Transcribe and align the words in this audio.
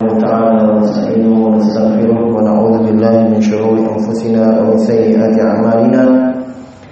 تعالى 0.00 0.60
ونستعينه 0.68 1.46
ونستغفره 1.46 2.20
ونعوذ 2.36 2.76
بالله 2.84 3.16
من 3.32 3.40
شرور 3.40 3.76
أنفسنا 3.80 4.60
ومن 4.60 4.76
سيئات 4.76 5.36
أعمالنا. 5.40 6.02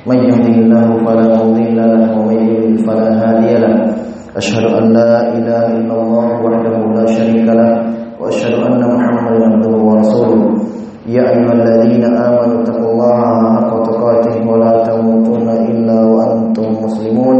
من 0.08 0.18
يهده 0.28 0.54
الله 0.64 0.86
فلا 1.04 1.28
مضل 1.44 1.76
له 1.76 2.18
ومن 2.18 2.38
يضلل 2.48 2.78
فلا 2.86 3.08
هادي 3.20 3.52
له. 3.60 3.74
أشهد 4.36 4.64
أن 4.64 4.84
لا 4.96 5.36
إله 5.36 5.64
إلا 5.76 5.94
الله 6.00 6.28
وحده 6.44 6.76
لا 6.96 7.06
شريك 7.06 7.44
له 7.44 7.72
وأشهد 8.20 8.54
أن 8.72 8.80
محمدا 8.80 9.40
عبده 9.52 9.76
ورسوله. 9.84 10.42
يا 11.06 11.24
أيها 11.28 11.52
الذين 11.60 12.04
آمنوا 12.04 12.62
اتقوا 12.62 12.88
الله 12.92 13.20
حق 13.54 13.72
تقاته 13.82 14.36
ولا 14.48 14.82
تموتن 14.88 15.48
إلا 15.48 15.98
وأنتم 16.08 16.68
مسلمون. 16.84 17.36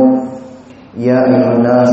يا 0.98 1.18
أيها 1.24 1.52
الناس 1.56 1.92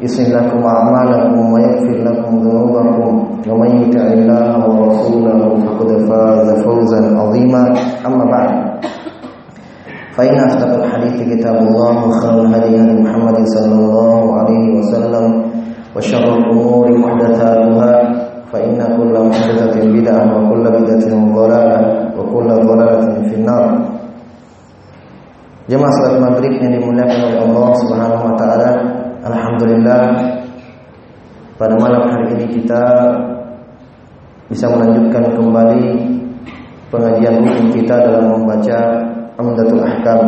يصلح 0.00 0.28
لكم 0.32 0.60
أعمالكم 0.64 1.52
ويغفر 1.52 1.96
لكم 2.08 2.32
ذنوبكم. 2.44 3.12
ومن 3.48 3.70
يطع 3.82 4.06
الله 4.16 4.58
ورسوله 4.68 5.40
فقد 5.64 5.88
فاز 6.08 6.48
فوزا 6.64 7.00
عظيما. 7.18 7.62
أما 8.06 8.24
بعد 8.24 8.50
فإن 10.16 10.36
أصدق 10.48 10.72
الحديث 10.84 11.16
كتاب 11.36 11.56
الله 11.68 11.94
وخير 12.08 12.34
الهدي 12.44 12.72
هدي 12.76 12.94
محمد 13.00 13.38
صلى 13.44 13.74
الله 13.74 14.20
عليه 14.38 14.64
وسلم. 14.78 15.26
وشر 15.96 16.22
الأمور 16.22 16.86
محدثاتها 16.98 17.92
فإن 18.52 18.78
كل 18.78 19.14
محدثة 19.28 19.74
بدعة 19.74 20.22
وكل 20.38 20.64
بدعة 20.70 21.12
ضلالة 21.34 21.78
وكل 22.14 22.48
ضلالة 22.48 23.06
في 23.26 23.34
النار. 23.34 23.64
Jemaah 25.70 25.86
salat 26.02 26.18
maghrib 26.18 26.58
yang 26.58 26.82
dimuliakan 26.82 27.30
oleh 27.30 27.38
Allah 27.46 27.68
Subhanahu 27.78 28.22
wa 28.26 28.34
taala, 28.34 28.70
alhamdulillah 29.24 30.02
pada 31.60 31.74
malam 31.76 32.08
hari 32.08 32.40
ini 32.40 32.46
kita 32.60 32.84
bisa 34.48 34.66
melanjutkan 34.66 35.30
kembali 35.36 35.84
pengajian 36.90 37.44
rutin 37.44 37.68
kita 37.70 37.94
dalam 38.02 38.34
membaca 38.34 38.78
Amdatul 39.38 39.80
Ahkam. 39.84 40.20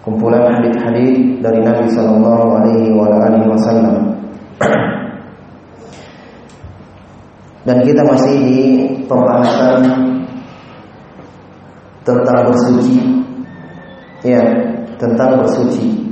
Kumpulan 0.00 0.48
hadis-hadis 0.48 1.38
dari 1.44 1.60
Nabi 1.60 1.84
sallallahu 1.92 2.44
alaihi 2.56 2.96
wasallam. 3.46 4.16
Dan 7.68 7.76
kita 7.84 8.00
masih 8.08 8.34
di 8.40 8.60
pembahasan 9.04 9.84
tentang 12.02 12.48
bersuci. 12.48 12.96
Ya, 14.24 14.40
tentang 14.96 15.44
bersuci. 15.44 16.09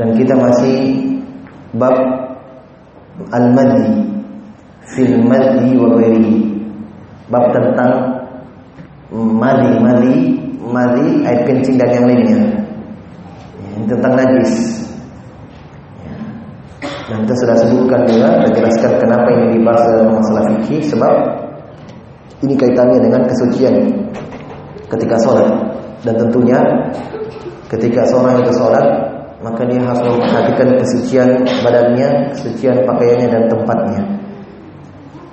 Dan 0.00 0.16
kita 0.16 0.32
masih 0.32 0.76
bab 1.76 1.92
al-madhi 3.36 4.00
fil 4.96 5.20
madhi 5.20 5.76
wa 5.76 5.92
ghairihi. 6.00 6.40
Bab 7.28 7.52
tentang 7.52 8.24
madi, 9.12 9.76
madi, 9.76 10.14
madi 10.64 11.06
air 11.28 11.44
kencing 11.44 11.76
dan 11.76 11.92
yang 11.92 12.06
lainnya. 12.08 12.40
Ya, 13.60 13.68
tentang 13.92 14.12
najis. 14.16 14.88
Ya. 16.00 16.16
Dan 17.12 17.28
kita 17.28 17.34
sudah 17.44 17.56
sebutkan 17.60 18.00
juga, 18.08 18.28
kita 18.40 18.48
jelaskan 18.56 18.92
kenapa 19.04 19.28
ini 19.36 19.60
dibahas 19.60 19.84
dalam 19.84 20.16
masalah 20.16 20.42
fikih 20.48 20.80
sebab 20.88 21.12
ini 22.40 22.56
kaitannya 22.56 23.04
dengan 23.04 23.22
kesucian 23.28 23.76
ketika 24.88 25.16
sholat 25.20 25.48
dan 26.08 26.16
tentunya 26.16 26.58
ketika 27.68 28.00
seorang 28.08 28.40
itu 28.40 28.52
sholat 28.56 29.09
maka 29.40 29.64
dia 29.64 29.80
harus 29.80 30.04
memperhatikan 30.04 30.68
kesucian 30.76 31.28
badannya, 31.64 32.36
kesucian 32.36 32.84
pakaiannya 32.84 33.28
dan 33.28 33.42
tempatnya. 33.48 34.02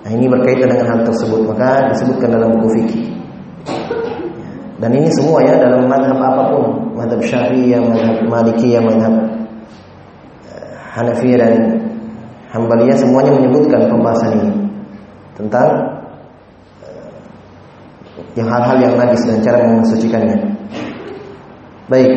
Nah, 0.08 0.12
ini 0.16 0.32
berkaitan 0.32 0.72
dengan 0.72 0.88
hal 0.88 1.00
tersebut, 1.04 1.44
maka 1.44 1.92
disebutkan 1.92 2.32
dalam 2.32 2.56
buku 2.56 2.68
fikih. 2.80 3.06
Dan 4.80 4.94
ini 4.96 5.10
semua 5.12 5.44
ya 5.44 5.60
dalam 5.60 5.90
madhab 5.90 6.16
apa 6.16 6.44
pun, 6.54 6.96
madhab 6.96 7.20
syafi'iyah, 7.20 7.84
madhab 7.84 8.18
malikiyah, 8.30 8.80
madhab 8.80 9.16
Hanafiyah 10.98 11.38
dan 11.38 11.54
Hambaliyah 12.50 12.98
semuanya 12.98 13.38
menyebutkan 13.38 13.86
pembahasan 13.86 14.34
ini 14.40 14.52
tentang 15.38 15.70
yang 18.34 18.50
hal-hal 18.50 18.78
yang 18.82 18.94
najis 18.98 19.22
dan 19.30 19.38
cara 19.46 19.62
mensucikannya. 19.62 20.38
Baik, 21.86 22.10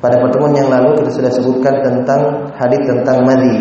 pada 0.00 0.16
pertemuan 0.16 0.56
yang 0.56 0.72
lalu 0.72 0.96
kita 0.96 1.12
sudah 1.12 1.28
sebutkan 1.28 1.84
tentang 1.84 2.48
hadis 2.56 2.80
tentang 2.88 3.20
madi. 3.28 3.52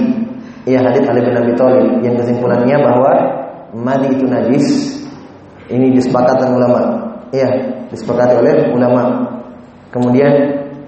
Iya 0.63 0.79
hadis 0.87 1.03
Ali 1.07 1.19
bin 1.23 1.35
Abi 1.35 1.51
Thalib 1.59 1.99
yang 1.99 2.15
kesimpulannya 2.15 2.77
bahwa 2.79 3.11
madi 3.75 4.07
itu 4.15 4.25
najis. 4.27 4.67
Ini 5.69 5.93
disepakati 5.93 6.49
ulama. 6.49 6.81
Iya, 7.29 7.49
disepakati 7.93 8.41
oleh 8.41 8.73
ulama. 8.73 9.21
Kemudian 9.93 10.31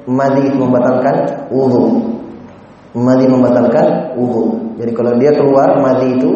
madi 0.09 0.50
itu 0.50 0.57
membatalkan 0.57 1.45
wudu. 1.53 2.09
Madi 2.97 3.29
membatalkan 3.29 4.18
wudu. 4.18 4.73
Jadi 4.81 4.91
kalau 4.97 5.13
dia 5.22 5.31
keluar 5.38 5.78
madi 5.78 6.18
itu 6.18 6.31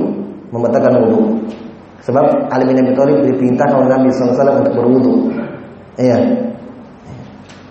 membatalkan 0.54 0.94
wudu. 1.02 1.42
Sebab 2.06 2.54
Ali 2.54 2.70
bin 2.70 2.78
Abi 2.86 2.94
Thalib 2.94 3.26
diperintahkan 3.26 3.76
oleh 3.82 3.90
Nabi 3.90 4.14
SAW 4.14 4.62
untuk 4.62 4.74
berwudu. 4.78 5.14
Iya, 5.98 6.45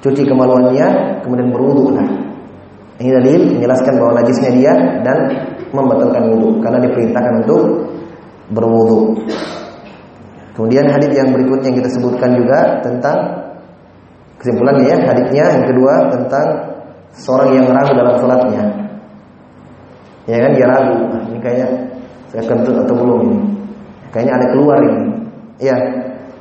cuci 0.05 0.29
kemaluannya 0.29 0.87
kemudian 1.25 1.49
berwudu. 1.49 1.97
Nah 1.97 2.09
ini 3.01 3.11
dalil 3.11 3.57
menjelaskan 3.57 3.95
bahwa 3.97 4.13
najisnya 4.21 4.51
dia 4.53 4.73
dan 5.01 5.19
membatalkan 5.73 6.31
wudu 6.31 6.61
karena 6.61 6.79
diperintahkan 6.85 7.35
untuk 7.43 7.63
berwudu. 8.53 9.17
Kemudian 10.55 10.87
hadis 10.87 11.11
yang 11.11 11.35
berikutnya 11.35 11.75
yang 11.75 11.79
kita 11.83 11.91
sebutkan 11.99 12.31
juga 12.39 12.79
tentang 12.85 13.19
kesimpulannya 14.39 14.87
ya. 14.87 14.97
Hadisnya 15.03 15.45
yang 15.59 15.65
kedua 15.67 15.95
tentang 16.15 16.47
seorang 17.17 17.51
yang 17.59 17.67
ragu 17.73 17.97
dalam 17.97 18.15
sholatnya. 18.21 18.63
Ya 20.31 20.37
kan 20.39 20.51
dia 20.55 20.67
ragu. 20.71 20.97
Nah, 21.11 21.23
ini 21.27 21.39
kayaknya 21.43 21.69
saya 22.31 22.43
kentut 22.47 22.77
atau 22.87 22.95
belum 22.95 23.21
ini. 23.27 23.41
Kayaknya 24.15 24.35
ada 24.39 24.47
keluar 24.55 24.79
ini. 24.79 25.03
Ya 25.59 25.75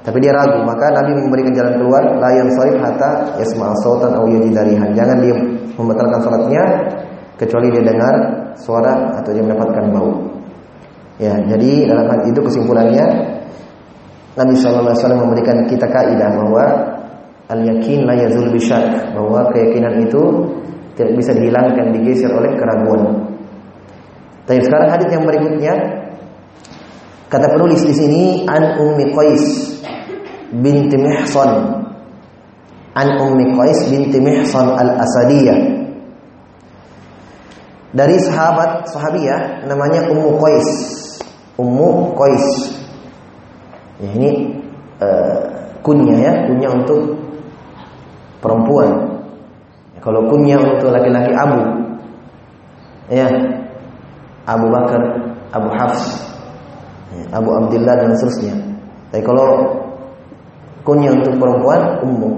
tapi 0.03 0.19
dia 0.19 0.35
ragu, 0.35 0.59
maka 0.67 0.91
Nabi 0.91 1.15
memberikan 1.15 1.55
jalan 1.55 1.79
keluar, 1.79 2.03
la 2.19 2.29
yang 2.35 2.51
sarif 2.59 2.75
hatta 2.75 3.39
yasma'a 3.39 3.71
sautan 3.79 4.11
aw 4.11 4.27
yajidarihan. 4.27 4.91
Jangan 4.91 5.17
dia 5.23 5.31
membatalkan 5.79 6.19
salatnya 6.19 6.63
kecuali 7.39 7.71
dia 7.71 7.87
dengar 7.87 8.15
suara 8.59 9.15
atau 9.15 9.31
dia 9.31 9.39
mendapatkan 9.39 9.95
bau. 9.95 10.11
Ya, 11.23 11.39
jadi 11.47 11.87
dalam 11.87 12.11
hal 12.11 12.19
itu 12.27 12.35
kesimpulannya 12.35 13.05
Nabi 14.35 14.53
sallallahu 14.59 14.91
alaihi 14.91 14.99
wasallam 14.99 15.21
memberikan 15.23 15.57
kita 15.71 15.87
kaidah 15.87 16.29
bahwa 16.35 16.63
al 17.47 17.59
yakin 17.63 18.03
la 18.03 18.15
yazul 18.19 18.51
bisyak, 18.51 19.15
bahwa 19.15 19.47
keyakinan 19.55 20.03
itu 20.03 20.51
tidak 20.99 21.15
bisa 21.15 21.31
dihilangkan 21.31 21.95
digeser 21.95 22.27
oleh 22.27 22.51
keraguan. 22.59 23.23
Tapi 24.43 24.59
sekarang 24.67 24.99
hadis 24.99 25.07
yang 25.15 25.23
berikutnya 25.23 25.73
kata 27.31 27.47
penulis 27.55 27.87
di 27.87 27.95
sini 27.95 28.23
an 28.43 28.75
ummi 28.83 29.15
Qais 29.15 29.72
binti 30.61 30.97
Mihsan. 30.99 31.81
An 32.93 33.07
Ummi 33.17 33.57
Qais 33.57 33.89
binti 33.89 34.21
Mihsan 34.21 34.69
al-Asadiyah. 34.77 35.59
Dari 37.93 38.17
sahabat 38.21 38.89
sahabiyah 38.89 39.65
namanya 39.65 40.09
Ummu 40.09 40.37
Qais. 40.37 40.69
Ummu 41.57 42.17
Qais. 42.17 42.45
Ya, 44.01 44.09
ini 44.17 44.29
uh, 45.01 45.37
kunyah 45.85 46.17
ya 46.17 46.33
kunyah 46.49 46.71
untuk 46.73 47.17
perempuan. 48.41 49.21
Kalau 50.01 50.25
kunyah 50.27 50.59
untuk 50.59 50.89
laki-laki 50.89 51.31
Abu. 51.37 51.61
Ya 53.13 53.29
Abu 54.43 54.67
Bakar 54.73 55.01
Abu 55.53 55.69
Hafs 55.69 56.17
ya, 57.13 57.23
Abu 57.37 57.49
Abdullah 57.51 57.95
dan 57.99 58.11
seterusnya. 58.17 58.55
Tapi 59.13 59.21
kalau 59.21 59.69
kunyah 60.83 61.11
untuk 61.15 61.39
perempuan 61.39 61.99
ummu. 62.03 62.31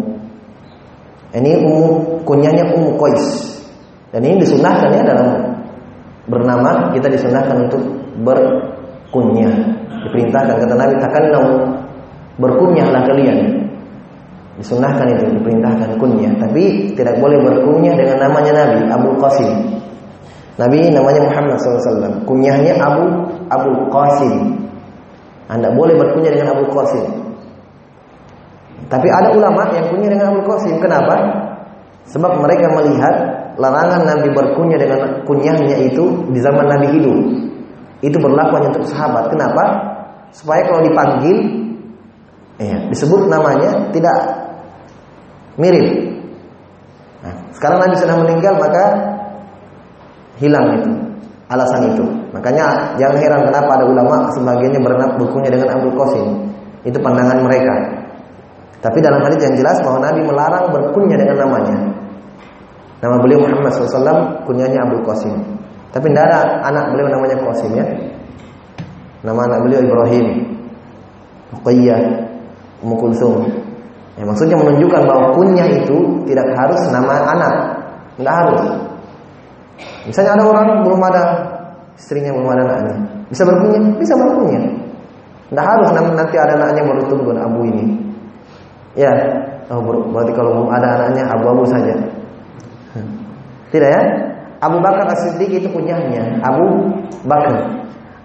Ini 1.36 1.52
ummu 1.60 1.86
kunyahnya 2.24 2.72
ummu 2.72 2.96
Qais. 2.96 3.26
Dan 4.16 4.24
ini 4.24 4.40
disunahkan 4.40 4.88
ya 4.96 5.04
dalam 5.04 5.60
bernama 6.32 6.96
kita 6.96 7.12
disunahkan 7.12 7.68
untuk 7.68 7.82
berkunyah. 8.24 9.54
Diperintahkan 10.08 10.56
kata 10.64 10.74
Nabi 10.78 10.96
takallam 11.02 11.46
berkunyahlah 12.40 13.04
kalian. 13.04 13.68
Disunahkan 14.56 15.20
itu 15.20 15.36
diperintahkan 15.36 16.00
kunyah. 16.00 16.32
Nabi 16.40 16.96
tidak 16.96 17.20
boleh 17.20 17.44
berkunyah 17.44 18.00
dengan 18.00 18.30
namanya 18.30 18.52
Nabi 18.64 18.80
Abu 18.88 19.10
Qasim. 19.20 19.52
Nabi 20.56 20.88
namanya 20.88 21.28
Muhammad 21.28 21.60
SAW. 21.60 22.24
Kunyahnya 22.24 22.80
Abu 22.80 23.04
Abu 23.52 23.92
Qasim. 23.92 24.56
Anda 25.52 25.76
boleh 25.76 26.00
berkunyah 26.00 26.32
dengan 26.32 26.56
Abu 26.56 26.72
Qasim. 26.72 27.25
Tapi 28.86 29.08
ada 29.10 29.34
ulama 29.34 29.66
yang 29.74 29.90
kunyah 29.90 30.10
dengan 30.14 30.36
Abu 30.36 30.42
Qasim. 30.46 30.78
Kenapa? 30.78 31.16
Sebab 32.06 32.38
mereka 32.38 32.70
melihat 32.70 33.16
larangan 33.58 34.06
Nabi 34.06 34.30
berkunyah 34.30 34.78
dengan 34.78 35.26
kunyahnya 35.26 35.78
itu 35.90 36.06
di 36.30 36.40
zaman 36.44 36.70
Nabi 36.70 36.88
hidup. 36.94 37.18
Itu 38.06 38.18
berlaku 38.22 38.62
hanya 38.62 38.70
untuk 38.76 38.86
sahabat. 38.86 39.34
Kenapa? 39.34 39.64
Supaya 40.36 40.68
kalau 40.68 40.84
dipanggil, 40.86 41.38
ya, 42.62 42.78
disebut 42.92 43.32
namanya 43.32 43.90
tidak 43.96 44.18
mirip. 45.58 46.14
Nah, 47.24 47.36
sekarang 47.56 47.80
Nabi 47.82 47.96
sudah 47.98 48.16
meninggal 48.22 48.54
maka 48.60 48.86
hilang 50.38 50.68
itu 50.78 50.92
alasan 51.50 51.96
itu. 51.96 52.06
Makanya 52.36 52.98
jangan 53.00 53.18
heran 53.22 53.42
kenapa 53.48 53.80
ada 53.80 53.86
ulama 53.88 54.28
sebagiannya 54.34 54.82
bukunya 55.18 55.50
dengan 55.50 55.78
Abu 55.78 55.94
Qasim. 55.94 56.52
Itu 56.86 56.98
pandangan 57.02 57.42
mereka. 57.42 57.95
Tapi 58.86 59.02
dalam 59.02 59.18
hadis 59.26 59.42
yang 59.42 59.58
jelas 59.58 59.82
bahwa 59.82 59.98
Nabi 60.06 60.22
melarang 60.22 60.70
berkunyah 60.70 61.18
dengan 61.18 61.50
namanya. 61.50 61.74
Nama 63.02 63.18
beliau 63.18 63.42
Muhammad 63.42 63.74
SAW, 63.74 64.46
kunyahnya 64.46 64.86
Abu 64.86 65.02
Qasim. 65.02 65.34
Tapi 65.90 66.06
tidak 66.14 66.30
ada 66.30 66.62
anak 66.70 66.94
beliau 66.94 67.10
namanya 67.10 67.34
Qasim 67.42 67.74
ya. 67.74 67.86
Nama 69.26 69.42
anak 69.50 69.60
beliau 69.66 69.82
Ibrahim, 69.82 70.28
Ruqayyah, 71.58 72.02
Ummu 72.86 72.96
Kulsum. 73.02 73.42
Ya, 74.22 74.24
maksudnya 74.24 74.54
menunjukkan 74.54 75.02
bahwa 75.02 75.34
kunyah 75.34 75.66
itu 75.66 76.22
tidak 76.30 76.46
harus 76.54 76.82
nama 76.94 77.26
anak. 77.26 77.54
Tidak 78.22 78.36
harus. 78.38 78.64
Misalnya 80.06 80.38
ada 80.38 80.44
orang 80.46 80.86
belum 80.86 81.02
ada 81.10 81.24
istrinya 81.98 82.32
belum 82.32 82.48
ada 82.54 82.64
anaknya, 82.70 82.96
bisa 83.34 83.42
berkunyah, 83.42 83.82
bisa 83.98 84.14
berkunyah. 84.14 84.62
Tidak 85.50 85.66
harus 85.66 85.90
nanti 85.96 86.36
ada 86.38 86.54
anaknya 86.54 86.86
baru 86.86 87.02
tunggu 87.10 87.34
abu 87.34 87.66
ini. 87.66 88.05
Ya, 88.96 89.12
oh, 89.68 89.84
berarti 89.84 90.32
kalau 90.32 90.50
belum 90.56 90.70
ada 90.72 90.88
anaknya 91.00 91.24
abu-abu 91.28 91.68
saja. 91.68 91.94
Tidak 93.76 93.90
ya? 93.92 94.04
Abu 94.64 94.80
Bakar 94.80 95.04
As-Siddiq 95.12 95.60
itu 95.60 95.68
punyanya 95.68 96.40
Abu 96.40 96.96
Bakar. 97.28 97.60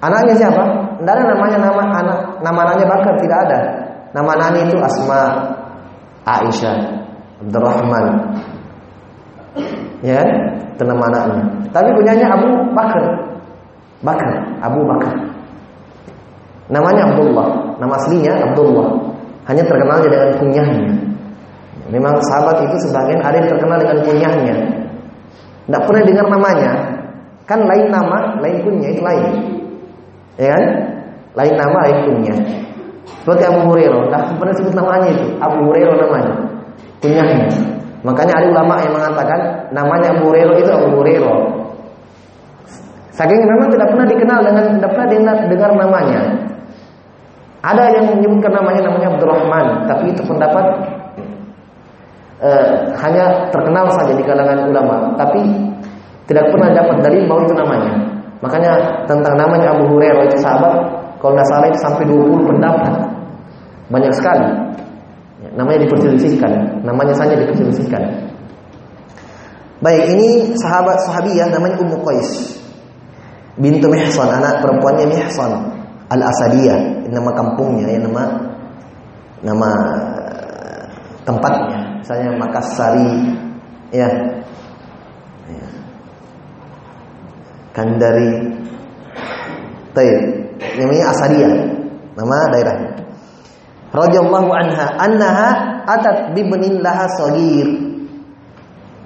Anaknya 0.00 0.34
siapa? 0.38 0.62
Tidak 1.02 1.11
ada 1.11 1.25
namanya 1.34 1.58
nama 1.58 1.82
anak 1.90 2.19
nama 2.40 2.58
anaknya 2.70 2.87
Bakar 2.87 3.14
tidak 3.19 3.38
ada. 3.50 3.61
Nama 4.14 4.31
anaknya 4.38 4.61
itu 4.70 4.76
Asma, 4.78 5.22
Aisyah, 6.22 6.78
Abdurrahman. 7.43 8.06
Ya, 10.06 10.22
itu 10.70 10.82
nama 10.87 11.02
anaknya. 11.11 11.44
Tapi 11.75 11.88
punyanya 11.99 12.26
Abu 12.31 12.49
Bakar. 12.72 13.05
Bakar, 14.00 14.31
Abu 14.64 14.81
Bakar. 14.87 15.14
Namanya 16.70 17.11
Abdullah, 17.11 17.49
nama 17.82 17.94
aslinya 17.99 18.32
Abdullah. 18.46 19.00
Hanya 19.50 19.67
terkenal 19.67 19.99
dengan 19.99 20.31
kunyahnya. 20.38 20.94
Memang 21.91 22.14
sahabat 22.31 22.70
itu 22.70 22.87
sebagian 22.87 23.19
ada 23.19 23.35
yang 23.35 23.50
terkenal 23.50 23.82
dengan 23.82 23.99
kunyahnya. 24.06 24.56
Tidak 25.67 25.82
pernah 25.91 26.02
dengar 26.06 26.26
namanya. 26.31 26.70
Kan 27.50 27.67
lain 27.67 27.91
nama, 27.91 28.38
lain 28.38 28.62
kunyah 28.62 28.91
itu 28.94 29.02
lain. 29.02 29.26
Ya 30.38 30.55
kan? 30.55 30.64
Lain 31.35 31.55
nama, 31.58 31.79
lain 31.82 31.99
kunyah. 32.06 32.38
Seperti 33.11 33.43
Abu 33.50 33.61
Hurairah, 33.67 34.06
tidak 34.06 34.23
pernah 34.38 34.55
sebut 34.55 34.75
namanya 34.79 35.06
itu. 35.11 35.26
Abu 35.43 35.58
Hurairah 35.67 35.96
namanya. 35.99 36.32
Kunyahnya. 37.03 37.46
Makanya 38.06 38.32
ada 38.38 38.46
ulama 38.55 38.75
yang 38.87 38.94
mengatakan 38.94 39.41
namanya 39.75 40.14
Abu 40.14 40.31
Hurairah 40.31 40.56
itu 40.62 40.70
Abu 40.70 40.88
Hurairah. 40.94 41.38
Saking 43.19 43.43
memang 43.50 43.69
tidak 43.75 43.91
pernah 43.91 44.06
dikenal 44.06 44.41
dengan 44.46 44.64
tidak 44.79 44.91
pernah 44.94 45.08
dengar, 45.11 45.37
dengar 45.50 45.70
namanya. 45.75 46.20
Ada 47.60 47.92
yang 47.92 48.16
menyebutkan 48.16 48.56
namanya 48.56 48.88
namanya 48.88 49.08
Abdurrahman, 49.12 49.66
tapi 49.84 50.16
itu 50.16 50.24
pendapat 50.24 50.64
eh, 52.40 52.66
hanya 52.96 53.52
terkenal 53.52 53.84
saja 53.92 54.16
di 54.16 54.24
kalangan 54.24 54.64
ulama, 54.64 55.12
tapi 55.20 55.44
tidak 56.24 56.48
pernah 56.48 56.72
dapat 56.72 57.04
dalil 57.04 57.22
bahwa 57.28 57.42
itu 57.44 57.54
namanya. 57.56 57.92
Makanya 58.40 58.72
tentang 59.04 59.36
namanya 59.36 59.76
Abu 59.76 59.92
Hurairah 59.92 60.24
itu 60.24 60.40
sahabat, 60.40 60.72
kalau 61.20 61.36
tidak 61.36 61.48
salah 61.52 61.66
itu 61.68 61.80
sampai 61.84 62.04
20 62.08 62.48
pendapat. 62.48 62.94
Banyak 63.92 64.12
sekali. 64.16 64.48
Ya, 65.44 65.48
namanya 65.52 65.84
diperselisihkan, 65.84 66.80
namanya 66.80 67.12
saja 67.12 67.36
diperselisihkan. 67.36 68.00
Baik, 69.84 70.12
ini 70.16 70.56
sahabat 70.56 70.96
sahabiah 71.08 71.48
namanya 71.52 71.76
Ummu 71.80 72.04
Qais 72.04 72.56
bintu 73.60 73.88
Mihsan, 73.92 74.28
anak 74.28 74.64
perempuannya 74.64 75.08
Mihsan 75.08 75.69
Al-Asadiyah, 76.10 77.06
nama 77.06 77.30
kampungnya 77.38 77.86
ya 77.86 78.00
nama 78.02 78.24
nama 79.46 79.70
tempatnya. 81.22 82.02
Misalnya 82.02 82.30
Makassari 82.34 83.10
ya. 83.94 84.08
ya. 85.46 85.66
Kandari 87.70 88.30
Taib. 89.94 90.18
Namanya 90.58 91.04
Asadiyah. 91.14 91.52
Nama 92.18 92.36
daerahnya. 92.52 92.90
Radhiyallahu 93.90 94.50
anha 94.54 94.86
annaha 94.98 95.48
atat 95.86 96.34
bibnin 96.34 96.78
laha 96.82 97.06
sagir. 97.18 97.66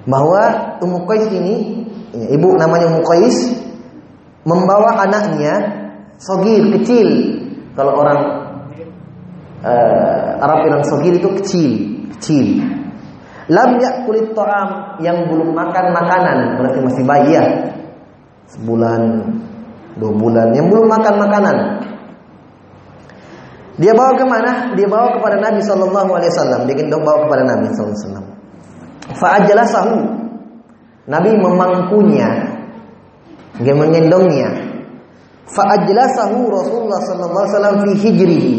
Bahwa 0.05 0.77
Ummu 0.81 1.09
Qais 1.09 1.25
ini 1.33 1.85
ibu 2.13 2.47
namanya 2.57 2.93
Ummu 2.93 3.01
Qais 3.01 3.37
membawa 4.45 5.01
anaknya 5.01 5.84
sogir 6.19 6.63
kecil. 6.79 7.07
Kalau 7.75 7.91
orang 7.99 8.19
uh, 9.63 10.43
Arab 10.43 10.63
bilang 10.63 10.83
sogir 10.87 11.19
itu 11.19 11.29
kecil, 11.41 11.71
kecil. 12.15 12.63
Lam 13.45 13.77
kulit 14.09 14.33
ta'am 14.33 14.97
yang 15.05 15.29
belum 15.29 15.53
makan 15.53 15.93
makanan 15.93 16.37
berarti 16.57 16.79
masih 16.81 17.03
bayi 17.05 17.37
ya. 17.37 17.45
Sebulan, 18.49 19.01
dua 20.01 20.13
bulan 20.13 20.47
yang 20.57 20.71
belum 20.71 20.89
makan 20.89 21.15
makanan. 21.21 21.57
Dia 23.75 23.91
bawa 23.91 24.15
ke 24.15 24.23
mana? 24.23 24.71
Dia 24.73 24.87
bawa 24.87 25.19
kepada 25.19 25.35
Nabi 25.37 25.59
Shallallahu 25.59 26.09
Alaihi 26.15 26.31
Wasallam. 26.31 26.61
Dia 26.63 26.75
gendong 26.79 27.03
bawa 27.03 27.27
kepada 27.27 27.43
Nabi 27.43 27.65
Shallallahu 27.69 27.91
Alaihi 27.91 28.07
Wasallam. 28.07 28.25
Fa'ajlasahu. 29.19 29.95
Nabi 31.05 31.29
memangkunya, 31.37 32.29
dia 33.61 33.75
mengendongnya. 33.77 34.64
Fa'ajlasahu 35.45 36.49
Rasulullah 36.49 36.99
sallallahu 37.05 37.43
alaihi 37.45 37.53
wasallam 37.53 37.75
fi 37.85 37.91
hijrihi. 38.01 38.55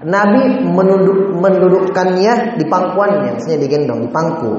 Nabi 0.00 0.64
menunduk, 0.64 1.36
mendudukkannya 1.36 2.56
di 2.56 2.64
pangkuannya, 2.64 3.36
maksudnya 3.36 3.58
digendong 3.60 4.00
di 4.06 4.08
pangku. 4.08 4.52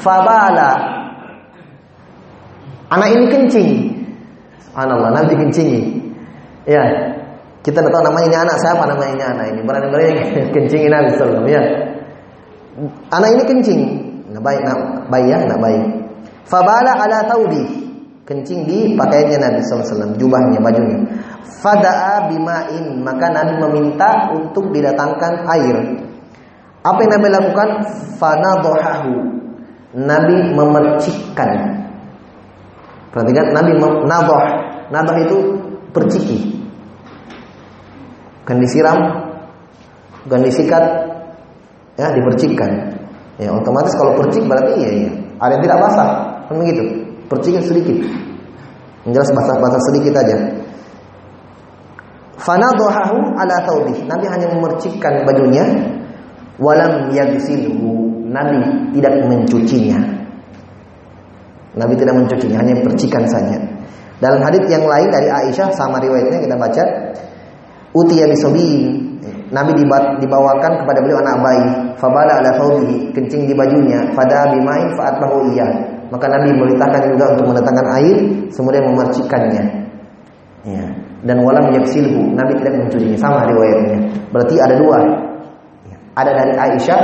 Fabala. 0.00 0.72
Anak 2.88 3.08
ini 3.12 3.26
kencing. 3.28 3.68
Subhanallah, 4.64 5.10
nanti 5.12 5.36
kencingi. 5.36 5.80
Ya. 6.64 6.84
Kita 7.60 7.84
tahu 7.84 8.00
namanya 8.00 8.26
ini 8.32 8.38
anak 8.38 8.56
siapa 8.64 8.88
namanya 8.88 9.12
ini 9.12 9.24
anak 9.28 9.46
ini. 9.52 9.60
Berani-berani 9.66 10.12
kencingin 10.54 10.88
Nabi 10.88 11.10
sallallahu 11.20 11.52
ya. 11.52 11.62
Anak 13.12 13.28
ini 13.36 13.42
kencing. 13.44 13.80
Nah, 14.32 14.40
baik, 14.40 14.60
nah, 14.64 15.04
baik 15.12 15.26
ya, 15.28 15.38
nah 15.44 15.58
baik. 15.60 15.84
Fabala 16.48 16.96
ala 16.96 17.28
kencing 18.28 18.68
di 18.68 18.92
pakaiannya 18.92 19.40
Nabi 19.40 19.60
SAW, 19.64 20.12
jubahnya, 20.20 20.60
bajunya. 20.60 21.00
Fada'a 21.64 22.28
bima'in, 22.28 23.00
maka 23.00 23.32
Nabi 23.32 23.56
meminta 23.56 24.28
untuk 24.36 24.68
didatangkan 24.68 25.48
air. 25.48 25.76
Apa 26.84 26.98
yang 27.08 27.12
Nabi 27.16 27.26
lakukan? 27.32 27.68
Fanadohahu. 28.20 29.12
Nabi 29.96 30.36
memercikkan. 30.52 31.50
Perhatikan, 33.08 33.56
Nabi 33.56 33.80
nadoh. 33.80 34.44
Nadoh 34.92 35.16
itu 35.24 35.36
perciki. 35.96 36.60
Bukan 38.44 38.60
disiram, 38.60 38.98
bukan 40.28 40.40
disikat, 40.44 40.84
ya 41.96 42.12
dipercikkan. 42.12 42.92
Ya 43.40 43.52
otomatis 43.52 43.92
kalau 43.96 44.16
percik 44.20 44.44
berarti 44.44 44.72
iya 44.76 44.90
iya. 45.04 45.10
Ada 45.38 45.56
yang 45.56 45.62
tidak 45.64 45.78
basah, 45.84 46.08
kan 46.48 46.56
begitu. 46.56 47.07
Percikan 47.28 47.62
sedikit. 47.64 47.96
Yang 49.04 49.12
jelas 49.12 49.30
basah-basah 49.36 49.82
sedikit 49.92 50.14
aja. 50.20 50.36
Fanadohahu 52.40 53.36
ala 53.36 53.56
taubih. 53.68 53.96
Nabi 54.08 54.26
hanya 54.28 54.48
memercikkan 54.52 55.28
bajunya. 55.28 55.64
Walam 56.58 57.12
yagsilhu. 57.12 58.26
Nabi 58.28 58.92
tidak 58.96 59.14
mencucinya. 59.24 60.18
Nabi 61.78 61.94
tidak 61.94 62.14
mencucinya, 62.18 62.58
hanya 62.58 62.74
percikan 62.82 63.22
saja. 63.30 63.56
Dalam 64.18 64.42
hadis 64.42 64.66
yang 64.66 64.82
lain 64.82 65.08
dari 65.14 65.30
Aisyah 65.30 65.70
sama 65.78 66.02
riwayatnya 66.02 66.42
kita 66.42 66.56
baca, 66.58 66.84
utiya 67.94 68.26
bisobin. 68.26 69.06
Nabi 69.48 69.72
dibawakan 70.20 70.72
kepada 70.84 70.98
beliau 71.00 71.22
anak 71.24 71.36
bayi, 71.40 71.66
fabala 71.96 72.42
ala 72.42 72.50
thawbihi, 72.60 73.14
kencing 73.16 73.48
di 73.48 73.54
bajunya, 73.56 74.12
fada 74.12 74.52
bimain 74.52 74.92
fa'atbahu 74.92 75.56
iya. 75.56 75.68
Maka 76.08 76.26
Nabi 76.28 76.56
memerintahkan 76.56 77.02
juga 77.12 77.24
untuk 77.36 77.46
mendatangkan 77.52 77.86
air, 78.00 78.16
kemudian 78.52 78.84
memercikannya. 78.88 79.64
Ya. 80.64 80.84
Dan 81.26 81.42
walam 81.42 81.74
yaksilhu, 81.74 82.32
Nabi 82.32 82.56
tidak 82.62 82.74
mencucinya, 82.78 83.18
sama 83.18 83.44
riwayatnya. 83.50 83.98
Berarti 84.32 84.54
ada 84.62 84.74
dua. 84.78 84.98
Ya. 85.88 85.96
Ada 86.16 86.30
dari 86.32 86.52
Aisyah, 86.56 87.02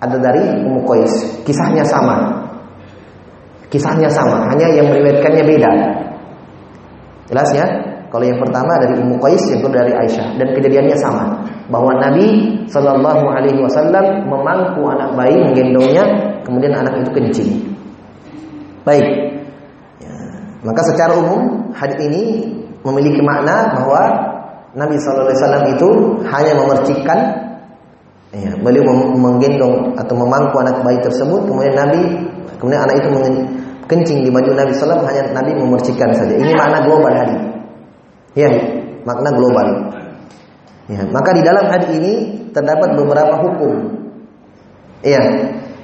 ada 0.00 0.16
dari 0.20 0.42
Ummu 0.62 0.86
Qais. 0.86 1.12
Kisahnya 1.42 1.82
sama. 1.82 2.46
Kisahnya 3.70 4.10
sama, 4.10 4.50
hanya 4.50 4.66
yang 4.74 4.90
meriwayatkannya 4.90 5.44
beda. 5.46 5.72
Jelas 7.30 7.48
ya? 7.54 7.66
Kalau 8.10 8.26
yang 8.26 8.42
pertama 8.42 8.74
dari 8.82 8.98
Ummu 8.98 9.22
Qais, 9.22 9.42
yang 9.54 9.62
kedua 9.62 9.86
dari 9.86 9.94
Aisyah 9.94 10.34
dan 10.34 10.48
kejadiannya 10.50 10.98
sama 10.98 11.46
bahwa 11.70 11.94
Nabi 12.02 12.58
Shallallahu 12.66 13.24
alaihi 13.30 13.62
wasallam 13.62 14.26
memangku 14.26 14.82
anak 14.90 15.14
bayi 15.14 15.38
menggendongnya 15.38 16.02
kemudian 16.42 16.74
anak 16.74 16.98
itu 16.98 17.10
kencing. 17.14 17.50
Baik. 18.86 19.06
Ya. 20.00 20.12
Maka 20.64 20.80
secara 20.92 21.12
umum 21.16 21.72
hadis 21.76 21.98
ini 22.00 22.22
memiliki 22.80 23.20
makna 23.20 23.76
bahwa 23.76 24.02
Nabi 24.72 24.96
Shallallahu 24.96 25.28
alaihi 25.28 25.40
wasallam 25.42 25.64
itu 25.74 25.88
hanya 26.30 26.52
memercikan 26.54 27.18
ya, 28.30 28.50
beliau 28.62 28.86
menggendong 29.18 29.98
atau 29.98 30.14
memangku 30.14 30.56
anak 30.62 30.78
bayi 30.86 30.98
tersebut 31.02 31.42
kemudian 31.50 31.74
Nabi 31.74 32.00
kemudian 32.56 32.86
anak 32.86 33.02
itu 33.02 33.08
kencing 33.90 34.22
di 34.22 34.30
baju 34.30 34.54
Nabi 34.54 34.72
Sallam 34.78 35.02
hanya 35.02 35.34
Nabi 35.34 35.50
memercikan 35.58 36.14
saja. 36.14 36.30
Ini 36.38 36.54
makna 36.54 36.86
global 36.86 37.10
hadis. 37.10 37.40
Ya, 38.38 38.50
makna 39.02 39.34
global. 39.34 39.66
Ya, 40.86 41.02
maka 41.10 41.34
di 41.34 41.42
dalam 41.42 41.66
hadis 41.66 41.90
ini 41.98 42.14
terdapat 42.54 42.94
beberapa 42.94 43.34
hukum. 43.42 43.74
Ya, 45.02 45.18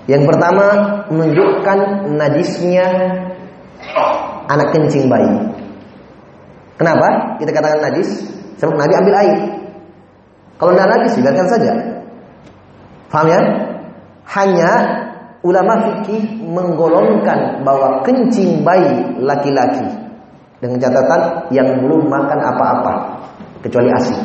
yang 0.06 0.22
pertama 0.22 0.66
menunjukkan 1.10 1.78
najisnya 2.14 2.86
anak 4.46 4.68
kencing 4.70 5.10
bayi. 5.10 5.34
Kenapa 6.78 7.38
kita 7.42 7.50
katakan 7.50 7.80
najis? 7.90 8.22
Sebab 8.62 8.78
Nabi 8.78 8.94
ambil 8.94 9.14
air. 9.18 9.38
Kalau 10.56 10.72
tidak 10.72 10.90
najis 10.94 11.12
biarkan 11.20 11.48
saja. 11.50 11.72
Faham 13.10 13.26
ya? 13.28 13.40
Hanya 14.26 14.70
ulama 15.42 15.74
fikih 15.82 16.42
menggolongkan 16.42 17.62
bahwa 17.66 18.02
kencing 18.02 18.62
bayi 18.62 19.14
laki-laki 19.22 19.86
dengan 20.62 20.78
catatan 20.80 21.50
yang 21.50 21.68
belum 21.82 22.08
makan 22.08 22.38
apa-apa 22.40 22.94
kecuali 23.62 23.90
ASI. 23.90 24.16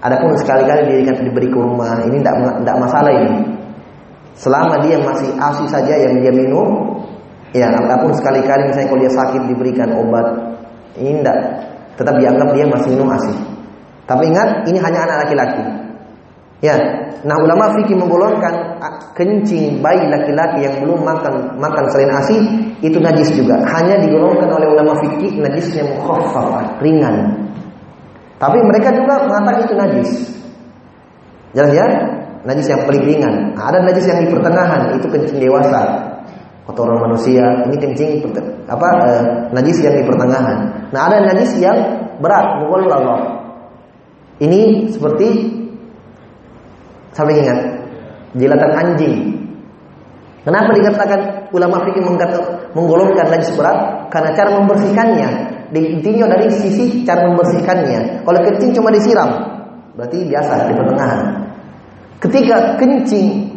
Adapun 0.00 0.32
sekali-kali 0.40 0.88
diberikan 0.88 1.16
diberi 1.20 1.48
ke 1.52 1.58
rumah, 1.60 2.00
ini 2.08 2.24
tidak 2.24 2.76
masalah 2.80 3.12
ini. 3.12 3.59
Selama 4.38 4.80
dia 4.86 4.96
masih 5.00 5.30
ASI 5.36 5.66
saja 5.68 5.94
yang 5.94 6.20
dia 6.22 6.32
minum, 6.32 6.96
ya 7.52 7.68
apa 7.70 8.06
pun 8.06 8.12
sekali-kali 8.14 8.70
misalnya 8.70 8.88
kalau 8.88 9.02
dia 9.02 9.12
sakit 9.12 9.42
diberikan 9.50 9.88
obat, 9.94 10.26
ini 10.96 11.20
tidak 11.20 11.38
tetap 11.98 12.14
dianggap 12.16 12.48
dia 12.56 12.64
masih 12.66 12.88
minum 12.94 13.08
ASI. 13.10 13.34
Tapi 14.08 14.26
ingat, 14.26 14.66
ini 14.66 14.78
hanya 14.80 15.06
anak 15.06 15.16
laki-laki. 15.28 15.64
Ya, 16.60 16.76
nah 17.24 17.40
ulama 17.40 17.72
fikih 17.72 17.96
menggolongkan 17.96 18.52
kencing 19.16 19.80
bayi 19.80 20.04
laki-laki 20.12 20.60
yang 20.60 20.76
belum 20.84 21.00
makan 21.00 21.56
makan 21.56 21.84
selain 21.88 22.12
ASI 22.20 22.36
itu 22.84 23.00
najis 23.00 23.32
juga. 23.32 23.56
Hanya 23.64 23.96
digolongkan 24.04 24.48
oleh 24.52 24.68
ulama 24.68 24.92
fikih 25.00 25.40
najisnya 25.40 25.88
mukhaffafah, 25.88 26.80
ringan. 26.84 27.48
Tapi 28.36 28.56
mereka 28.60 28.92
juga 28.92 29.24
mengatakan 29.24 29.60
itu 29.68 29.74
najis. 29.76 30.10
Jelas 31.56 31.72
ya? 31.72 31.86
Najis 32.40 32.72
yang 32.72 32.88
paling 32.88 33.04
ringan. 33.04 33.52
Nah, 33.52 33.68
ada 33.68 33.84
najis 33.84 34.08
yang 34.08 34.24
di 34.24 34.32
pertengahan, 34.32 34.96
itu 34.96 35.06
kencing 35.12 35.38
dewasa. 35.44 36.08
Kotoran 36.64 37.02
manusia, 37.02 37.66
ini 37.68 37.76
kencing 37.76 38.24
apa 38.70 38.88
eh, 39.10 39.22
najis 39.52 39.82
yang 39.84 39.92
di 39.98 40.04
pertengahan. 40.06 40.88
Nah, 40.88 41.00
ada 41.10 41.20
najis 41.20 41.58
yang 41.60 41.76
berat, 42.22 42.64
mughalladhah. 42.64 43.20
Ini 44.40 44.88
seperti 44.88 45.28
sampai 47.12 47.44
ingat 47.44 47.58
jilatan 48.38 48.72
anjing. 48.72 49.16
Kenapa 50.40 50.72
dikatakan 50.72 51.52
ulama 51.52 51.84
fikih 51.84 52.00
menggolongkan 52.72 53.28
najis 53.28 53.52
berat? 53.52 54.08
Karena 54.08 54.32
cara 54.32 54.56
membersihkannya. 54.56 55.28
Intinya 55.76 56.26
dari 56.32 56.48
sisi 56.48 57.04
cara 57.04 57.28
membersihkannya. 57.28 58.24
Kalau 58.24 58.40
kencing 58.48 58.72
cuma 58.72 58.88
disiram, 58.88 59.28
berarti 59.92 60.24
biasa 60.24 60.70
di 60.70 60.72
pertengahan. 60.72 61.39
Ketika 62.20 62.76
kencing 62.76 63.48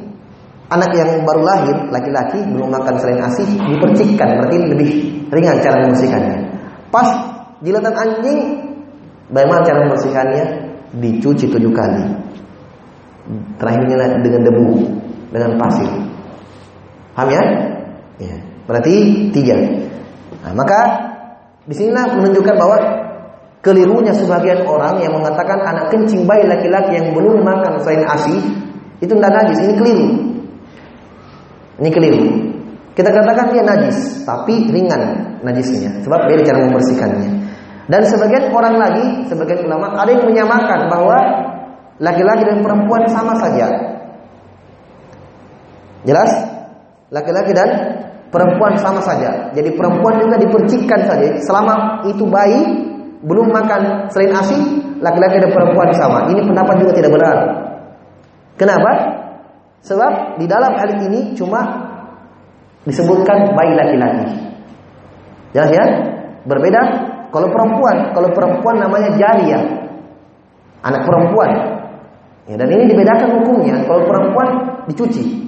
anak 0.72 0.90
yang 0.96 1.28
baru 1.28 1.44
lahir 1.44 1.76
laki-laki 1.92 2.40
belum 2.48 2.72
makan 2.72 2.96
selain 2.96 3.20
ASI 3.20 3.44
dipercikkan, 3.60 4.40
berarti 4.40 4.58
lebih 4.72 4.90
ringan 5.30 5.60
cara 5.60 5.84
membersihkannya. 5.84 6.38
Pas 6.88 7.10
jilatan 7.60 7.92
anjing, 7.92 8.40
bagaimana 9.30 9.62
cara 9.68 9.78
membersihkannya? 9.84 10.46
Dicuci 10.94 11.50
tujuh 11.50 11.74
kali. 11.74 12.06
Terakhirnya 13.60 14.22
dengan 14.22 14.42
debu, 14.46 14.68
dengan 15.34 15.52
pasir. 15.58 15.90
Paham 17.18 17.30
ya? 17.30 17.44
ya. 18.22 18.36
Berarti 18.70 18.96
tiga. 19.34 19.58
Nah, 20.44 20.54
maka 20.56 20.80
di 21.68 21.74
sini 21.76 21.92
menunjukkan 21.92 22.56
bahwa 22.56 22.78
kelirunya 23.64 24.12
sebagian 24.12 24.68
orang 24.68 25.00
yang 25.00 25.16
mengatakan 25.16 25.56
anak 25.64 25.88
kencing 25.88 26.28
bayi 26.28 26.44
laki-laki 26.44 27.00
yang 27.00 27.16
belum 27.16 27.48
makan 27.48 27.80
selain 27.80 28.04
ASI 28.04 28.38
itu 29.00 29.14
tidak 29.16 29.32
najis. 29.32 29.58
Ini 29.64 29.74
keliru. 29.80 30.08
Ini 31.80 31.90
keliru. 31.90 32.24
Kita 32.94 33.10
katakan 33.10 33.50
dia 33.50 33.66
najis, 33.66 34.22
tapi 34.22 34.70
ringan 34.70 35.02
najisnya, 35.42 36.06
sebab 36.06 36.30
dia 36.30 36.46
cara 36.46 36.62
membersihkannya. 36.70 37.30
Dan 37.90 38.06
sebagian 38.06 38.54
orang 38.54 38.78
lagi, 38.78 39.06
sebagian 39.26 39.66
ulama 39.66 39.98
ada 39.98 40.14
yang 40.14 40.30
menyamakan 40.30 40.94
bahwa 40.94 41.18
laki-laki 41.98 42.46
dan 42.46 42.62
perempuan 42.62 43.04
sama 43.10 43.34
saja. 43.42 43.66
Jelas? 46.06 46.32
Laki-laki 47.10 47.52
dan 47.58 47.70
perempuan 48.30 48.78
sama 48.78 49.02
saja. 49.02 49.50
Jadi 49.58 49.74
perempuan 49.74 50.22
juga 50.22 50.38
dipercikkan 50.38 51.10
saja. 51.10 51.28
Selama 51.42 52.06
itu 52.06 52.30
bayi 52.30 52.62
belum 53.24 53.48
makan 53.56 54.12
selain 54.12 54.36
ASI, 54.36 54.60
laki-laki 55.00 55.40
dan 55.40 55.52
perempuan 55.56 55.90
sama. 55.96 56.28
Ini 56.28 56.44
pendapat 56.44 56.76
juga 56.84 56.92
tidak 56.92 57.12
benar. 57.16 57.38
Kenapa? 58.60 58.92
Sebab 59.84 60.40
di 60.40 60.46
dalam 60.48 60.76
hadis 60.80 61.00
ini 61.08 61.36
cuma 61.36 61.60
disebutkan 62.84 63.56
bayi 63.56 63.74
laki-laki. 63.76 64.28
Jelas 65.56 65.72
ya? 65.72 65.86
Berbeda 66.44 66.82
kalau 67.32 67.48
perempuan, 67.50 68.12
kalau 68.12 68.30
perempuan 68.30 68.76
namanya 68.78 69.16
jariyah. 69.16 69.64
Anak 70.84 71.08
perempuan. 71.08 71.52
Ya, 72.44 72.60
dan 72.60 72.68
ini 72.68 72.92
dibedakan 72.92 73.40
hukumnya. 73.40 73.88
Kalau 73.88 74.04
perempuan 74.04 74.48
dicuci. 74.92 75.42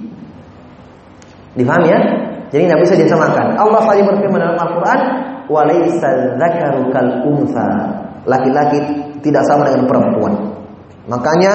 Difahami 1.56 1.88
ya? 1.92 2.00
Jadi 2.50 2.62
nggak 2.72 2.80
bisa 2.82 2.94
disamakan. 2.96 3.54
Allah 3.60 3.80
saja 3.84 4.00
berfirman 4.06 4.40
dalam 4.40 4.56
Al-Quran, 4.56 5.00
"Walaysa 5.46 6.36
dzakaru 6.38 6.90
kal 6.90 7.08
unsa." 7.26 7.66
Laki-laki 8.26 8.78
tidak 9.22 9.46
sama 9.46 9.70
dengan 9.70 9.86
perempuan. 9.86 10.34
Makanya 11.06 11.52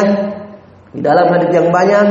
di 0.96 1.04
dalam 1.04 1.28
hadis 1.32 1.52
yang 1.52 1.68
banyak 1.68 2.06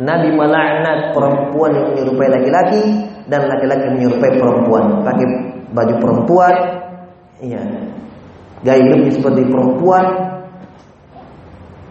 Nabi 0.00 0.28
melaknat 0.32 1.12
perempuan 1.12 1.72
yang 1.72 1.86
menyerupai 1.92 2.28
laki-laki 2.28 2.80
dan 3.28 3.48
laki-laki 3.48 3.92
menyerupai 3.92 4.40
perempuan. 4.40 5.04
Pakai 5.04 5.26
baju 5.72 5.94
perempuan, 6.00 6.54
iya. 7.44 7.60
Gaya 8.64 8.80
hidupnya 8.80 9.12
seperti 9.12 9.44
perempuan. 9.52 10.04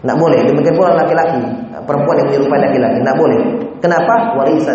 Tidak 0.02 0.18
boleh. 0.18 0.38
Demikian 0.50 0.74
pula 0.74 0.98
laki-laki, 0.98 1.42
perempuan 1.86 2.16
yang 2.18 2.28
menyerupai 2.30 2.58
laki-laki, 2.62 2.96
tidak 3.02 3.16
boleh. 3.18 3.40
Kenapa? 3.78 4.14
Unsa, 4.42 4.74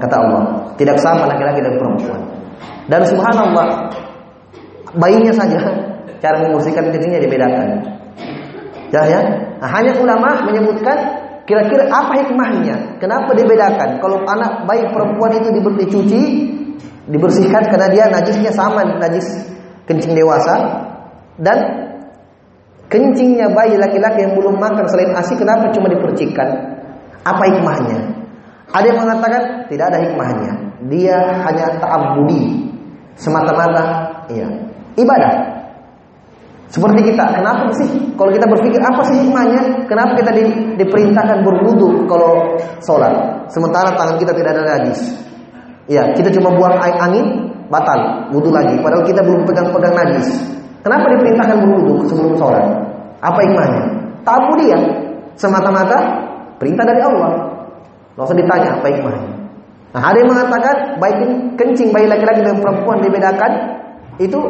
kata 0.00 0.16
Allah. 0.16 0.42
Tidak 0.80 0.96
sama 1.00 1.28
laki-laki 1.28 1.60
dan 1.60 1.76
perempuan. 1.76 2.20
Dan 2.90 3.00
subhanallah, 3.06 3.90
bayinya 4.98 5.34
saja 5.34 5.60
cara 6.22 6.36
membersihkan 6.46 6.94
dirinya 6.94 7.18
dibedakan. 7.18 7.68
Ya, 8.94 9.02
ya. 9.08 9.20
Nah, 9.58 9.68
hanya 9.72 9.96
ulama 9.98 10.42
menyebutkan 10.46 10.94
kira-kira 11.46 11.90
apa 11.90 12.22
hikmahnya? 12.22 13.02
Kenapa 13.02 13.34
dibedakan? 13.34 13.98
Kalau 13.98 14.22
anak 14.22 14.66
bayi 14.68 14.86
perempuan 14.90 15.34
itu 15.34 15.48
diberi 15.50 15.86
cuci, 15.88 16.22
dibersihkan 17.10 17.66
karena 17.66 17.88
dia 17.90 18.04
najisnya 18.06 18.52
sama 18.54 18.86
najis 19.02 19.26
kencing 19.90 20.14
dewasa 20.14 20.54
dan 21.42 21.58
kencingnya 22.86 23.50
bayi 23.50 23.74
laki-laki 23.74 24.22
yang 24.22 24.38
belum 24.38 24.60
makan 24.60 24.86
selain 24.86 25.10
ASI 25.16 25.34
kenapa 25.34 25.74
cuma 25.74 25.90
dipercikkan? 25.90 26.48
Apa 27.26 27.42
hikmahnya? 27.50 27.98
Ada 28.72 28.86
yang 28.88 28.98
mengatakan 29.02 29.42
tidak 29.66 29.86
ada 29.90 29.98
hikmahnya. 30.04 30.52
Dia 30.90 31.18
hanya 31.46 31.78
ta'abbudi 31.78 32.61
semata-mata 33.16 33.82
iya, 34.32 34.48
ibadah. 34.96 35.62
Seperti 36.72 37.12
kita, 37.12 37.36
kenapa 37.36 37.68
sih 37.76 38.16
kalau 38.16 38.32
kita 38.32 38.48
berpikir 38.48 38.80
apa 38.80 39.04
sih 39.04 39.12
hikmahnya? 39.20 39.84
Kenapa 39.84 40.16
kita 40.16 40.32
di, 40.32 40.44
diperintahkan 40.80 41.44
berwudu 41.44 42.08
kalau 42.08 42.56
sholat, 42.80 43.12
sementara 43.52 43.92
tangan 43.92 44.16
kita 44.16 44.32
tidak 44.32 44.56
ada 44.56 44.64
najis? 44.64 45.12
Ya, 45.84 46.16
kita 46.16 46.32
cuma 46.32 46.48
buang 46.56 46.80
air 46.80 46.96
angin, 46.96 47.52
batal, 47.68 48.32
wudu 48.32 48.48
lagi. 48.48 48.80
Padahal 48.80 49.04
kita 49.04 49.20
belum 49.20 49.44
pegang-pegang 49.44 49.92
najis. 49.92 50.32
Kenapa 50.80 51.12
diperintahkan 51.12 51.60
berwudu 51.60 52.08
sebelum 52.08 52.40
sholat? 52.40 52.64
Apa 53.20 53.38
hikmahnya? 53.44 53.82
Tabu 54.24 54.56
dia, 54.64 54.78
semata-mata 55.36 55.98
perintah 56.56 56.88
dari 56.88 57.04
Allah. 57.04 57.52
Usah 58.16 58.36
ditanya 58.38 58.80
apa 58.80 58.86
hikmahnya. 58.88 59.41
Nah, 59.92 60.00
ada 60.00 60.16
yang 60.24 60.30
mengatakan 60.32 60.96
baik 60.96 61.16
kencing 61.60 61.92
bayi 61.92 62.08
laki-laki 62.08 62.40
dan 62.40 62.56
perempuan 62.64 63.04
dibedakan 63.04 63.52
itu 64.16 64.40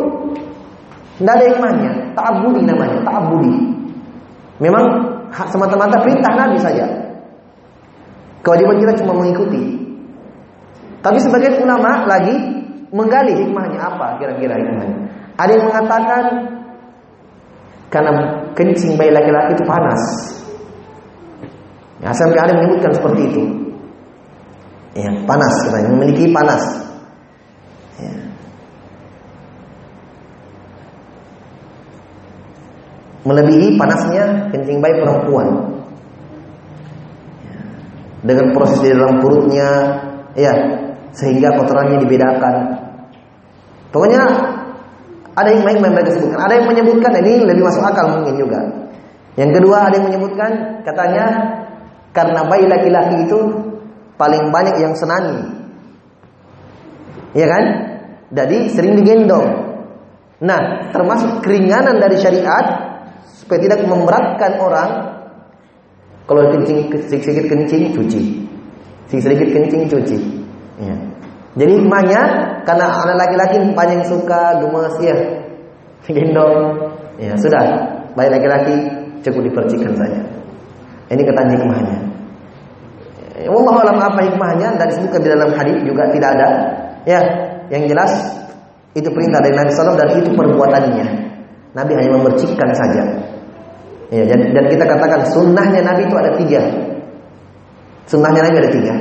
tidak 1.19 1.35
ada 1.39 1.45
hikmahnya, 1.51 1.91
ta'abudi 2.15 2.61
namanya, 2.63 2.99
ta'abudi. 3.03 3.55
Memang 4.63 4.85
semata-mata 5.51 5.99
perintah 5.99 6.33
Nabi 6.39 6.59
saja. 6.63 6.87
Kewajiban 8.43 8.79
kita 8.79 8.93
cuma 9.03 9.19
mengikuti. 9.19 9.83
Tapi 11.03 11.19
sebagian 11.19 11.59
ulama 11.63 12.07
lagi 12.07 12.35
menggali 12.95 13.35
hikmahnya 13.35 13.79
apa 13.83 14.23
kira-kira 14.23 14.55
hikmahnya. 14.55 14.99
Ada 15.39 15.51
yang 15.59 15.65
mengatakan 15.67 16.25
karena 17.91 18.11
kencing 18.55 18.95
bayi 18.95 19.11
laki-laki 19.11 19.59
itu 19.59 19.65
panas. 19.67 20.03
Ya, 22.03 22.11
sampai 22.15 22.39
ada 22.39 22.55
menyebutkan 22.59 22.95
seperti 22.95 23.31
itu. 23.31 23.43
Ya, 24.93 25.09
panas 25.25 25.55
katanya, 25.65 25.89
memiliki 25.97 26.29
panas. 26.29 26.63
Ya. 27.97 28.13
melebihi 33.23 33.79
panasnya 33.79 34.51
kencing 34.51 34.83
bayi 34.83 34.99
perempuan. 34.99 35.49
Dengan 38.23 38.55
proses 38.55 38.79
di 38.83 38.95
dalam 38.95 39.19
perutnya, 39.19 39.71
ya, 40.39 40.55
sehingga 41.11 41.59
kotorannya 41.59 41.99
dibedakan. 42.07 42.55
Pokoknya 43.91 44.23
ada 45.35 45.49
yang 45.51 45.67
yang 45.67 45.91
mereka 45.91 46.15
sebutkan. 46.15 46.39
Ada 46.39 46.55
yang 46.63 46.67
menyebutkan 46.71 47.13
ini 47.19 47.33
lebih 47.43 47.63
masuk 47.67 47.83
akal 47.83 48.07
mungkin 48.15 48.35
juga. 48.39 48.61
Yang 49.35 49.51
kedua 49.59 49.91
ada 49.91 49.95
yang 49.99 50.07
menyebutkan 50.13 50.51
katanya 50.87 51.25
karena 52.15 52.41
bayi 52.47 52.69
laki-laki 52.69 53.27
itu 53.27 53.41
paling 54.23 54.55
banyak 54.55 54.79
yang 54.79 54.95
senani. 54.95 55.43
Iya 57.35 57.47
kan? 57.51 57.65
Jadi 58.31 58.71
sering 58.71 58.95
digendong. 59.03 59.75
Nah, 60.47 60.95
termasuk 60.95 61.43
keringanan 61.43 61.99
dari 61.99 62.23
syariat 62.23 62.95
supaya 63.27 63.59
tidak 63.59 63.83
memberatkan 63.91 64.53
orang 64.63 64.91
kalau 66.31 66.47
kencing 66.55 66.87
sedikit 67.11 67.51
kencing 67.51 67.91
cuci 67.91 68.23
sedikit 69.13 69.49
kencing 69.53 69.85
cuci 69.93 70.19
ya. 70.81 70.97
jadi 71.59 71.73
hikmahnya 71.77 72.23
karena 72.65 72.87
anak 72.89 73.17
laki-laki 73.21 73.61
banyak 73.77 74.01
suka 74.09 74.63
gemes 74.63 74.97
ya 75.05 75.17
gendong 76.09 76.57
ya 77.21 77.37
sudah 77.37 77.61
baik 78.17 78.31
laki-laki 78.33 78.75
cukup 79.21 79.53
dipercikan 79.53 79.93
saja 79.93 80.21
ini 81.13 81.21
kata 81.21 81.41
hikmahnya 81.53 81.99
ya, 83.43 83.51
Allah 83.51 83.75
alam 83.83 83.99
apa 83.99 84.21
hikmahnya 84.25 84.69
dan 84.79 84.87
disebutkan 84.89 85.21
di 85.27 85.31
dalam 85.35 85.51
hadis 85.59 85.77
juga 85.83 86.09
tidak 86.15 86.31
ada 86.39 86.49
ya 87.05 87.21
yang 87.69 87.85
jelas 87.91 88.13
itu 88.95 89.09
perintah 89.11 89.41
dari 89.43 89.57
Nabi 89.57 89.71
SAW 89.73 89.99
dan 89.99 90.09
itu 90.17 90.31
perbuatannya 90.33 91.07
Nabi 91.73 91.93
hanya 91.97 92.11
memercikkan 92.21 92.71
saja 92.77 93.33
Ya, 94.13 94.29
dan, 94.29 94.53
dan 94.53 94.69
kita 94.69 94.85
katakan 94.85 95.25
sunnahnya 95.33 95.81
Nabi 95.81 96.05
itu 96.05 96.13
ada 96.21 96.37
tiga. 96.37 96.61
Sunnahnya 98.05 98.45
Nabi 98.45 98.57
ada 98.61 98.71
tiga. 98.77 98.95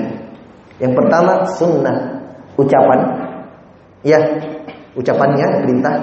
Yang 0.79 0.93
pertama 0.95 1.43
sunnah 1.59 1.95
ucapan, 2.55 2.99
ya 4.07 4.15
ucapannya 4.95 5.67
perintah. 5.67 5.95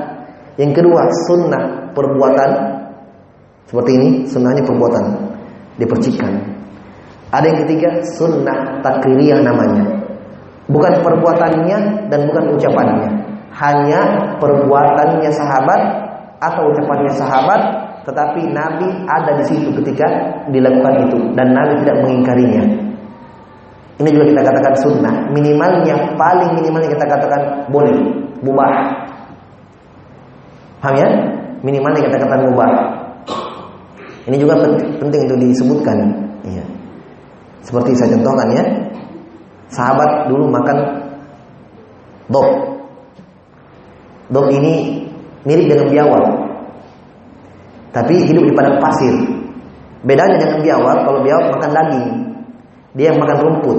Yang 0.60 0.84
kedua 0.84 1.08
sunnah 1.24 1.88
perbuatan, 1.96 2.50
seperti 3.64 3.90
ini 3.96 4.08
sunnahnya 4.28 4.60
perbuatan 4.68 5.04
dipercikan. 5.80 6.57
Ada 7.28 7.44
yang 7.44 7.58
ketiga 7.68 7.90
sunnah 8.16 8.80
takriyah 8.80 9.44
namanya, 9.44 9.84
bukan 10.72 11.04
perbuatannya 11.04 12.08
dan 12.08 12.20
bukan 12.24 12.44
ucapannya, 12.56 13.10
hanya 13.52 14.00
perbuatannya 14.40 15.30
sahabat 15.32 15.80
atau 16.40 16.72
ucapannya 16.72 17.12
sahabat 17.12 17.60
tetapi 18.08 18.40
Nabi 18.56 18.88
ada 19.04 19.36
di 19.36 19.44
situ 19.44 19.68
ketika 19.82 20.08
dilakukan 20.48 21.04
itu 21.04 21.18
dan 21.36 21.52
Nabi 21.52 21.84
tidak 21.84 21.96
mengingkarinya. 22.08 22.64
Ini 24.00 24.08
juga 24.08 24.24
kita 24.32 24.42
katakan 24.48 24.74
sunnah. 24.80 25.14
Minimalnya 25.28 26.16
paling 26.16 26.56
minimalnya 26.56 26.88
kita 26.88 27.04
katakan 27.04 27.68
boleh, 27.68 27.92
mubah. 28.40 28.72
Paham 30.80 30.94
ya? 30.96 31.08
Minimalnya 31.60 32.06
kita 32.06 32.16
katakan 32.16 32.48
mubah. 32.48 32.70
Ini 34.24 34.36
juga 34.40 34.54
penting 35.02 35.20
untuk 35.28 35.38
disebutkan. 35.44 36.27
Seperti 37.68 37.92
saya 38.00 38.16
contohkan 38.16 38.48
ya. 38.56 38.64
Sahabat 39.68 40.32
dulu 40.32 40.48
makan 40.48 40.78
dok. 42.32 42.48
Dok 44.32 44.48
ini 44.56 45.04
mirip 45.44 45.68
dengan 45.68 45.88
biawak. 45.92 46.24
Tapi 47.92 48.24
hidup 48.24 48.48
di 48.48 48.52
padang 48.56 48.80
pasir. 48.80 49.12
Bedanya 50.00 50.40
dengan 50.40 50.64
biawak, 50.64 50.98
kalau 51.04 51.20
biawak 51.26 51.46
makan 51.58 51.70
daging, 51.74 52.08
dia 52.94 53.10
makan 53.12 53.36
rumput. 53.42 53.78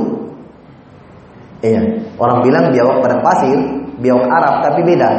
Iya, 1.63 1.81
orang 2.19 2.43
bilang 2.43 2.65
biawak 2.75 2.99
padang 2.99 3.21
pasir, 3.23 3.57
biawak 4.03 4.27
Arab, 4.27 4.53
tapi 4.67 4.79
beda. 4.83 5.09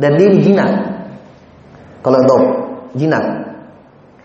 Dan 0.00 0.16
dia 0.16 0.28
jinak. 0.40 0.70
Kalau 2.00 2.20
dog, 2.24 2.44
jinak. 2.96 3.22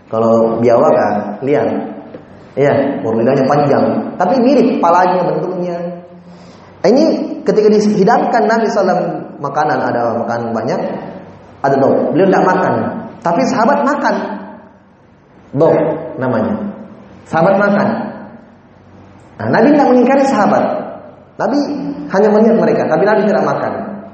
Kalau 0.08 0.58
biawak 0.58 0.90
kan 0.96 1.14
liar. 1.44 1.91
Iya, 2.52 3.00
lidahnya 3.00 3.48
panjang, 3.48 3.84
tapi 4.20 4.36
mirip 4.44 4.76
palanya 4.84 5.24
bentuknya. 5.24 5.76
Ini 6.84 7.04
ketika 7.48 7.68
dihidangkan 7.72 8.42
Nabi 8.44 8.68
SAW 8.68 9.40
makanan 9.40 9.78
ada 9.80 10.20
makanan 10.20 10.52
banyak, 10.52 10.80
ada 11.64 11.76
dog. 11.80 12.12
Beliau 12.12 12.28
tidak 12.28 12.44
makan, 12.44 12.74
tapi 13.24 13.40
sahabat 13.48 13.78
makan. 13.88 14.14
Dok 15.56 15.76
namanya. 16.20 16.54
Sahabat 17.24 17.56
makan. 17.56 17.88
Nah, 19.40 19.48
Nabi 19.48 19.72
tidak 19.72 19.88
mengingkari 19.88 20.24
sahabat. 20.28 20.64
Nabi 21.40 21.58
hanya 22.12 22.28
melihat 22.36 22.56
mereka, 22.60 22.82
tapi 22.84 23.02
Nabi 23.08 23.24
tidak 23.24 23.44
makan. 23.48 23.72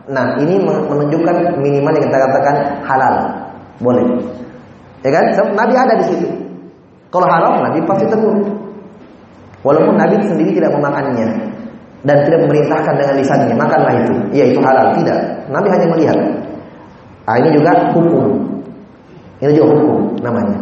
Nah, 0.09 0.39
ini 0.39 0.63
menunjukkan 0.63 1.59
minimal 1.59 1.93
yang 1.99 2.07
kita 2.07 2.19
katakan 2.23 2.57
halal. 2.87 3.15
Boleh. 3.83 4.07
Ya 5.03 5.11
kan? 5.11 5.25
Nabi 5.59 5.75
ada 5.75 5.95
di 5.99 6.05
situ. 6.07 6.48
Kalau 7.09 7.27
haram, 7.27 7.65
Nabi 7.65 7.79
pasti 7.89 8.05
tegur. 8.09 8.37
Walaupun 9.65 9.95
Nabi 9.99 10.23
sendiri 10.29 10.55
tidak 10.55 10.71
memakannya 10.77 11.29
dan 12.07 12.17
tidak 12.23 12.47
memerintahkan 12.47 12.95
dengan 12.95 13.15
lisannya, 13.19 13.55
makanlah 13.59 13.95
itu. 14.07 14.15
Ya 14.31 14.45
itu 14.47 14.61
halal, 14.63 14.95
tidak. 15.01 15.19
Nabi 15.51 15.67
hanya 15.73 15.87
melihat. 15.91 16.19
Nah, 17.27 17.37
ini 17.43 17.49
juga 17.57 17.73
hukum. 17.93 18.25
Ini 19.41 19.53
juga 19.55 19.69
hukum 19.75 19.99
namanya. 20.23 20.59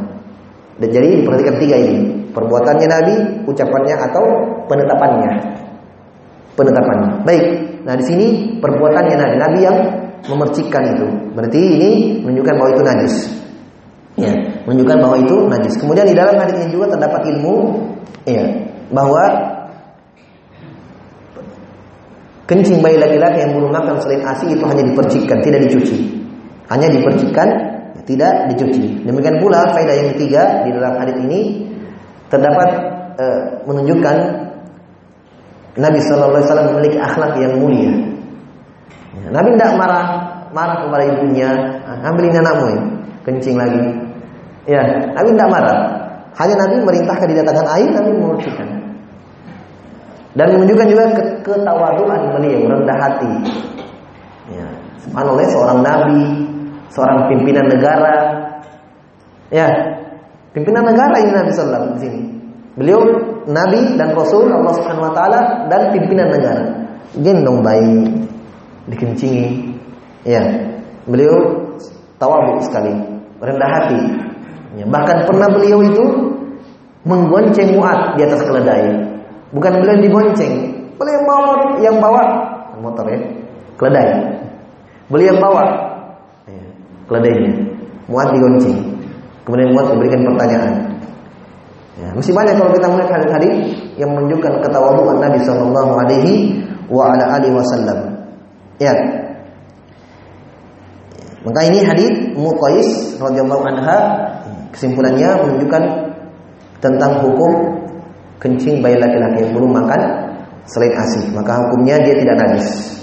Dan 0.76 0.88
jadi 0.92 1.22
diperhatikan 1.22 1.56
tiga 1.56 1.76
ini. 1.76 1.96
Perbuatannya 2.36 2.88
Nabi, 2.88 3.14
ucapannya 3.48 3.94
atau 3.96 4.24
penetapannya. 4.68 5.30
Penetapannya. 6.52 7.24
Baik. 7.24 7.44
Nah 7.88 7.94
di 7.96 8.04
sini 8.04 8.26
perbuatannya 8.60 9.16
Nabi. 9.16 9.34
Nabi 9.40 9.58
yang 9.64 9.78
memercikkan 10.28 10.84
itu. 10.96 11.06
Berarti 11.32 11.60
ini 11.60 11.90
menunjukkan 12.20 12.54
bahwa 12.60 12.70
itu 12.76 12.82
najis. 12.84 13.14
Ya, 14.16 14.32
menunjukkan 14.64 14.96
bahwa 14.96 15.16
itu 15.20 15.36
najis. 15.44 15.76
Kemudian 15.76 16.08
di 16.08 16.16
dalam 16.16 16.40
hadis 16.40 16.56
ini 16.56 16.72
juga 16.72 16.96
terdapat 16.96 17.28
ilmu 17.36 17.56
ya, 18.24 18.48
bahwa 18.88 19.24
kencing 22.48 22.80
bayi 22.80 22.96
laki-laki 22.96 23.44
yang 23.44 23.52
belum 23.52 23.68
makan 23.74 24.00
selain 24.00 24.24
ASI 24.24 24.56
itu 24.56 24.64
hanya 24.64 24.82
dipercikkan, 24.88 25.38
tidak 25.44 25.68
dicuci. 25.68 26.16
Hanya 26.72 26.88
dipercikkan 26.88 27.48
tidak 28.06 28.54
dicuci. 28.54 29.02
Demikian 29.02 29.42
pula 29.42 29.74
faedah 29.74 29.94
yang 29.98 30.08
ketiga 30.14 30.62
di 30.62 30.70
dalam 30.70 30.94
hadis 30.94 31.18
ini 31.26 31.66
terdapat 32.30 32.68
e, 33.18 33.26
menunjukkan 33.66 34.16
Nabi 35.76 35.98
Shallallahu 36.00 36.32
Alaihi 36.38 36.46
Wasallam 36.46 36.68
memiliki 36.72 36.98
akhlak 37.02 37.32
yang 37.36 37.54
mulia. 37.58 37.92
Ya, 39.18 39.28
Nabi 39.34 39.58
tidak 39.58 39.70
marah 39.74 40.06
marah 40.54 40.86
kepada 40.86 41.04
ibunya, 41.04 41.50
ambil 42.06 42.24
ini 42.30 42.38
anakmu 42.38 42.66
ya, 42.70 42.80
kencing 43.26 43.58
lagi. 43.58 44.05
Ya, 44.66 44.82
Nabi 45.14 45.28
tidak 45.34 45.50
marah. 45.50 45.78
Hanya 46.36 46.54
Nabi 46.58 46.76
merintahkan 46.82 47.26
didatangkan 47.30 47.66
air, 47.78 47.88
Nabi 47.94 48.10
mengucapkan. 48.18 48.68
Dan 50.36 50.46
menunjukkan 50.52 50.86
juga 50.92 51.04
ketawaduan 51.46 52.20
beliau, 52.36 52.60
rendah 52.68 52.98
hati. 53.00 53.32
Ya, 54.52 54.66
subhanallah 55.00 55.46
seorang 55.48 55.78
nabi 55.82 56.22
seorang 56.94 57.26
pimpinan 57.26 57.66
negara 57.66 58.46
Ya, 59.50 59.70
pimpinan 60.50 60.82
negara 60.82 61.22
ini 61.22 61.30
Nabi 61.30 61.50
Sallallahu 61.54 61.94
di 61.98 62.00
sini. 62.02 62.20
Beliau 62.74 62.98
Nabi 63.46 63.94
dan 63.94 64.10
Rasul 64.12 64.50
Allah 64.50 64.74
Subhanahu 64.74 65.06
Wa 65.06 65.14
Taala 65.14 65.40
dan 65.70 65.94
pimpinan 65.94 66.28
negara. 66.34 66.64
Gendong 67.14 67.62
bayi, 67.62 68.26
dikencingi. 68.90 69.70
Ya, 70.26 70.42
beliau 71.06 71.62
tawabu 72.18 72.58
sekali, 72.66 72.90
rendah 73.38 73.70
hati. 73.70 74.00
Ya, 74.76 74.84
bahkan 74.84 75.24
pernah 75.24 75.48
beliau 75.48 75.80
itu 75.80 76.04
menggonceng 77.08 77.80
Muat 77.80 78.20
di 78.20 78.28
atas 78.28 78.44
keledai. 78.44 78.92
Bukan 79.56 79.72
beliau 79.80 79.96
digonceng, 80.04 80.52
beliau 81.00 81.20
bawa 81.24 81.80
yang 81.80 81.96
bawa 81.96 82.22
motor 82.76 83.08
ya, 83.08 83.18
keledai. 83.80 84.36
Beliau 85.08 85.32
yang 85.32 85.40
bawa 85.40 85.62
ya, 86.44 86.64
keledainya. 87.08 87.52
Muat 88.12 88.28
digonceng. 88.36 88.76
Kemudian 89.48 89.72
Muat 89.72 89.86
memberikan 89.96 90.20
pertanyaan. 90.28 90.72
Ya, 91.96 92.12
masih 92.12 92.36
banyak 92.36 92.60
kalau 92.60 92.70
kita 92.76 92.86
melihat 92.92 93.10
hadis-hadis 93.16 93.54
yang 93.96 94.12
menunjukkan 94.12 94.60
ketawaduan 94.60 95.16
Nabi 95.16 95.40
Shallallahu 95.40 95.92
Alaihi 95.96 96.60
wa 96.92 97.16
ala 97.16 97.40
alihi 97.40 97.56
wasallam. 97.56 97.98
Ya. 98.76 98.92
Maka 101.46 101.60
ini 101.70 101.80
hadis 101.86 102.10
Muqais 102.36 103.16
radhiyallahu 103.16 103.64
anha 103.64 104.25
kesimpulannya 104.76 105.40
menunjukkan 105.40 105.82
tentang 106.84 107.24
hukum 107.24 107.52
kencing 108.36 108.84
bayi 108.84 109.00
laki-laki 109.00 109.48
yang 109.48 109.52
belum 109.56 109.72
makan 109.72 110.00
selain 110.68 110.92
ASI. 110.92 111.32
Maka 111.32 111.64
hukumnya 111.64 111.96
dia 112.04 112.14
tidak 112.20 112.36
najis. 112.36 113.00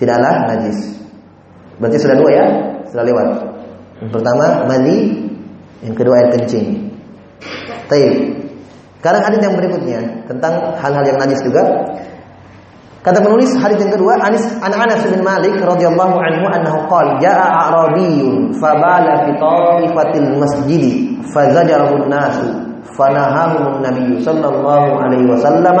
Tidaklah 0.00 0.48
najis. 0.48 0.78
Berarti 1.76 1.96
sudah 2.00 2.16
dua 2.16 2.30
ya? 2.32 2.46
Sudah 2.88 3.04
lewat. 3.04 3.28
Yang 4.02 4.10
pertama 4.18 4.44
mandi, 4.66 4.96
yang 5.84 5.94
kedua 5.94 6.14
air 6.16 6.28
kencing. 6.34 6.90
Taib. 7.92 8.12
Sekarang 9.02 9.22
hadis 9.26 9.40
yang 9.42 9.54
berikutnya 9.58 10.00
tentang 10.30 10.78
hal-hal 10.78 11.04
yang 11.04 11.18
najis 11.20 11.42
juga. 11.42 11.62
Kata 13.02 13.18
penulis 13.18 13.50
hadis 13.58 13.82
yang 13.82 13.90
kedua 13.90 14.14
Anis 14.22 14.46
an 14.62 14.70
Anas 14.70 15.02
bin 15.02 15.26
Malik 15.26 15.58
radhiyallahu 15.58 16.22
anhu 16.22 16.46
annahu 16.46 16.86
qala 16.86 17.18
jaa 17.18 17.50
a'rabiyyun 17.66 18.54
fabala 18.62 19.26
fi 19.26 19.30
tarifatil 19.42 20.30
masjid 20.38 21.10
fazajarahu 21.34 22.06
an-nas 22.06 22.38
fanahahu 22.94 23.58
an-nabiy 23.74 24.22
sallallahu 24.22 25.02
alaihi 25.02 25.26
wasallam 25.26 25.74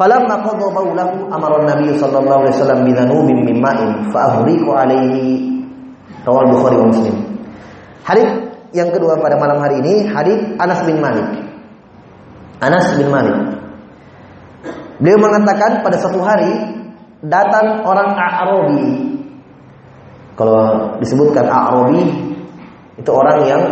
falamma 0.00 0.40
qada 0.48 0.66
bawlahu 0.72 1.28
amara 1.28 1.60
an-nabiy 1.60 1.92
sallallahu 2.00 2.40
alaihi 2.40 2.56
wasallam 2.56 2.80
bi 2.88 2.92
dhanubin 2.96 3.38
min 3.44 3.56
ma'in 3.60 4.08
fa 4.08 4.32
ahriqu 4.32 4.70
alaihi 4.72 5.60
rawal 6.24 6.48
Bukhari 6.56 6.76
wa 6.80 6.88
Muslim. 6.88 7.16
Hadis 8.08 8.32
yang 8.72 8.88
kedua 8.96 9.20
pada 9.20 9.36
malam 9.36 9.60
hari 9.60 9.84
ini 9.84 10.08
hadis 10.08 10.40
Anas 10.56 10.80
bin 10.88 11.04
Malik. 11.04 11.28
Anas 12.64 12.96
bin 12.96 13.12
Malik 13.12 13.57
Beliau 14.98 15.18
mengatakan 15.22 15.82
pada 15.86 15.96
satu 15.98 16.18
hari 16.18 16.50
datang 17.22 17.86
orang 17.86 18.18
A'rabi. 18.18 19.14
Kalau 20.34 20.94
disebutkan 20.98 21.46
A'rabi 21.46 22.02
itu 22.98 23.10
orang 23.14 23.38
yang 23.46 23.62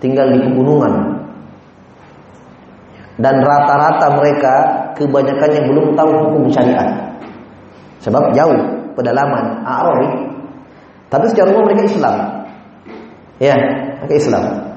tinggal 0.00 0.32
di 0.32 0.40
pegunungan. 0.40 1.20
Dan 3.20 3.44
rata-rata 3.44 4.16
mereka 4.16 4.54
kebanyakannya 4.96 5.60
belum 5.68 5.86
tahu 5.92 6.10
hukum 6.10 6.48
syariat. 6.48 6.88
Sebab 8.00 8.32
jauh 8.32 8.56
pedalaman 8.96 9.60
A'rabi. 9.68 10.08
Tapi 11.12 11.28
secara 11.28 11.52
umum 11.52 11.68
mereka 11.68 11.84
Islam. 11.84 12.16
Ya, 13.36 13.52
mereka 14.00 14.14
Islam. 14.16 14.71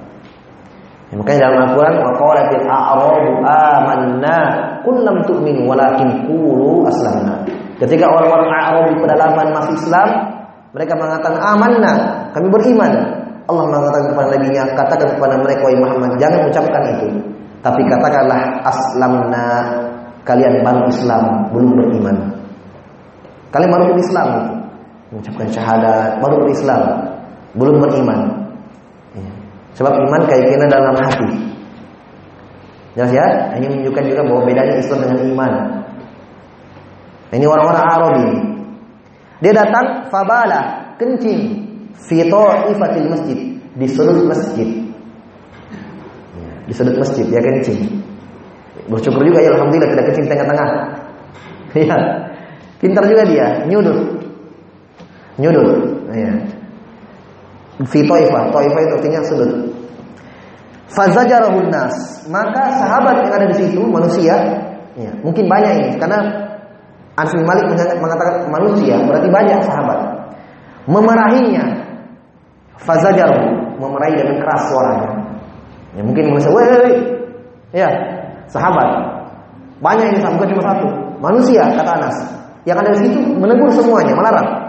Ya, 1.15 1.23
makanya 1.23 1.39
dalam 1.47 1.59
Al-Quran 1.71 1.95
Waqalatil 2.03 2.65
a'rabu 2.67 3.31
amanna 3.47 4.37
Kun 4.83 4.95
lam 5.07 5.23
walakin 5.63 6.27
kulu 6.27 6.83
aslamna. 6.83 7.39
Ketika 7.79 8.05
orang-orang 8.11 8.51
A'rab 8.51 8.85
di 8.91 8.95
pedalaman 8.99 9.47
masih 9.55 9.73
Islam 9.79 10.07
Mereka 10.75 10.93
mengatakan 10.99 11.39
amanna 11.39 11.93
Kami 12.35 12.51
beriman. 12.51 12.93
Allah 13.47 13.63
mengatakan 13.71 14.11
kepada 14.11 14.27
Nabi 14.35 14.47
Nya 14.51 14.63
Katakan 14.75 15.09
kepada 15.15 15.35
mereka 15.39 15.61
Wahai 15.63 15.79
Muhammad 15.79 16.11
Jangan 16.19 16.39
ucapkan 16.51 16.83
itu. 16.99 17.07
Tapi 17.63 17.81
katakanlah 17.87 18.39
aslamna. 18.67 19.47
Kalian 20.27 20.67
baru 20.67 20.83
Islam 20.91 21.23
Belum 21.55 21.71
beriman. 21.79 22.17
Kalian 23.55 23.71
baru 23.71 23.83
berislam 23.95 24.29
Mengucapkan 25.15 25.47
syahadat 25.47 26.19
Baru 26.19 26.43
berislam 26.43 26.83
Belum 27.55 27.79
beriman 27.79 28.34
Sebab 29.75 29.91
iman 29.91 30.21
keyakinan 30.23 30.71
dalam 30.71 30.95
hati. 30.95 31.29
Jelas 32.95 33.11
ya? 33.11 33.27
Ini 33.59 33.67
menunjukkan 33.67 34.03
juga 34.07 34.21
bahwa 34.23 34.41
bedanya 34.47 34.79
Islam 34.79 35.03
dengan 35.03 35.19
iman. 35.35 35.51
Ini 37.35 37.43
orang-orang 37.43 37.85
Arab 37.91 38.11
ini. 38.23 38.35
Dia 39.43 39.51
datang 39.51 40.07
fabala, 40.07 40.95
kencing 40.95 41.67
fi 42.07 42.23
ifatil 42.23 43.07
masjid, 43.11 43.39
di 43.75 43.87
sudut 43.91 44.23
masjid. 44.31 44.69
Di 46.65 46.73
sudut 46.73 46.95
masjid 46.95 47.27
dia 47.27 47.43
kencing. 47.43 47.99
Bersyukur 48.87 49.27
juga 49.27 49.43
ya 49.43 49.51
alhamdulillah 49.59 49.91
tidak 49.91 50.05
kencing 50.13 50.27
tengah-tengah. 50.31 50.69
Iya. 51.75 51.97
Pintar 52.79 53.03
juga 53.11 53.23
dia, 53.27 53.47
nyudut. 53.67 54.23
Nyudut. 55.35 55.69
Iya. 56.15 56.54
Fi 57.83 57.99
ta'ifah, 58.07 58.55
ta'ifah 58.55 58.81
itu 58.87 58.93
artinya 58.95 59.19
sudut. 59.27 59.51
Fazajarahun 60.95 61.67
nas. 61.67 62.23
Maka 62.31 62.71
sahabat 62.79 63.27
yang 63.27 63.33
ada 63.35 63.45
di 63.51 63.55
situ 63.59 63.83
manusia, 63.83 64.35
ya, 64.95 65.11
mungkin 65.19 65.51
banyak 65.51 65.71
ini 65.75 65.89
karena 65.99 66.23
Anas 67.19 67.31
bin 67.35 67.43
Malik 67.43 67.67
mengatakan 67.99 68.47
manusia, 68.47 68.95
berarti 69.03 69.27
banyak 69.27 69.59
sahabat. 69.67 69.99
Memarahinya. 70.87 71.83
Fazajaru, 72.75 73.75
memarahi 73.79 74.19
dengan 74.19 74.37
keras 74.43 74.61
suaranya. 74.67 75.09
Ya, 75.95 76.03
mungkin 76.03 76.35
manusia, 76.35 76.51
"Woi, 76.51 76.67
Ya, 77.75 77.91
sahabat. 78.47 78.87
Banyak 79.83 80.15
ini 80.15 80.19
bukan 80.23 80.47
cuma 80.55 80.63
satu. 80.63 80.87
Manusia 81.19 81.63
kata 81.75 81.91
Anas. 81.99 82.17
Yang 82.63 82.77
ada 82.81 82.91
di 82.95 82.99
situ 83.03 83.19
menegur 83.35 83.67
semuanya, 83.75 84.15
melarang. 84.15 84.64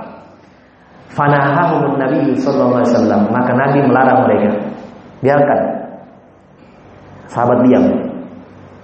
Fanahahum 1.17 1.97
Nabi 1.97 2.37
sallallahu 2.37 2.85
alaihi 2.85 2.93
wasallam. 2.93 3.21
Maka 3.33 3.53
Nabi 3.57 3.79
melarang 3.89 4.29
mereka. 4.29 4.51
Biarkan. 5.25 5.61
Sahabat 7.33 7.65
diam. 7.65 7.85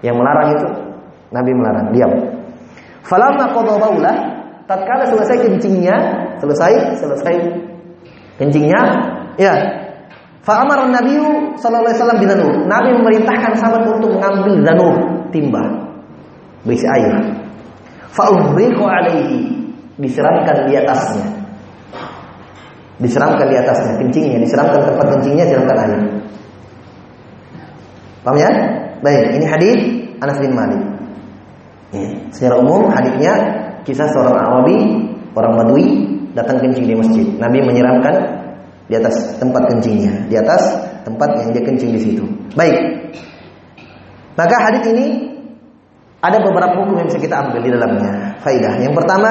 Yang 0.00 0.16
melarang 0.16 0.48
itu 0.56 0.66
Nabi 1.28 1.50
melarang, 1.52 1.86
diam. 1.92 2.12
Falamma 3.04 3.52
qada 3.52 3.76
baulah, 3.76 4.16
tatkala 4.64 5.04
selesai 5.06 5.44
kencingnya, 5.44 5.96
selesai, 6.40 6.96
selesai 6.96 7.34
kencingnya, 8.40 8.82
ya. 9.36 9.54
Fa 10.42 10.64
amara 10.66 10.90
Nabi 10.90 11.20
sallallahu 11.60 11.86
alaihi 11.86 11.98
wasallam 12.00 12.18
bidanur. 12.18 12.52
Nabi 12.66 12.88
memerintahkan 12.98 13.52
sahabat 13.60 13.82
untuk 13.86 14.10
mengambil 14.18 14.58
danur, 14.64 14.94
timba 15.30 15.62
berisi 16.66 16.88
air. 16.88 17.14
Fa 18.10 18.26
alaihi, 18.28 19.70
disiramkan 20.00 20.66
di 20.66 20.74
atasnya 20.80 21.41
disiramkan 23.00 23.46
di 23.48 23.56
atasnya 23.56 23.96
kencingnya, 24.00 24.38
disiramkan 24.42 24.80
tempat 24.84 25.06
kencingnya, 25.16 25.44
disiramkan 25.48 25.76
air. 25.78 26.00
Paham 28.22 28.36
ya? 28.38 28.50
Baik, 29.02 29.24
ini 29.34 29.46
hadis 29.46 29.78
Anas 30.22 30.38
bin 30.38 30.52
Malik. 30.54 30.82
Ya, 31.92 32.08
secara 32.30 32.62
umum 32.62 32.88
hadisnya 32.88 33.34
kisah 33.82 34.08
seorang 34.14 34.36
Arabi, 34.38 34.78
orang 35.34 35.52
Badui 35.58 35.86
datang 36.32 36.62
kencing 36.62 36.86
di 36.86 36.94
masjid. 36.94 37.26
Nabi 37.36 37.58
menyiramkan 37.60 38.14
di 38.86 38.94
atas 38.96 39.36
tempat 39.42 39.68
kencingnya, 39.68 40.28
di 40.30 40.36
atas 40.38 40.62
tempat 41.02 41.28
yang 41.42 41.48
dia 41.52 41.62
kencing 41.66 41.90
di 41.92 42.00
situ. 42.00 42.24
Baik. 42.54 42.78
Maka 44.38 44.56
hadis 44.70 44.84
ini 44.88 45.06
ada 46.22 46.38
beberapa 46.38 46.78
hukum 46.78 47.02
yang 47.02 47.08
bisa 47.10 47.18
kita 47.18 47.34
ambil 47.42 47.60
di 47.60 47.70
dalamnya. 47.74 48.38
Faidah. 48.40 48.78
Yang 48.78 48.94
pertama, 49.02 49.30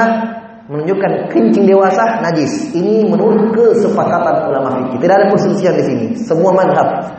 menunjukkan 0.72 1.28
kencing 1.28 1.68
dewasa 1.68 2.24
najis. 2.24 2.72
Ini 2.72 3.12
menurut 3.12 3.52
kesepakatan 3.52 4.48
ulama 4.48 4.70
fikih. 4.80 5.04
Tidak 5.04 5.16
ada 5.20 5.28
perselisihan 5.28 5.76
di 5.76 5.84
sini. 5.84 6.06
Semua 6.16 6.56
madhab. 6.56 7.12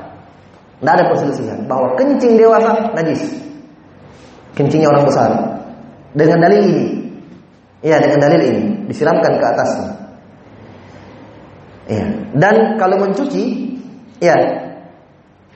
Tidak 0.80 0.92
ada 0.96 1.04
perselisihan 1.12 1.60
bahwa 1.68 1.92
kencing 2.00 2.40
dewasa 2.40 2.96
najis. 2.96 3.20
Kencingnya 4.56 4.88
orang 4.88 5.04
besar. 5.04 5.30
Dengan 6.16 6.40
dalil 6.40 6.60
ini. 6.64 6.86
Iya, 7.84 8.00
dengan 8.00 8.18
dalil 8.24 8.40
ini 8.40 8.62
disiramkan 8.88 9.36
ke 9.36 9.44
atasnya. 9.44 9.88
Iya. 11.92 12.06
Dan 12.32 12.54
kalau 12.80 12.96
mencuci, 13.04 13.44
ya 14.22 14.36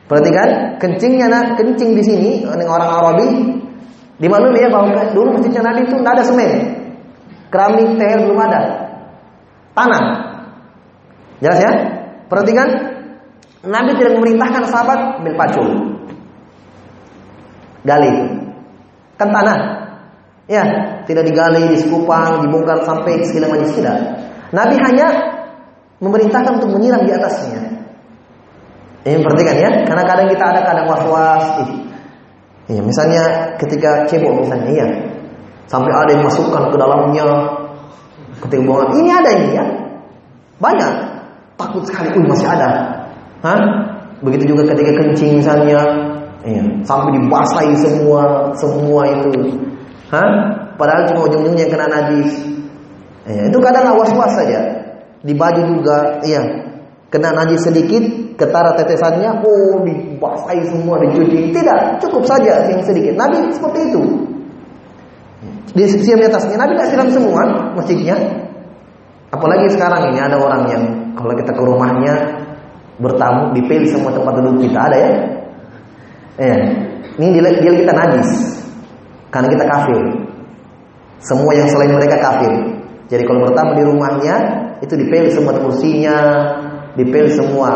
perhatikan 0.05 0.77
kencingnya 0.77 1.33
nak 1.33 1.57
kencing 1.57 1.97
di 1.97 2.03
sini 2.05 2.31
orang 2.45 2.91
Arabi 2.93 3.29
dimaklumi 4.21 4.59
ya 4.63 4.69
bahwa 4.69 5.03
dulu 5.17 5.39
masjidnya 5.39 5.63
Nabi 5.65 5.87
itu 5.87 5.97
tidak 5.99 6.13
ada 6.19 6.25
semen 6.25 6.76
keramik 7.57 7.97
teh 7.97 8.13
belum 8.21 8.37
ada. 8.37 8.61
Tanah. 9.73 10.05
Jelas 11.41 11.59
ya? 11.65 11.73
Perhatikan. 12.29 12.69
Nabi 13.67 13.99
tidak 13.99 14.15
memerintahkan 14.21 14.63
sahabat 14.69 15.01
ambil 15.25 15.35
pacul. 15.41 15.67
Gali. 17.83 18.13
Kan 19.17 19.29
tanah. 19.33 19.59
Ya, 20.47 20.63
tidak 21.11 21.27
digali, 21.27 21.75
disekupang, 21.75 22.47
dibongkar 22.47 22.87
sampai 22.87 23.19
sekilas 23.27 23.51
majlis 23.51 23.75
tidak. 23.75 23.99
Nabi 24.55 24.79
hanya 24.79 25.07
memerintahkan 25.99 26.63
untuk 26.63 26.71
menyiram 26.79 27.03
di 27.03 27.11
atasnya. 27.11 27.59
Ini 29.03 29.23
perhatikan 29.27 29.57
ya, 29.59 29.71
karena 29.83 30.05
kadang 30.07 30.29
kita 30.31 30.45
ada 30.47 30.61
kadang 30.63 30.87
was-was. 30.87 31.67
Iya, 32.71 32.83
misalnya 32.83 33.23
ketika 33.59 34.07
cebok 34.07 34.47
misalnya, 34.47 34.71
iya, 34.71 34.87
sampai 35.67 35.93
ada 35.93 36.11
yang 36.15 36.25
masukkan 36.27 36.71
ke 36.71 36.77
dalamnya 36.79 37.27
ketika 38.47 38.63
buangan. 38.63 38.89
Ini 38.95 39.11
ada 39.11 39.31
ini 39.35 39.49
ya, 39.55 39.65
banyak. 40.63 40.93
Takut 41.57 41.83
sekali, 41.89 42.13
uh 42.13 42.25
masih 42.29 42.49
ada. 42.53 42.69
Hah? 43.41 43.61
Begitu 44.21 44.53
juga 44.53 44.69
ketika 44.73 44.93
kencing 45.01 45.41
misalnya, 45.41 45.81
iya, 46.45 46.65
sampai 46.85 47.17
dibasahi 47.17 47.73
semua, 47.81 48.53
semua 48.57 49.09
itu. 49.09 49.57
Hah? 50.13 50.29
Padahal 50.77 51.09
cuma 51.09 51.25
ujung-ujungnya 51.29 51.67
kena 51.73 51.89
najis. 51.89 52.45
Iya, 53.25 53.49
itu 53.49 53.59
kadang 53.59 53.97
was-was 53.97 54.33
saja. 54.37 54.61
Di 55.25 55.33
baju 55.33 55.63
juga, 55.65 56.21
iya. 56.23 56.45
Kena 57.09 57.33
najis 57.33 57.65
sedikit, 57.65 58.05
ketara 58.37 58.77
tetesannya, 58.77 59.41
oh 59.41 59.81
dibasahi 59.81 60.61
semua, 60.69 61.01
dicuci. 61.01 61.57
Tidak, 61.57 62.05
cukup 62.05 62.29
saja 62.29 62.69
yang 62.69 62.85
sedikit. 62.85 63.17
Nabi 63.17 63.49
seperti 63.57 63.89
itu. 63.89 64.26
Di 65.75 65.83
siam 65.89 66.19
di 66.21 66.27
atasnya, 66.27 66.55
Nabi 66.55 66.79
tidak 66.79 66.89
siram 66.93 67.09
semua 67.11 67.43
masjidnya. 67.75 68.17
Apalagi 69.35 69.67
sekarang 69.75 70.15
ini 70.15 70.19
ada 70.23 70.39
orang 70.39 70.63
yang 70.71 70.83
kalau 71.19 71.35
kita 71.35 71.51
ke 71.51 71.63
rumahnya 71.63 72.15
bertamu 73.03 73.53
dipilih 73.59 73.89
semua 73.91 74.15
tempat 74.15 74.33
duduk 74.41 74.63
kita 74.63 74.79
ada 74.79 74.97
ya. 74.97 75.11
Eh, 76.37 76.59
ini 77.19 77.27
dia, 77.41 77.53
dia 77.59 77.73
kita 77.73 77.93
najis 77.93 78.31
karena 79.35 79.49
kita 79.51 79.65
kafir. 79.67 80.01
Semua 81.21 81.53
yang 81.57 81.67
selain 81.67 81.93
mereka 81.97 82.21
kafir. 82.21 82.53
Jadi 83.09 83.23
kalau 83.25 83.47
bertamu 83.49 83.71
di 83.75 83.85
rumahnya 83.87 84.37
itu 84.85 84.95
dipilih 84.95 85.31
semua 85.33 85.57
kursinya, 85.59 86.17
dipilih 86.95 87.33
semua. 87.33 87.71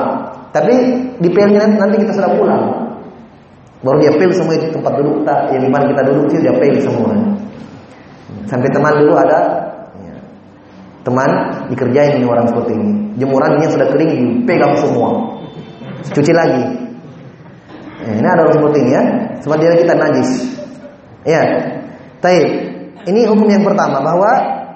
Tapi 0.50 0.74
dipilihnya 1.22 1.78
nanti 1.78 2.02
kita 2.02 2.12
sudah 2.14 2.30
pulang. 2.34 2.64
Baru 3.80 3.96
dia 3.96 4.12
pilih 4.12 4.36
semua 4.36 4.54
itu 4.60 4.68
tempat 4.76 4.92
duduk 5.00 5.24
kita, 5.24 5.36
yang 5.56 5.62
di 5.64 5.70
mana 5.72 5.84
kita 5.88 6.02
duduk 6.04 6.24
itu 6.28 6.36
dia 6.44 6.54
pilih 6.60 6.80
semua. 6.84 7.16
Sampai 8.48 8.68
teman 8.72 8.94
dulu 9.00 9.18
ada 9.18 9.68
teman 11.00 11.30
dikerjain 11.72 12.20
ini 12.20 12.26
orang 12.28 12.44
seperti 12.48 12.76
ini. 12.76 12.92
Jemurannya 13.16 13.68
sudah 13.72 13.88
kering 13.88 14.10
dipegang 14.44 14.76
semua. 14.76 15.40
Cuci 16.12 16.32
lagi. 16.32 16.64
Nah, 18.00 18.14
ini 18.16 18.28
ada 18.28 18.44
orang 18.44 18.56
seperti 18.56 18.78
ini 18.84 18.92
ya. 18.92 19.02
Dia 19.40 19.72
kita 19.80 19.94
najis. 19.96 20.30
Ya. 21.24 21.42
Taib. 22.20 22.48
Ini 23.00 23.20
hukum 23.32 23.48
yang 23.48 23.64
pertama 23.64 24.04
bahwa 24.04 24.32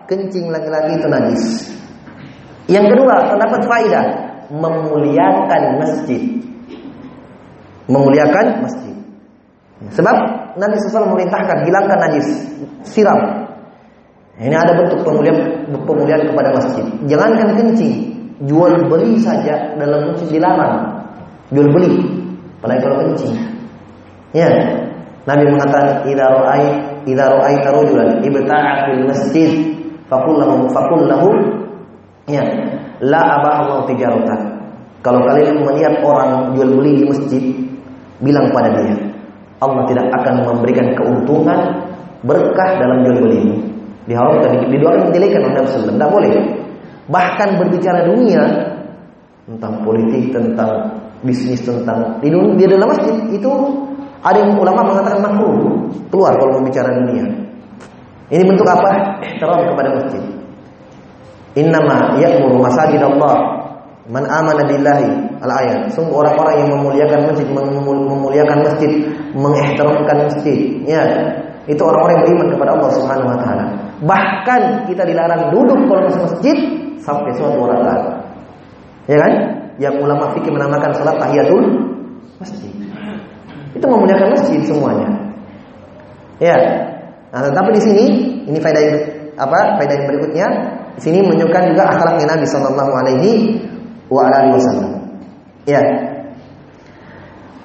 kencing 0.09 0.49
laki-laki 0.49 0.97
itu 0.97 1.09
najis. 1.09 1.43
Yang 2.73 2.97
kedua, 2.97 3.29
terdapat 3.29 3.61
faedah 3.69 4.05
memuliakan 4.49 5.63
masjid. 5.77 6.23
Memuliakan 7.85 8.65
masjid. 8.65 8.97
Sebab 9.93 10.17
Nabi 10.57 10.73
SAW 10.81 11.13
memerintahkan 11.13 11.69
hilangkan 11.69 11.99
najis, 12.09 12.29
siram. 12.89 13.44
Ini 14.35 14.51
ada 14.51 14.75
bentuk 14.75 15.07
pemuliaan 15.07 15.71
pemuliaan 15.87 16.27
kepada 16.27 16.51
masjid. 16.59 16.83
Jangankan 17.07 17.55
kencing, 17.55 17.95
jual 18.51 18.75
beli 18.91 19.15
saja 19.23 19.79
dalam 19.79 20.11
masjid 20.11 20.39
dilarang. 20.39 20.91
Jual 21.55 21.71
beli, 21.71 22.03
apalagi 22.59 22.81
kalau 22.83 22.97
kencing. 23.07 23.35
Ya, 24.35 24.51
Nabi 25.25 25.47
mengatakan 25.47 26.03
idza 26.11 26.27
ra'ai 26.27 26.67
idza 27.07 27.25
ra'aita 27.31 27.69
rajulan 27.71 28.19
ibta'a 28.27 28.91
fil 28.91 29.03
masjid 29.07 29.51
faqul 30.11 30.43
lahu 30.43 30.67
faqul 30.75 31.07
lahu 31.07 31.31
ya 32.27 32.43
la 32.99 33.39
abahu 33.39 33.87
tijaratan. 33.87 34.41
Kalau 35.05 35.21
kalian 35.23 35.63
melihat 35.63 36.01
orang 36.01 36.57
jual 36.57 36.81
beli 36.81 37.05
di 37.05 37.05
masjid, 37.07 37.45
bilang 38.25 38.49
pada 38.51 38.73
dia, 38.73 38.97
Allah 39.61 39.85
tidak 39.87 40.09
akan 40.11 40.35
memberikan 40.49 40.97
keuntungan 40.97 41.61
berkah 42.25 42.71
dalam 42.81 43.05
jual 43.05 43.21
beli 43.21 43.39
ini. 43.39 43.74
Diharamkan, 44.05 44.69
didoakan 44.69 45.01
menjelekan 45.09 45.41
oleh 45.49 45.55
Nabi 45.57 45.69
Sallallahu 45.69 45.97
Tidak 45.97 46.11
boleh. 46.13 46.33
Bahkan 47.09 47.49
berbicara 47.61 48.01
dunia 48.09 48.43
tentang 49.45 49.85
politik, 49.85 50.33
tentang 50.33 50.71
bisnis, 51.25 51.61
tentang 51.65 52.21
di, 52.21 52.29
di 52.33 52.65
dalam 52.65 52.89
masjid 52.89 53.17
itu 53.33 53.51
ada 54.25 54.41
yang 54.41 54.57
ulama 54.57 54.89
mengatakan 54.89 55.21
makruh 55.21 55.85
keluar 56.09 56.33
kalau 56.37 56.61
membicara 56.61 56.97
dunia. 56.97 57.29
Ini 58.33 58.41
bentuk 58.41 58.65
apa? 58.65 59.21
Ihtiram 59.21 59.69
kepada 59.69 60.01
masjid. 60.01 60.23
Innama 61.61 62.17
ya'muru 62.17 62.65
masajid 62.65 62.99
Allah 63.05 63.37
man 64.09 64.25
amana 64.25 64.65
billahi 64.65 65.39
al-ayat. 65.45 65.93
Sungguh 65.93 66.25
orang-orang 66.25 66.65
yang 66.65 66.69
memuliakan 66.73 67.21
masjid, 67.29 67.47
memuliakan 67.53 68.59
masjid, 68.65 68.91
mengihtiramkan 69.37 70.17
masjid, 70.25 70.59
ya. 70.89 71.05
Itu 71.69 71.85
orang-orang 71.85 72.21
yang 72.21 72.25
beriman 72.29 72.49
kepada 72.57 72.71
Allah 72.77 72.91
Subhanahu 72.97 73.29
wa 73.29 73.39
taala. 73.41 73.65
Bahkan 74.05 74.85
kita 74.85 75.03
dilarang 75.09 75.49
duduk 75.49 75.89
kalau 75.89 76.01
masuk 76.05 76.23
masjid 76.29 76.57
sampai 77.01 77.33
sholat 77.37 77.57
dua 77.57 77.69
rakaat. 77.73 78.03
Ya 79.09 79.17
kan? 79.17 79.33
Yang 79.81 79.95
ulama 80.05 80.31
fikih 80.37 80.53
menamakan 80.53 80.93
salat 80.93 81.17
tahiyatul 81.17 81.65
masjid. 82.37 82.71
Itu 83.75 83.85
memuliakan 83.89 84.29
masjid 84.37 84.61
semuanya. 84.63 85.09
Ya. 86.39 86.57
Nah, 87.33 87.43
tetapi 87.51 87.75
di 87.75 87.83
sini 87.83 88.05
ini 88.47 88.59
faedah 88.61 88.85
apa? 89.41 89.81
Faedah 89.81 89.97
berikutnya 90.07 90.47
di 90.95 91.01
sini 91.03 91.19
menunjukkan 91.25 91.75
juga 91.75 91.83
akhlaknya 91.91 92.27
Nabi 92.31 92.47
Shallallahu 92.47 92.93
alaihi 92.95 93.35
wasallam. 94.55 94.93
Ya. 95.65 95.83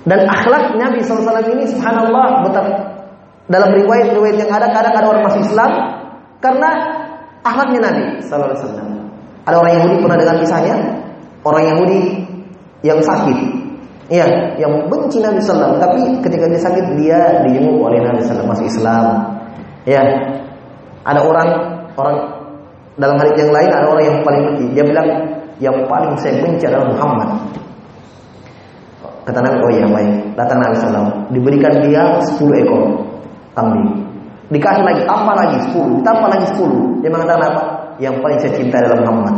Dan 0.08 0.26
akhlak 0.26 0.80
Nabi 0.80 1.04
SAW 1.04 1.44
ini 1.54 1.70
subhanallah 1.70 2.48
betapa 2.48 2.72
dalam 3.52 3.70
riwayat-riwayat 3.78 4.42
yang 4.42 4.50
ada 4.50 4.72
kadang 4.72 4.96
ada 4.96 5.06
orang 5.06 5.24
masuk 5.28 5.44
Islam 5.46 5.99
karena 6.40 6.70
akhlaknya 7.44 7.80
Nabi 7.84 8.04
sallallahu 8.24 8.56
alaihi. 8.56 9.00
Ada 9.48 9.56
orang 9.56 9.74
Yahudi 9.82 9.96
pernah 10.04 10.18
dengar 10.20 10.36
kisahnya? 10.40 10.76
Orang 11.42 11.64
Yahudi 11.66 12.00
yang 12.84 13.00
sakit. 13.02 13.38
Iya, 14.10 14.26
yang 14.58 14.90
benci 14.90 15.22
Nabi 15.22 15.38
sallallahu 15.38 15.78
tapi 15.78 16.02
ketika 16.26 16.50
dia 16.50 16.62
sakit 16.62 16.86
dia 16.98 17.20
dijenguk 17.46 17.78
oleh 17.78 18.02
Nabi 18.02 18.26
sallallahu 18.26 18.52
masuk 18.58 18.66
Islam. 18.66 19.06
Ya. 19.86 20.02
Ada 21.06 21.22
orang 21.24 21.50
orang 21.96 22.18
dalam 23.00 23.16
hadis 23.22 23.36
yang 23.40 23.52
lain 23.54 23.70
ada 23.72 23.86
orang 23.88 24.06
yang 24.06 24.18
paling 24.26 24.42
benci. 24.50 24.66
Dia 24.76 24.84
bilang 24.84 25.08
yang 25.60 25.76
paling 25.86 26.14
saya 26.20 26.42
benci 26.42 26.66
adalah 26.66 26.90
Muhammad. 26.90 27.30
Kata 29.30 29.46
Nabi, 29.46 29.58
oh 29.62 29.72
iya 29.78 29.86
baik. 29.86 30.12
Datang 30.34 30.58
Nabi 30.58 30.76
sallallahu 30.82 31.30
diberikan 31.30 31.74
dia 31.86 32.18
10 32.18 32.64
ekor 32.66 32.82
kambing. 33.54 34.09
Dikasih 34.50 34.82
lagi, 34.82 35.02
tambah 35.06 35.36
lagi 35.38 35.58
10, 35.70 36.02
tambah 36.02 36.28
lagi 36.30 36.46
10. 36.58 37.06
Dia 37.06 37.10
mengatakan 37.14 37.54
apa? 37.54 37.62
Yang 38.02 38.16
paling 38.26 38.40
saya 38.42 38.54
cintai 38.58 38.80
adalah 38.82 39.00
Muhammad. 39.06 39.36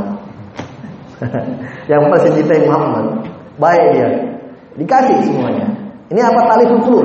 yang 1.91 1.99
paling 2.07 2.21
saya 2.23 2.33
cintai 2.39 2.59
Muhammad. 2.63 3.05
Baik 3.59 3.83
dia. 3.91 4.09
Dikasih 4.79 5.15
semuanya. 5.27 5.67
Ini 6.07 6.19
apa 6.23 6.39
tali 6.47 6.65
kultur? 6.71 7.03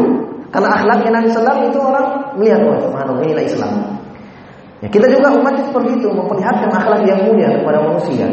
Karena 0.54 0.68
akhlaknya 0.78 1.10
Nabi 1.18 1.28
Sallam 1.34 1.58
itu 1.66 1.78
orang 1.82 2.06
melihat 2.38 2.60
subhanallah 2.62 3.22
inilah 3.26 3.44
Islam. 3.44 3.72
Ya, 4.84 4.88
kita 4.92 5.06
juga 5.10 5.34
umat 5.34 5.56
seperti 5.58 5.98
itu 5.98 6.08
memperlihatkan 6.12 6.68
akhlak 6.68 7.02
yang 7.08 7.26
mulia 7.26 7.48
kepada 7.58 7.82
manusia. 7.82 8.28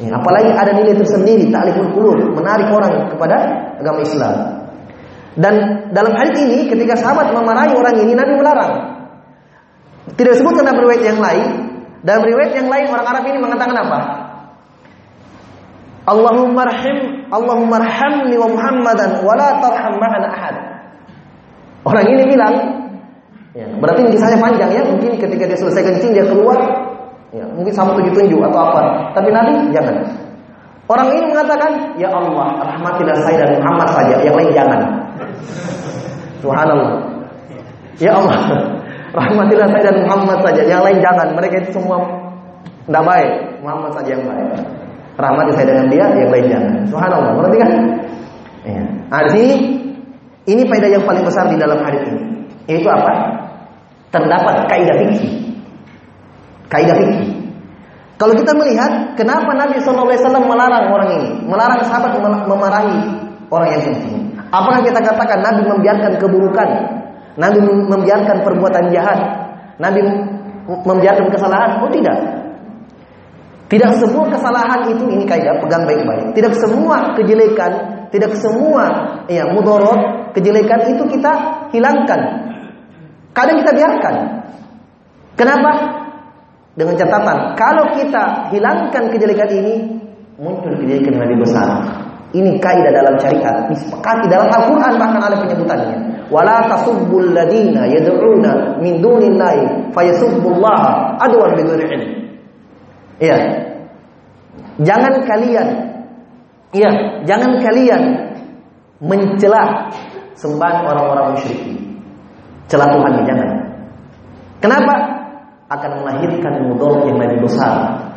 Ya, 0.00 0.16
apalagi 0.16 0.50
ada 0.50 0.72
nilai 0.72 0.96
tersendiri 0.96 1.52
ta'liful 1.52 1.92
qulub, 1.92 2.18
menarik 2.32 2.72
orang 2.72 3.06
kepada 3.12 3.36
agama 3.78 4.00
Islam. 4.00 4.59
Dan 5.38 5.54
dalam 5.94 6.10
hadis 6.18 6.42
ini 6.42 6.66
ketika 6.66 6.98
sahabat 6.98 7.30
memarahi 7.30 7.74
orang 7.74 7.94
ini 8.02 8.12
Nabi 8.18 8.34
melarang. 8.34 8.72
Tidak 10.18 10.32
disebutkan 10.34 10.66
dalam 10.66 10.82
riwayat 10.82 11.02
yang 11.06 11.20
lain. 11.22 11.48
Dalam 12.02 12.22
riwayat 12.26 12.52
yang 12.56 12.66
lain 12.66 12.86
orang 12.90 13.06
Arab 13.06 13.24
ini 13.28 13.38
mengatakan 13.38 13.76
apa? 13.76 14.00
Allahumma 16.08 16.64
rahim 16.64 17.28
Allahumma 17.30 17.78
rahamni 17.78 18.34
wa 18.34 18.48
Muhammadan 18.50 19.22
wa 19.22 19.36
la 19.38 19.62
tarham 19.62 19.94
ma'ana 20.00 20.28
ahad. 20.34 20.56
Orang 21.86 22.04
ini 22.10 22.26
bilang 22.26 22.54
ya, 23.54 23.70
berarti 23.78 24.04
ini 24.04 24.10
kisahnya 24.18 24.38
panjang 24.42 24.70
ya, 24.74 24.82
mungkin 24.82 25.14
ketika 25.16 25.46
dia 25.46 25.58
selesai 25.60 25.82
kencing 25.86 26.12
dia 26.12 26.26
keluar 26.26 26.58
ya, 27.30 27.46
mungkin 27.54 27.70
sama 27.70 27.94
tujuh 28.02 28.10
tunjuk 28.10 28.40
atau 28.50 28.60
apa. 28.66 29.14
Tapi 29.14 29.28
Nabi 29.30 29.70
jangan. 29.70 29.94
Orang 30.90 31.06
ini 31.14 31.22
mengatakan, 31.30 31.94
"Ya 32.02 32.10
Allah, 32.10 32.66
rahmatilah 32.66 33.14
saya 33.22 33.46
dan 33.46 33.62
Muhammad 33.62 33.94
saja, 33.94 34.18
yang 34.26 34.34
lain 34.34 34.50
jangan." 34.50 34.99
Subhanallah. 36.40 36.92
Ya 38.00 38.16
Allah, 38.16 38.38
rahmatilah 39.20 39.68
saya 39.68 39.82
dan 39.92 39.96
Muhammad 40.08 40.38
saja, 40.40 40.62
yang 40.64 40.80
lain 40.80 40.98
jangan. 41.04 41.36
Mereka 41.36 41.68
itu 41.68 41.70
semua 41.76 42.00
tidak 42.88 43.04
baik, 43.04 43.30
Muhammad 43.60 43.90
saja 44.00 44.10
yang 44.16 44.24
baik. 44.24 44.48
Rahmat 45.20 45.44
saya 45.52 45.66
dengan 45.68 45.86
dia, 45.92 46.04
yang 46.16 46.30
lain 46.32 46.46
jangan. 46.48 46.72
Subhanallah, 46.88 47.32
berarti 47.36 47.58
kan? 47.60 47.70
Ya. 48.64 48.82
Nah, 49.10 49.20
ini 50.48 50.62
faedah 50.64 50.90
yang 50.90 51.04
paling 51.04 51.22
besar 51.22 51.52
di 51.52 51.56
dalam 51.60 51.78
hadis 51.84 52.02
ini. 52.08 52.24
Yaitu 52.66 52.88
apa? 52.88 53.12
Terdapat 54.10 54.66
kaidah 54.66 54.96
fikih. 55.04 55.32
Kaidah 56.72 56.96
fikih. 56.96 57.30
Kalau 58.20 58.36
kita 58.36 58.52
melihat 58.52 59.16
kenapa 59.16 59.48
Nabi 59.56 59.80
SAW 59.80 60.04
melarang 60.44 60.92
orang 60.92 61.10
ini, 61.16 61.30
melarang 61.48 61.80
sahabat 61.88 62.20
memarahi 62.20 63.00
orang 63.48 63.68
yang 63.72 63.82
kencing. 63.88 64.19
Apakah 64.50 64.82
kita 64.82 64.98
katakan 64.98 65.38
Nabi 65.46 65.62
membiarkan 65.62 66.12
keburukan, 66.18 66.68
Nabi 67.38 67.58
membiarkan 67.62 68.42
perbuatan 68.42 68.90
jahat, 68.90 69.18
Nabi 69.78 70.02
membiarkan 70.66 71.26
kesalahan? 71.30 71.78
Oh 71.78 71.90
tidak. 71.90 72.18
Tidak 73.70 73.90
semua 74.02 74.26
kesalahan 74.26 74.90
itu 74.90 75.06
ini 75.06 75.22
kaidah 75.22 75.62
pegang 75.62 75.86
baik-baik. 75.86 76.34
Tidak 76.34 76.50
semua 76.58 77.14
kejelekan, 77.14 77.72
tidak 78.10 78.34
semua 78.34 79.14
ya 79.30 79.46
mudorot, 79.54 80.34
kejelekan 80.34 80.90
itu 80.90 81.06
kita 81.06 81.32
hilangkan. 81.70 82.50
Kadang 83.30 83.62
kita 83.62 83.70
biarkan. 83.70 84.14
Kenapa? 85.38 85.70
Dengan 86.74 86.98
catatan, 86.98 87.54
kalau 87.54 87.94
kita 87.94 88.50
hilangkan 88.50 89.14
kejelekan 89.14 89.50
ini, 89.54 89.74
muncul 90.34 90.74
kejelekan 90.74 91.14
yang 91.14 91.22
lebih 91.30 91.46
besar. 91.46 92.09
Ini 92.30 92.62
kaidah 92.62 92.94
dalam 92.94 93.18
syariat, 93.18 93.66
disepakati 93.66 94.30
dalam 94.30 94.46
Al-Qur'an 94.46 94.94
bahkan 95.02 95.18
ada 95.18 95.36
penyebutannya. 95.42 95.98
Wala 96.30 96.62
tasubbul 96.70 97.34
ladina 97.34 97.90
yad'una 97.90 98.78
min 98.78 99.02
dunillahi 99.02 99.90
fayasubbullaha 99.90 101.18
adwan 101.18 101.58
bighairi 101.58 101.84
ilm. 101.90 102.10
Iya. 103.18 103.36
Jangan 104.80 105.26
kalian 105.26 105.68
iya, 106.70 106.90
jangan 107.26 107.58
kalian 107.58 108.02
mencela 109.02 109.90
sembahan 110.38 110.86
orang-orang 110.86 111.34
musyrik. 111.34 111.60
Celah 112.70 112.94
Tuhan 112.94 113.26
jangan. 113.26 113.50
Kenapa? 114.62 114.94
Akan 115.66 116.02
melahirkan 116.02 116.70
mudarat 116.70 117.10
yang 117.10 117.18
lebih 117.18 117.42
besar. 117.50 118.09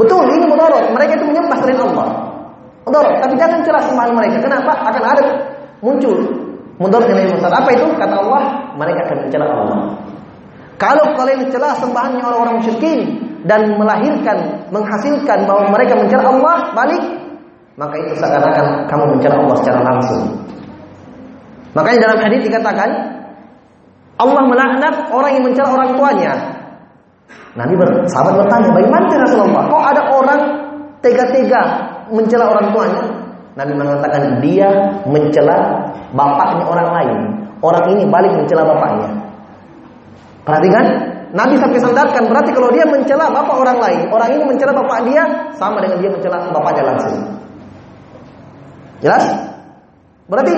Betul, 0.00 0.24
ini 0.32 0.48
mudarat. 0.48 0.88
Mereka 0.96 1.20
itu 1.20 1.24
menyembah 1.28 1.56
selain 1.60 1.80
Allah. 1.84 2.08
Mudarat, 2.88 3.14
tapi 3.20 3.34
jangan 3.36 3.60
celah 3.60 3.82
sembahan 3.84 4.12
mereka. 4.16 4.40
Kenapa? 4.40 4.72
Akan 4.88 5.04
ada 5.04 5.24
muncul 5.84 6.16
mudarat 6.80 7.12
yang 7.12 7.18
lebih 7.20 7.36
besar. 7.36 7.52
Apa 7.52 7.68
itu? 7.76 7.86
Kata 8.00 8.14
Allah, 8.16 8.42
mereka 8.80 9.00
akan 9.04 9.16
mencela 9.28 9.46
Allah. 9.46 9.78
Kalau 10.80 11.04
kalian 11.12 11.44
mencela 11.44 11.76
sembahannya 11.76 12.24
orang-orang 12.24 12.56
musyrikin 12.64 13.00
dan 13.44 13.76
melahirkan, 13.76 14.64
menghasilkan 14.72 15.44
bahwa 15.44 15.68
mereka 15.68 15.92
mencela 16.00 16.24
Allah 16.32 16.56
balik, 16.72 17.04
maka 17.76 17.94
itu 18.00 18.16
seakan-akan 18.16 18.88
kamu 18.88 19.04
mencela 19.12 19.36
Allah 19.44 19.56
secara 19.60 19.80
langsung. 19.84 20.24
Makanya 21.76 21.98
dalam 22.08 22.18
hadis 22.24 22.40
dikatakan 22.48 22.90
Allah 24.16 24.42
melaknat 24.48 24.94
orang 25.12 25.30
yang 25.36 25.44
mencela 25.44 25.68
orang 25.76 25.92
tuanya. 25.96 26.32
Nabi 27.58 27.74
ber, 27.74 27.88
sahabat 28.06 28.46
bertanya, 28.46 28.70
bagaimana 28.70 29.10
Rasulullah? 29.26 29.64
Kok 29.66 29.84
ada 29.90 30.02
orang 30.14 30.40
tega-tega 31.02 31.62
mencela 32.10 32.46
orang 32.46 32.70
tuanya? 32.70 33.02
Nabi 33.58 33.72
mengatakan 33.74 34.38
dia 34.38 34.68
mencela 35.04 35.56
bapaknya 36.14 36.64
orang 36.70 36.88
lain. 36.94 37.18
Orang 37.60 37.84
ini 37.92 38.06
balik 38.06 38.32
mencela 38.32 38.62
bapaknya. 38.62 39.10
Perhatikan, 40.46 40.84
Nabi 41.34 41.54
sampai 41.58 41.78
sandarkan 41.78 42.26
berarti 42.30 42.50
kalau 42.54 42.70
dia 42.72 42.86
mencela 42.86 43.30
bapak 43.30 43.56
orang 43.58 43.78
lain, 43.78 44.00
orang 44.10 44.30
ini 44.34 44.42
mencela 44.46 44.72
bapak 44.72 44.98
dia 45.06 45.22
sama 45.58 45.82
dengan 45.82 45.98
dia 46.00 46.10
mencela 46.10 46.36
bapaknya 46.50 46.82
langsung. 46.86 47.14
Jelas? 49.04 49.24
Berarti 50.30 50.54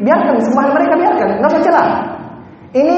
biarkan 0.00 0.36
sembahan 0.40 0.70
mereka 0.72 0.94
biarkan, 0.96 1.28
nggak 1.40 1.50
usah 1.52 1.62
celah. 1.62 1.88
Ini 2.72 2.96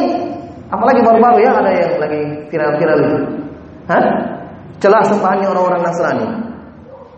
apalagi 0.68 1.00
baru-baru 1.04 1.38
ya 1.44 1.50
ada 1.56 1.70
yang 1.72 1.92
lagi 2.00 2.22
viral-viral 2.52 2.98
itu. 3.04 3.18
Hah? 3.88 4.04
Celah 4.78 5.02
sembahannya 5.08 5.46
orang-orang 5.50 5.82
Nasrani. 5.82 6.26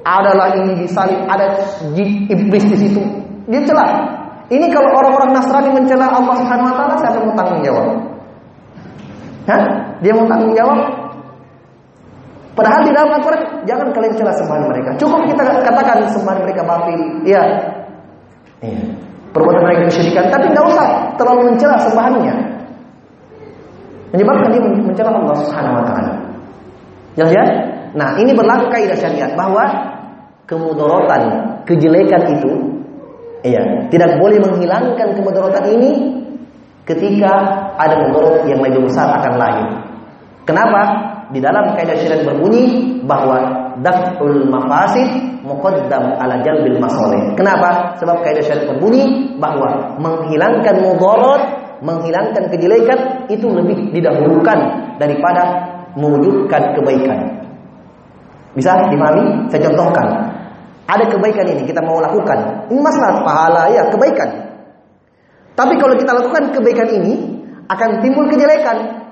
Adalah 0.00 0.56
ini 0.56 0.80
disalib, 0.80 1.20
ada 1.28 1.60
iblis 2.32 2.64
di 2.72 2.76
situ. 2.88 3.02
Dia 3.50 3.60
celah. 3.68 3.90
Ini 4.48 4.66
kalau 4.72 4.90
orang-orang 4.96 5.36
Nasrani 5.36 5.70
mencela 5.76 6.08
Allah 6.08 6.34
Subhanahu 6.40 6.70
wa 6.72 6.74
taala, 6.74 6.94
siapa 6.98 7.18
mau 7.20 7.36
tanggung 7.36 7.62
jawab? 7.62 7.86
Hah? 9.46 9.62
Dia 10.00 10.12
mau 10.16 10.26
tanggung 10.26 10.54
jawab? 10.56 10.78
Padahal 12.56 12.80
di 12.82 12.92
dalam 12.92 13.14
Al-Quran 13.14 13.42
jangan 13.64 13.88
kalian 13.94 14.14
celah 14.18 14.34
sembahan 14.36 14.64
mereka. 14.66 14.90
Cukup 14.98 15.20
kita 15.28 15.42
katakan 15.62 15.98
sembahan 16.10 16.40
mereka 16.42 16.62
batil. 16.66 17.00
Iya. 17.24 17.42
Iya. 18.60 18.82
Perbuatan 19.30 19.62
mereka 19.62 19.80
kesyirikan, 19.86 20.26
tapi 20.26 20.50
tidak 20.50 20.64
usah 20.74 20.86
terlalu 21.14 21.54
mencela 21.54 21.78
sembahannya. 21.78 22.34
Menyebabkan 24.10 24.48
dia 24.50 24.62
mencela 24.62 25.10
Allah 25.14 25.36
Subhanahu 25.38 25.78
wa 25.78 25.84
taala. 25.86 26.12
Jelas 27.14 27.32
ya? 27.34 27.44
Nah, 27.94 28.14
ini 28.18 28.30
berlaku 28.34 28.70
kaidah 28.70 28.98
syariat 28.98 29.34
bahwa 29.34 29.66
kemudorotan, 30.46 31.22
kejelekan 31.66 32.22
itu 32.38 32.52
iya, 33.46 33.86
tidak 33.90 34.18
boleh 34.18 34.38
menghilangkan 34.42 35.14
kemudorotan 35.14 35.66
ini 35.74 35.90
ketika 36.86 37.30
ada 37.78 38.02
mudarat 38.06 38.46
yang 38.46 38.62
lebih 38.62 38.86
besar 38.90 39.10
akan 39.22 39.34
lahir. 39.38 39.68
Kenapa? 40.46 40.82
Di 41.30 41.38
dalam 41.38 41.78
kaidah 41.78 41.94
syariat 41.94 42.26
berbunyi 42.26 42.98
bahwa 43.06 43.70
daf'ul 43.78 44.50
mafasid 44.50 45.06
muqaddam 45.46 46.18
ala 46.18 46.42
jalbil 46.42 46.78
masalih. 46.82 47.22
Kenapa? 47.38 47.94
Sebab 48.02 48.26
kaidah 48.26 48.42
syariat 48.42 48.66
berbunyi 48.74 49.34
bahwa 49.38 49.94
menghilangkan 50.02 50.82
mudarat, 50.82 51.42
menghilangkan 51.80 52.48
kejelekan 52.52 53.28
itu 53.32 53.46
lebih 53.48 53.92
didahulukan 53.92 54.58
daripada 55.00 55.42
mewujudkan 55.96 56.76
kebaikan. 56.76 57.18
Bisa 58.54 58.90
dipahami? 58.90 59.48
Saya 59.48 59.70
contohkan. 59.70 60.06
Ada 60.90 61.06
kebaikan 61.06 61.46
ini 61.46 61.62
kita 61.64 61.80
mau 61.86 62.02
lakukan. 62.02 62.66
Ini 62.66 62.80
masalah 62.82 63.22
pahala 63.22 63.62
ya, 63.70 63.86
kebaikan. 63.88 64.30
Tapi 65.54 65.78
kalau 65.78 65.94
kita 65.94 66.10
lakukan 66.14 66.50
kebaikan 66.50 66.88
ini 66.90 67.14
akan 67.70 68.02
timbul 68.02 68.26
kejelekan. 68.26 69.06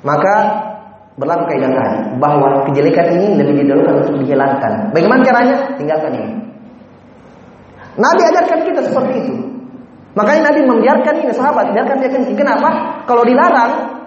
Maka 0.00 0.34
berlaku 1.20 1.44
kaidah 1.52 2.16
bahwa 2.16 2.64
kejelekan 2.64 3.12
ini 3.12 3.36
lebih 3.36 3.60
didahulukan 3.60 3.94
untuk 4.08 4.24
dihilangkan. 4.24 4.96
Bagaimana 4.96 5.20
caranya? 5.20 5.56
Tinggalkan 5.76 6.12
ini. 6.16 6.32
Nabi 8.00 8.22
ajarkan 8.24 8.60
kita 8.64 8.80
seperti 8.88 9.12
itu. 9.20 9.49
Makanya 10.20 10.52
Nabi 10.52 10.60
membiarkan 10.68 11.14
ini 11.24 11.32
sahabat, 11.32 11.72
biarkan 11.72 11.96
dia 12.04 12.12
kencing. 12.12 12.36
Kenapa? 12.36 13.00
Kalau 13.08 13.24
dilarang 13.24 14.04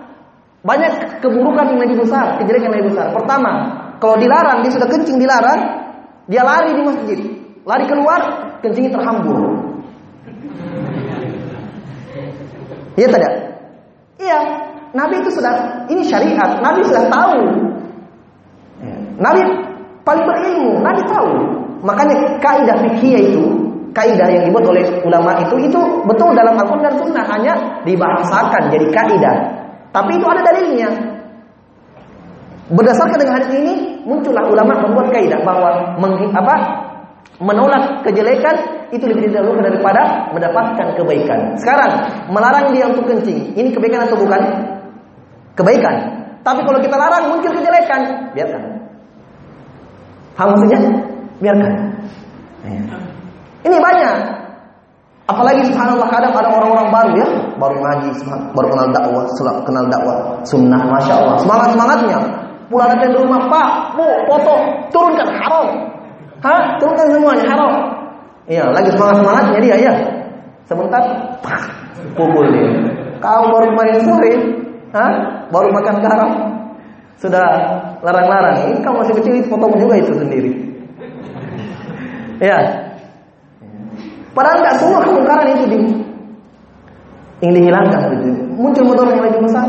banyak 0.61 1.17
keburukan 1.25 1.73
yang 1.73 1.81
lebih 1.81 2.05
besar, 2.05 2.37
kejelekan 2.37 2.69
yang 2.69 2.85
lebih 2.85 2.93
besar. 2.93 3.09
Pertama, 3.17 3.51
kalau 3.97 4.21
dilarang 4.21 4.61
dia 4.61 4.69
sudah 4.77 4.85
kencing 4.85 5.17
dilarang, 5.17 5.59
dia 6.29 6.45
lari 6.45 6.77
di 6.77 6.81
masjid, 6.85 7.19
lari 7.65 7.85
keluar, 7.89 8.21
kencingnya 8.61 8.93
terhambur. 8.93 9.41
Iya 12.93 13.07
tidak? 13.09 13.33
Iya, 14.21 14.39
Nabi 14.93 15.25
itu 15.25 15.33
sudah 15.33 15.83
ini 15.89 16.05
syariat, 16.05 16.61
Nabi 16.61 16.85
sudah 16.85 17.09
tahu. 17.09 17.41
Nabi 19.17 19.41
paling 20.05 20.25
berilmu, 20.29 20.77
Nabi 20.85 21.01
tahu. 21.09 21.33
Makanya 21.81 22.37
kaidah 22.37 22.77
fikih 22.85 23.33
itu, 23.33 23.43
kaidah 23.93 24.27
yang 24.27 24.43
dibuat 24.49 24.65
oleh 24.67 24.83
ulama 25.05 25.37
itu 25.45 25.55
itu 25.69 25.79
betul 26.09 26.33
dalam 26.33 26.57
Al-Qur'an 26.57 26.89
dan 26.89 26.95
Sunnah 26.97 27.25
hanya 27.29 27.53
dibahasakan 27.85 28.73
jadi 28.73 28.87
kaidah. 28.89 29.35
Tapi 29.93 30.17
itu 30.17 30.25
ada 30.25 30.41
dalilnya. 30.41 30.89
Berdasarkan 32.73 33.17
dengan 33.21 33.33
hadis 33.37 33.53
ini 33.53 33.73
muncullah 34.01 34.49
ulama 34.49 34.73
membuat 34.81 35.13
kaidah 35.13 35.39
bahwa 35.45 35.93
meng, 36.01 36.33
apa 36.33 36.55
menolak 37.37 38.01
kejelekan 38.01 38.55
itu 38.89 39.05
lebih 39.05 39.29
didahulukan 39.29 39.69
daripada 39.69 40.31
mendapatkan 40.33 40.87
kebaikan. 40.97 41.39
Sekarang 41.61 41.91
melarang 42.33 42.73
dia 42.73 42.89
untuk 42.89 43.05
kencing, 43.09 43.53
ini 43.53 43.69
kebaikan 43.73 44.09
atau 44.09 44.17
bukan? 44.17 44.41
Kebaikan. 45.53 45.95
Tapi 46.41 46.59
kalau 46.65 46.79
kita 46.81 46.95
larang 46.97 47.29
muncul 47.29 47.51
kejelekan, 47.53 48.33
biarkan. 48.33 48.63
Paham 50.33 50.49
maksudnya? 50.57 50.79
Biarkan. 51.37 51.73
Ya. 52.65 53.12
Ini 53.63 53.77
banyak. 53.79 54.15
Apalagi 55.23 55.63
subhanallah 55.71 56.11
kadang 56.11 56.35
ada 56.35 56.51
orang-orang 56.51 56.87
baru 56.91 57.11
ya, 57.15 57.27
baru 57.55 57.75
ngaji, 57.79 58.09
baru 58.51 58.67
kenal 58.75 58.87
dakwah, 58.91 59.23
kenal 59.63 59.85
dakwah, 59.87 60.15
sunnah, 60.43 60.83
masya 60.83 61.15
Allah, 61.15 61.35
semangat 61.39 61.67
semangatnya. 61.71 62.19
Pulang 62.67 62.91
ke 62.99 63.07
rumah, 63.15 63.47
Pak, 63.47 63.69
Bu, 63.95 64.07
foto, 64.27 64.55
turunkan 64.91 65.29
haram. 65.31 65.67
Hah? 66.43 66.75
Turunkan 66.75 67.07
semuanya 67.15 67.45
haram. 67.55 67.71
Iya, 68.51 68.67
lagi 68.75 68.91
semangat 68.91 69.15
semangatnya 69.23 69.59
dia 69.63 69.75
ya. 69.79 69.93
Sebentar, 70.67 71.03
pak, 71.39 71.63
pukul 72.19 72.43
dia. 72.51 72.67
Kau 73.23 73.47
baru 73.47 73.71
kemarin 73.71 73.97
sore, 74.03 74.31
hah? 74.91 75.11
Baru 75.47 75.71
makan 75.71 75.95
garam. 76.03 76.31
sudah 77.23 77.47
larang-larang. 78.03 78.67
Ini 78.67 78.83
kamu 78.83 78.99
masih 78.99 79.15
kecil 79.23 79.33
potong 79.47 79.71
juga 79.79 79.95
itu 79.95 80.11
sendiri. 80.11 80.51
Ya. 82.43 82.82
Padahal 84.33 84.57
nggak 84.65 84.77
semua 84.81 84.99
kemungkaran 85.05 85.47
itu 85.53 85.63
di, 85.69 85.79
yang 87.45 87.53
dihilangkan 87.53 88.01
gitu. 88.17 88.29
Muncul 88.57 88.83
motor 88.89 89.05
yang 89.13 89.21
lebih 89.21 89.45
besar. 89.45 89.67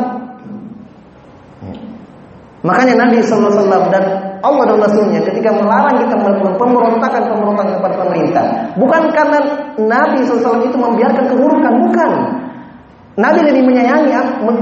Makanya 2.65 2.97
Nabi 2.97 3.21
SAW 3.21 3.93
dan 3.93 4.05
Allah 4.41 4.65
dan 4.73 4.79
Rasulnya 4.81 5.21
ketika 5.21 5.53
melarang 5.53 6.01
kita 6.01 6.17
melakukan 6.17 6.57
pemberontakan-pemberontakan 6.57 7.77
kepada 7.77 7.95
pemerintah, 8.01 8.45
bukan 8.81 9.03
karena 9.13 9.39
Nabi 9.77 10.25
SAW 10.25 10.65
itu 10.65 10.77
membiarkan 10.81 11.29
keburukan, 11.29 11.73
bukan. 11.85 12.13
Nabi 13.21 13.41
lebih 13.47 13.63
menyayangi, 13.69 14.11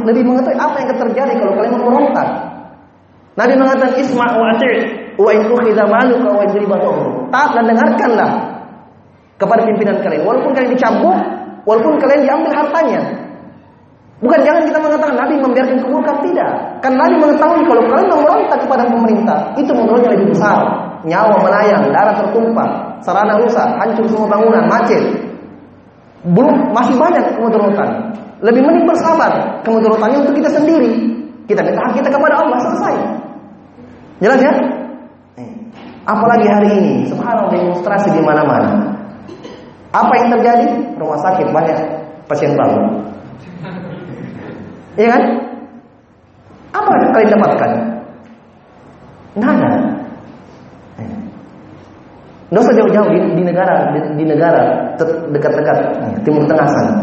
lebih 0.03 0.23
mengetahui 0.29 0.59
apa 0.59 0.77
yang 0.83 0.99
terjadi 0.99 1.33
kalau 1.39 1.53
kalian 1.57 1.75
memberontak. 1.79 2.29
Nabi 3.33 3.55
mengatakan 3.57 3.97
isma 3.97 4.29
wa 4.35 4.51
wa 5.17 5.31
in 5.33 5.41
ukhidha 5.49 5.85
maluka 5.89 6.31
wa 6.37 6.45
Taat 7.33 7.51
dan 7.57 7.65
dengarkanlah 7.71 8.52
kepada 9.41 9.63
pimpinan 9.69 9.97
kalian. 10.01 10.23
Walaupun 10.25 10.51
kalian 10.57 10.73
dicambuk, 10.75 11.19
walaupun 11.69 11.95
kalian 12.01 12.21
diambil 12.27 12.53
hartanya. 12.57 13.01
Bukan 14.23 14.39
jangan 14.47 14.63
kita 14.63 14.79
mengatakan 14.79 15.19
Nabi 15.19 15.35
membiarkan 15.43 15.77
keburukan 15.83 16.17
tidak. 16.23 16.51
Kan 16.79 16.95
Nabi 16.95 17.19
mengetahui 17.19 17.67
kalau 17.67 17.83
kalian 17.91 18.07
memberontak 18.07 18.59
kepada 18.63 18.83
pemerintah, 18.87 19.39
itu 19.59 19.71
mudaratnya 19.75 20.11
lebih 20.15 20.31
besar. 20.31 20.59
Nyawa 21.03 21.43
melayang, 21.43 21.91
darah 21.91 22.15
tertumpah, 22.15 22.69
sarana 23.03 23.35
rusak, 23.43 23.67
hancur 23.83 24.07
semua 24.07 24.31
bangunan, 24.31 24.63
macet. 24.71 25.03
Belum 26.23 26.71
masih 26.71 26.95
banyak 26.95 27.35
kemudaratan. 27.35 28.15
Lebih 28.47 28.63
mending 28.63 28.87
bersabar 28.87 29.59
kemudaratannya 29.67 30.23
untuk 30.23 30.39
kita 30.39 30.51
sendiri. 30.55 30.91
Kita 31.51 31.59
minta 31.67 31.91
kita 31.91 32.07
kepada 32.07 32.39
Allah 32.39 32.59
selesai. 32.63 32.95
Jelas 34.23 34.39
ya? 34.39 34.55
Eh, 35.43 35.51
apalagi 36.07 36.47
hari 36.47 36.71
ini, 36.79 36.95
subhanallah 37.11 37.51
demonstrasi 37.51 38.15
di 38.15 38.23
mana-mana. 38.23 38.92
Apa 39.93 40.13
yang 40.17 40.29
terjadi? 40.33 40.67
Rumah 40.97 41.19
sakit 41.21 41.47
banyak 41.53 41.79
pasien 42.25 42.57
baru. 42.57 42.81
Iya 44.97 45.09
kan? 45.09 45.23
Apa 46.73 46.91
yang 46.97 47.11
kalian 47.13 47.33
dapatkan? 47.37 47.71
Nada. 49.37 49.73
Usah 52.53 52.77
jauh-jauh 52.77 53.09
di, 53.09 53.19
di 53.33 53.43
negara 53.49 53.97
di, 53.97 54.01
di 54.21 54.25
negara 54.29 54.93
dekat-dekat 55.33 55.79
Timur 56.21 56.45
Tengah 56.45 56.69
sana. 56.69 56.95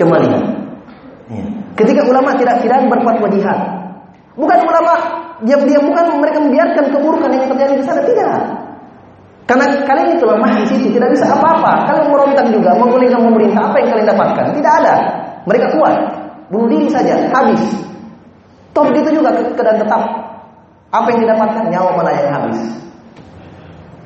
Coba 0.00 0.16
lihat. 0.24 0.44
Ya. 1.28 1.44
Ketika 1.76 2.00
ulama 2.08 2.32
tidak 2.40 2.64
tidak 2.64 2.80
berfatwa 2.88 3.28
jihad, 3.28 3.60
bukan 4.34 4.58
ulama 4.64 4.94
diam-diam 5.44 5.84
bukan 5.84 6.04
mereka 6.16 6.38
membiarkan 6.40 6.84
keburukan 6.96 7.30
yang 7.30 7.44
terjadi 7.52 7.74
di 7.76 7.84
sana 7.84 8.00
tidak. 8.08 8.63
Karena 9.44 9.64
kalian 9.84 10.16
itu 10.16 10.24
lemah 10.24 10.52
di 10.56 10.64
situ, 10.72 10.88
tidak 10.96 11.12
bisa 11.12 11.28
apa-apa. 11.28 11.84
Kalian 11.84 12.08
merontak 12.08 12.48
juga, 12.48 12.72
menggulingkan 12.80 13.20
pemerintah, 13.20 13.60
apa 13.68 13.76
yang 13.76 13.88
kalian 13.92 14.08
dapatkan? 14.08 14.44
Tidak 14.56 14.72
ada. 14.80 14.94
Mereka 15.44 15.66
kuat, 15.76 15.94
bunuh 16.48 16.68
diri 16.72 16.88
saja, 16.88 17.28
habis. 17.28 17.60
Toh 18.72 18.88
begitu 18.88 19.20
juga 19.20 19.36
ke 19.36 19.52
keadaan 19.52 19.76
tetap. 19.76 20.02
Apa 20.88 21.06
yang 21.12 21.28
didapatkan? 21.28 21.68
Nyawa 21.68 21.90
mana 21.92 22.10
yang 22.16 22.30
habis. 22.32 22.60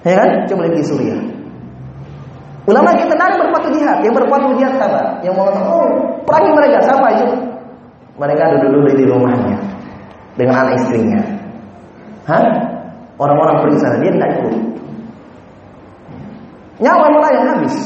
Ya 0.02 0.18
kan? 0.18 0.28
Coba 0.50 0.66
lihat 0.66 0.74
di 0.74 0.84
Suriah. 0.84 1.20
Ulama 2.68 2.92
kita 2.98 3.16
tidak 3.16 3.38
berpatu 3.40 3.68
jihad, 3.72 3.98
yang 4.04 4.12
berpatu 4.12 4.52
jihad 4.60 4.76
apa? 4.76 5.24
Yang 5.24 5.34
mengatakan, 5.40 5.72
oh 5.72 5.88
perangi 6.28 6.50
mereka, 6.52 6.78
siapa 6.84 7.06
itu? 7.16 7.26
Mereka 8.18 8.42
duduk-duduk 8.58 8.94
di 8.98 9.04
rumahnya 9.06 9.56
dengan 10.36 10.66
anak 10.66 10.74
istrinya. 10.82 11.22
Hah? 12.28 12.44
Orang-orang 13.16 13.64
pergi 13.64 13.78
sana, 13.80 13.96
dia 14.02 14.12
tidak 14.12 14.30
ikut. 14.36 14.54
Nyawa 16.78 17.06
yang 17.34 17.46
habis. 17.58 17.76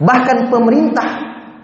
Bahkan 0.00 0.50
pemerintah 0.50 1.08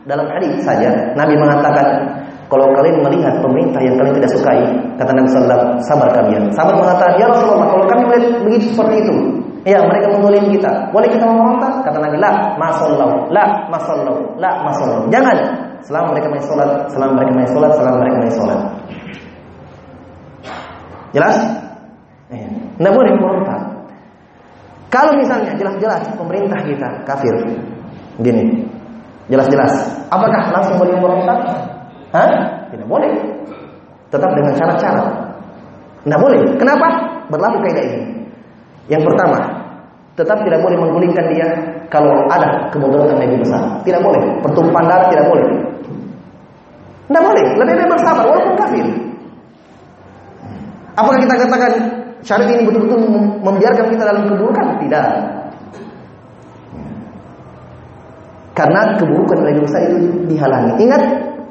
dalam 0.08 0.26
hadis 0.32 0.64
saja 0.64 1.12
Nabi 1.18 1.34
mengatakan 1.36 2.20
kalau 2.50 2.66
kalian 2.74 3.06
melihat 3.06 3.38
pemerintah 3.38 3.78
yang 3.78 3.94
kalian 3.94 4.14
tidak 4.18 4.30
sukai, 4.34 4.58
kata 4.98 5.10
Nabi 5.14 5.28
Sallallahu 5.30 5.78
sabar 5.86 6.10
kalian. 6.10 6.50
Sahabat 6.50 6.82
mengatakan, 6.82 7.14
ya 7.14 7.30
Rasulullah, 7.30 7.70
kalau 7.70 7.86
kami 7.86 8.02
melihat 8.10 8.42
begitu 8.42 8.74
seperti 8.74 9.06
itu, 9.06 9.14
ya 9.62 9.78
mereka 9.86 10.10
mengulim 10.18 10.50
kita, 10.50 10.90
boleh 10.90 11.06
kita 11.14 11.30
merontak? 11.30 11.86
Kata 11.86 12.02
Nabi, 12.02 12.18
la 12.18 12.58
masallahu, 12.58 13.30
la 13.30 13.44
masallahu, 13.70 14.20
la 14.42 14.50
masallahu. 14.66 15.06
Jangan, 15.14 15.36
selama 15.86 16.10
mereka 16.10 16.26
main 16.26 16.42
sholat, 16.42 16.70
selama 16.90 17.12
mereka 17.22 17.32
main 17.38 17.50
sholat, 17.54 17.70
selama 17.78 17.96
mereka 18.02 18.16
main 18.18 18.34
sholat. 18.34 18.60
Jelas? 21.14 21.36
Tidak 22.34 22.90
eh, 22.90 22.94
boleh 22.98 23.12
merontak. 23.14 23.69
Kalau 24.90 25.14
misalnya 25.14 25.54
jelas-jelas 25.54 26.02
pemerintah 26.18 26.58
kita 26.66 26.88
kafir, 27.06 27.30
gini, 28.18 28.66
jelas-jelas, 29.30 29.70
apakah 30.10 30.50
langsung 30.50 30.82
boleh 30.82 30.98
merontak? 30.98 31.38
Hah? 32.10 32.30
Tidak 32.74 32.86
boleh. 32.90 33.10
Tetap 34.10 34.30
dengan 34.34 34.50
cara-cara. 34.58 35.30
Tidak 36.02 36.18
boleh. 36.18 36.42
Kenapa? 36.58 36.86
Berlaku 37.30 37.62
kaidah 37.62 37.86
ini. 37.86 38.26
Yang 38.90 39.06
pertama, 39.06 39.38
tetap 40.18 40.42
tidak 40.42 40.58
boleh 40.58 40.74
menggulingkan 40.74 41.26
dia 41.30 41.46
kalau 41.86 42.26
ada 42.26 42.66
kemudaratan 42.74 43.14
yang 43.22 43.30
lebih 43.30 43.46
besar. 43.46 43.62
Tidak 43.86 44.02
boleh. 44.02 44.22
Pertumpahan 44.42 44.86
darah 44.90 45.06
tidak 45.14 45.26
boleh. 45.30 45.46
Tidak 47.06 47.22
boleh. 47.22 47.44
Lebih 47.62 47.74
baik 47.78 47.90
bersabar 47.94 48.24
walaupun 48.26 48.54
kafir. 48.58 48.86
Apakah 50.98 51.18
kita 51.22 51.34
katakan 51.46 51.72
syariat 52.24 52.50
ini 52.56 52.68
betul-betul 52.68 53.00
membiarkan 53.40 53.86
kita 53.92 54.02
dalam 54.04 54.24
keburukan? 54.28 54.66
Tidak. 54.84 55.08
Karena 58.54 58.80
keburukan 59.00 59.38
lebih 59.46 59.64
besar 59.64 59.80
itu 59.88 59.96
dihalangi. 60.28 60.72
Ingat 60.84 61.02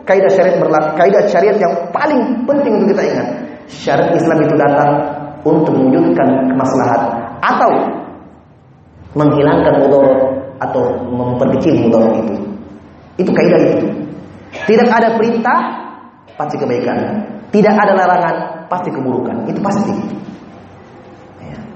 kaidah 0.06 0.30
syariat 0.30 0.58
berlaku, 0.62 0.90
kaidah 1.00 1.24
syariat 1.26 1.58
yang 1.58 1.74
paling 1.90 2.22
penting 2.46 2.72
untuk 2.82 2.94
kita 2.94 3.04
ingat. 3.10 3.28
Syariat 3.70 4.14
Islam 4.14 4.38
itu 4.46 4.56
datang 4.58 4.92
untuk 5.46 5.74
mewujudkan 5.74 6.28
kemaslahat 6.50 7.02
atau 7.40 7.72
menghilangkan 9.18 9.74
mudarat 9.82 10.20
atau 10.60 10.84
memperkecil 11.08 11.88
mudarat 11.88 12.14
itu. 12.22 12.36
Itu 13.26 13.32
kaidah 13.34 13.60
itu. 13.74 13.88
Tidak 14.50 14.88
ada 14.90 15.18
perintah 15.18 15.60
pasti 16.38 16.56
kebaikan. 16.62 17.26
Tidak 17.50 17.74
ada 17.74 17.94
larangan 17.98 18.36
pasti 18.70 18.90
keburukan. 18.94 19.50
Itu 19.50 19.60
pasti. 19.66 19.94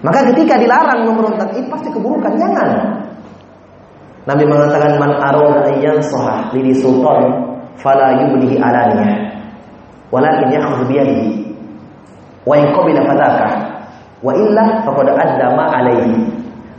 Maka 0.03 0.19
ketika 0.35 0.59
dilarang 0.59 1.07
memberontak 1.07 1.55
itu 1.55 1.67
pasti 1.71 1.87
keburukan. 1.87 2.35
Jangan. 2.35 2.69
Nabi 4.23 4.43
mengatakan 4.47 4.99
man 4.99 5.19
arada 5.19 5.67
ayyan 5.67 5.99
sahah 5.99 6.47
li 6.55 6.71
sultan 6.71 7.27
fala 7.75 8.23
yublihi 8.23 8.55
alaniyah 8.55 9.35
walakin 10.07 10.47
yakhudhu 10.47 10.87
bi 10.87 10.95
yadihi 10.95 11.27
wa 12.47 12.55
in 12.55 12.71
qabila 12.71 13.03
fadaka 13.03 13.47
wa 14.23 14.31
illa 14.31 14.79
faqad 14.87 15.07
adda 15.11 15.47
ma 15.59 15.65
alaihi 15.75 16.23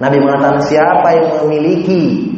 Nabi 0.00 0.16
mengatakan 0.24 0.64
siapa 0.64 1.08
yang 1.12 1.28
memiliki 1.44 2.32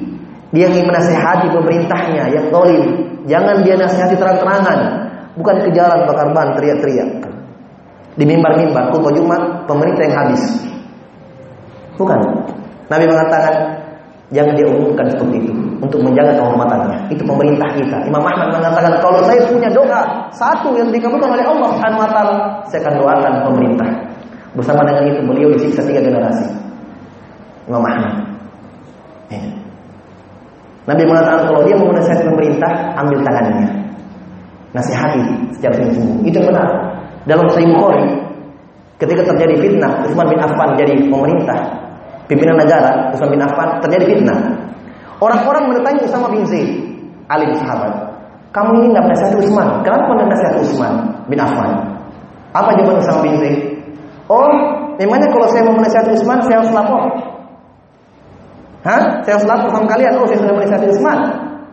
dia 0.51 0.67
ingin 0.67 0.91
menasihati 0.91 1.55
pemerintahnya 1.55 2.27
yang 2.35 2.51
dolim 2.51 3.07
jangan 3.31 3.63
dia 3.63 3.79
nasihati 3.79 4.19
terang-terangan 4.19 5.07
bukan 5.39 5.57
ke 5.63 5.71
jalan 5.71 6.03
bakar 6.03 6.35
ban 6.35 6.59
teriak-teriak 6.59 7.31
di 8.19 8.25
mimbar-mimbar 8.27 8.91
khutbah 8.91 9.15
Jumat 9.15 9.43
pemerintah 9.71 10.03
yang 10.03 10.17
habis 10.19 10.43
bukan 11.97 12.21
Nabi 12.87 13.05
mengatakan 13.09 13.55
Jangan 14.35 14.59
dia 14.59 14.67
umumkan 14.67 15.07
seperti 15.07 15.39
itu 15.39 15.55
untuk 15.79 16.03
menjaga 16.03 16.35
kehormatannya. 16.35 16.99
Itu 17.15 17.23
pemerintah 17.23 17.71
kita. 17.79 18.11
Imam 18.11 18.19
Ahmad 18.27 18.59
mengatakan 18.59 18.99
kalau 18.99 19.23
saya 19.23 19.39
punya 19.47 19.71
doa 19.71 20.03
satu 20.35 20.75
yang 20.75 20.91
dikabulkan 20.91 21.31
oleh 21.31 21.47
Allah 21.47 21.71
Subhanahu 21.71 22.03
wa 22.03 22.11
taala, 22.11 22.35
saya 22.67 22.83
akan 22.83 22.95
doakan 22.99 23.33
pemerintah. 23.47 23.89
Bersama 24.59 24.83
dengan 24.83 25.15
itu 25.15 25.21
beliau 25.23 25.49
disiksa 25.55 25.87
tiga 25.87 26.03
generasi. 26.03 26.43
Imam 27.71 27.87
Ahmad. 27.87 28.13
Ya. 29.31 29.47
Nabi 30.91 31.03
mengatakan 31.07 31.47
kalau 31.47 31.63
dia 31.63 31.79
mau 31.79 31.87
menasihati 31.95 32.25
pemerintah, 32.27 32.71
ambil 32.99 33.19
tangannya. 33.23 33.69
Nasihati 34.75 35.23
secara 35.55 35.75
sungguh-sungguh. 35.79 36.27
Itu 36.27 36.43
benar. 36.43 36.67
Dalam 37.31 37.47
Sahih 37.55 37.71
Bukhari, 37.71 38.07
ketika 38.99 39.23
terjadi 39.23 39.55
fitnah, 39.55 40.03
Utsman 40.03 40.27
bin 40.35 40.39
Affan 40.43 40.75
jadi 40.75 40.95
pemerintah, 41.07 41.86
pimpinan 42.27 42.59
negara 42.59 43.11
Utsman 43.15 43.31
bin 43.35 43.43
Affan 43.43 43.69
terjadi 43.83 44.05
fitnah. 44.15 44.39
Orang-orang 45.17 45.73
bertanya 45.73 46.05
Usama 46.05 46.29
bin 46.29 46.45
Zaid, 46.45 46.71
alim 47.33 47.51
sahabat, 47.57 47.93
kamu 48.53 48.71
ini 48.85 48.87
tidak 48.93 49.05
menasihati 49.09 49.37
Utsman, 49.41 49.69
kenapa 49.81 50.05
tidak 50.13 50.27
menasihati 50.29 50.59
Utsman 50.61 50.93
bin 51.33 51.39
Affan? 51.41 51.71
Apa 52.53 52.71
jawaban 52.77 53.01
Usama 53.01 53.21
bin 53.25 53.35
Zaid? 53.41 53.59
Oh, 54.29 54.49
memangnya 55.01 55.29
kalau 55.33 55.49
saya 55.49 55.63
mau 55.65 55.77
menasihati 55.81 56.11
Utsman, 56.13 56.39
saya 56.45 56.61
harus 56.61 56.73
lapor. 56.75 57.03
Hah? 58.85 59.03
Saya 59.25 59.33
harus 59.41 59.47
lapor 59.49 59.69
sama 59.73 59.87
kalian, 59.89 60.13
oh 60.21 60.27
saya 60.29 60.39
sudah 60.45 60.55
menasihati 60.55 60.87
Utsman. 60.93 61.19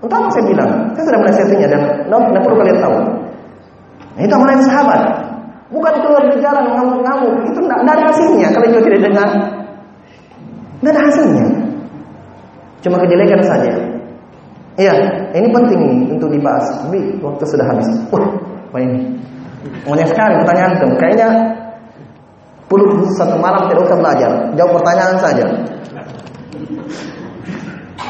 Entah 0.04 0.18
apa 0.20 0.28
saya 0.36 0.46
bilang, 0.52 0.72
saya 0.96 1.04
sudah 1.08 1.20
menasihatinya 1.24 1.68
dan 1.72 1.82
tidak 2.12 2.42
perlu 2.44 2.58
kalian 2.60 2.78
tahu. 2.84 2.96
Nah, 4.14 4.22
itu 4.22 4.34
amalan 4.36 4.60
sahabat. 4.68 5.02
Bukan 5.74 5.94
keluar 6.06 6.22
di 6.30 6.38
jalan 6.38 6.70
ngamuk-ngamuk. 6.70 7.34
Itu 7.50 7.60
tidak 7.66 7.80
ada 7.82 7.94
hasilnya 8.12 8.48
kalau 8.54 8.68
juga 8.70 8.82
tidak 8.92 9.02
dengar. 9.10 9.30
Tidak 10.84 10.92
ada 10.92 11.02
hasilnya. 11.08 11.48
Cuma 12.84 13.00
kejelekan 13.00 13.40
saja. 13.48 13.72
Iya, 14.76 14.92
ini 15.32 15.48
penting 15.48 15.80
nih 15.80 16.20
untuk 16.20 16.28
dibahas. 16.28 16.68
Tapi 16.84 17.24
waktu 17.24 17.44
sudah 17.48 17.64
habis. 17.72 17.88
Wah, 18.12 18.28
apa 18.68 18.78
ini? 18.84 19.16
Banyak 19.88 20.12
sekali 20.12 20.44
pertanyaan 20.44 20.76
itu. 20.76 20.88
Kayaknya 21.00 21.30
puluh 22.68 23.08
satu 23.16 23.40
malam 23.40 23.72
tidak 23.72 23.88
usah 23.88 23.96
belajar. 23.96 24.32
Jawab 24.60 24.84
pertanyaan 24.84 25.16
saja. 25.24 25.46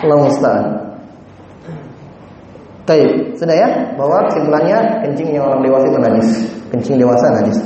Allah 0.01 0.19
Ustaz. 0.25 0.61
Baik, 2.89 3.37
sudah 3.37 3.53
ya? 3.53 3.69
Bahwa 3.93 4.25
kesimpulannya 4.33 5.05
kencing 5.05 5.29
yang 5.29 5.45
orang 5.45 5.61
dewasa 5.61 5.85
itu 5.93 5.99
najis. 6.01 6.29
Kencing 6.73 6.97
dewasa 6.97 7.25
najis. 7.37 7.59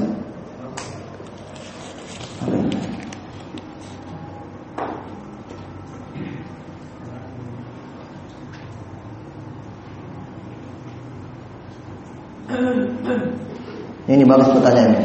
Ini 14.08 14.24
bagus 14.24 14.50
pertanyaannya 14.56 15.04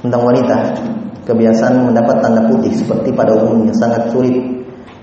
tentang 0.00 0.22
wanita. 0.24 0.56
Kebiasaan 1.28 1.92
mendapat 1.92 2.24
tanda 2.24 2.40
putih 2.48 2.72
seperti 2.72 3.12
pada 3.12 3.36
umumnya 3.36 3.76
sangat 3.76 4.08
sulit 4.08 4.32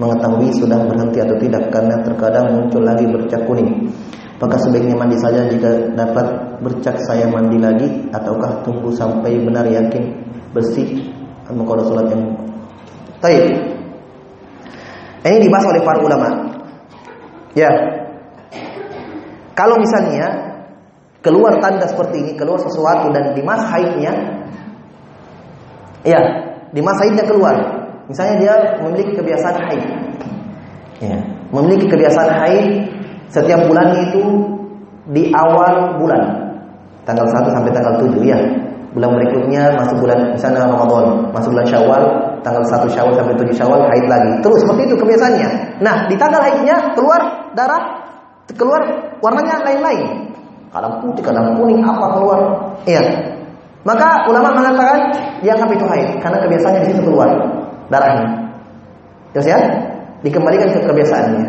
mengetahui 0.01 0.49
sudah 0.57 0.81
berhenti 0.89 1.21
atau 1.21 1.37
tidak 1.37 1.69
karena 1.69 2.01
terkadang 2.01 2.49
muncul 2.49 2.81
lagi 2.81 3.05
bercak 3.05 3.45
kuning. 3.45 3.93
Apakah 4.41 4.57
sebaiknya 4.57 4.97
mandi 4.97 5.15
saja 5.21 5.45
jika 5.45 5.93
dapat 5.93 6.25
bercak 6.65 6.97
saya 7.05 7.29
mandi 7.29 7.61
lagi 7.61 7.87
ataukah 8.09 8.65
tunggu 8.65 8.89
sampai 8.89 9.37
benar 9.37 9.69
yakin 9.69 10.11
bersih 10.49 11.13
mengkodo 11.45 11.85
sholat 11.85 12.09
yang 12.09 12.25
Baik. 13.21 13.45
Ini 15.25 15.41
dibahas 15.41 15.65
oleh 15.65 15.81
para 15.81 15.97
ulama. 15.97 16.29
Ya. 17.57 17.71
Kalau 19.57 19.81
misalnya 19.81 20.44
keluar 21.25 21.57
tanda 21.57 21.89
seperti 21.89 22.21
ini, 22.21 22.31
keluar 22.37 22.61
sesuatu 22.61 23.09
dan 23.09 23.33
di 23.33 23.41
masa 23.41 23.65
haidnya, 23.73 24.13
ya, 26.05 26.21
di 26.69 26.81
masa 26.85 27.09
haidnya 27.09 27.25
keluar. 27.25 27.55
Misalnya 28.05 28.35
dia 28.37 28.53
memiliki 28.85 29.17
kebiasaan 29.17 29.57
haid, 29.65 29.83
ya, 31.01 31.17
memiliki 31.49 31.89
kebiasaan 31.89 32.29
haid 32.45 32.67
setiap 33.33 33.65
bulannya 33.65 34.13
itu 34.13 34.23
di 35.09 35.33
awal 35.33 35.97
bulan, 35.97 36.21
tanggal 37.09 37.25
1 37.25 37.49
sampai 37.49 37.73
tanggal 37.73 37.97
7 37.97 38.21
ya. 38.21 38.37
Bulan 38.95 39.11
berikutnya 39.11 39.75
masuk 39.75 40.07
bulan 40.07 40.31
misalnya 40.31 40.71
Ramadan, 40.71 41.27
masuk 41.35 41.51
bulan 41.51 41.67
Syawal, 41.67 42.03
tanggal 42.47 42.63
1 42.63 42.87
Syawal 42.87 43.11
sampai 43.11 43.35
7 43.35 43.51
Syawal 43.51 43.81
haid 43.91 44.05
lagi. 44.07 44.31
Terus 44.39 44.63
seperti 44.63 44.81
itu 44.87 44.95
kebiasaannya. 44.95 45.49
Nah, 45.83 46.07
di 46.07 46.15
tanggal 46.15 46.39
haidnya 46.39 46.95
keluar 46.95 47.51
darah, 47.57 48.07
keluar 48.55 48.79
warnanya 49.19 49.67
lain-lain 49.67 50.24
kadang 50.75 50.93
putih, 50.99 51.23
kadang 51.23 51.55
kuning, 51.55 51.79
apa 51.79 52.05
keluar. 52.19 52.39
Iya. 52.83 53.03
Maka 53.87 54.27
ulama 54.27 54.51
mengatakan 54.51 55.13
dianggap 55.39 55.69
itu 55.71 55.85
haid 55.87 56.09
karena 56.19 56.37
kebiasaannya 56.43 56.81
di 56.83 56.87
situ 56.91 57.01
keluar 57.05 57.29
darahnya. 57.87 58.27
Terus 59.31 59.47
ya, 59.47 59.59
dikembalikan 60.25 60.73
ke 60.73 60.83
kebiasaannya. 60.83 61.47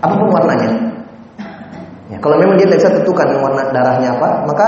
Apa 0.00 0.14
pun 0.16 0.28
warnanya. 0.32 0.70
Ya, 2.08 2.16
kalau 2.20 2.36
memang 2.40 2.56
dia 2.56 2.68
tidak 2.68 2.80
bisa 2.86 2.90
tentukan 2.96 3.28
warna 3.40 3.62
darahnya 3.72 4.14
apa, 4.16 4.28
maka 4.48 4.66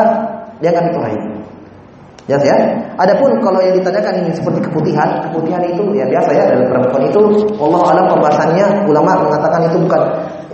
dianggap 0.60 0.84
itu 0.90 1.00
haid. 1.00 1.22
Jelas 2.24 2.40
ya? 2.40 2.56
Adapun 2.96 3.36
kalau 3.44 3.60
yang 3.60 3.76
ditanyakan 3.76 4.24
ini 4.24 4.32
seperti 4.32 4.64
keputihan, 4.64 5.28
keputihan 5.28 5.60
itu 5.60 5.84
ya 5.92 6.08
biasa 6.08 6.30
ya 6.32 6.44
dalam 6.48 6.72
perempuan 6.72 7.04
itu 7.04 7.20
Allah 7.60 7.80
alam 7.92 8.04
pembahasannya 8.16 8.88
ulama 8.88 9.28
mengatakan 9.28 9.68
itu 9.68 9.76
bukan 9.84 10.02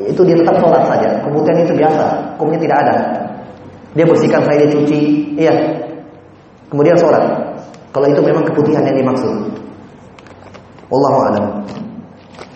itu 0.03 0.21
dia 0.27 0.35
tetap 0.35 0.59
sholat 0.59 0.83
saja. 0.91 1.09
Keputihan 1.23 1.63
itu 1.63 1.73
biasa, 1.79 2.05
hukumnya 2.35 2.59
tidak 2.59 2.77
ada. 2.83 2.95
Dia 3.95 4.07
bersihkan 4.07 4.43
saya 4.47 4.65
dia 4.65 4.71
cuci, 4.71 4.99
iya. 5.35 5.55
Kemudian 6.71 6.95
sholat. 6.95 7.23
Kalau 7.91 8.07
itu 8.07 8.23
memang 8.23 8.47
keputihan 8.47 8.87
yang 8.87 8.95
dimaksud. 8.95 9.51
Wallahu 10.91 11.19
a'lam. 11.27 11.47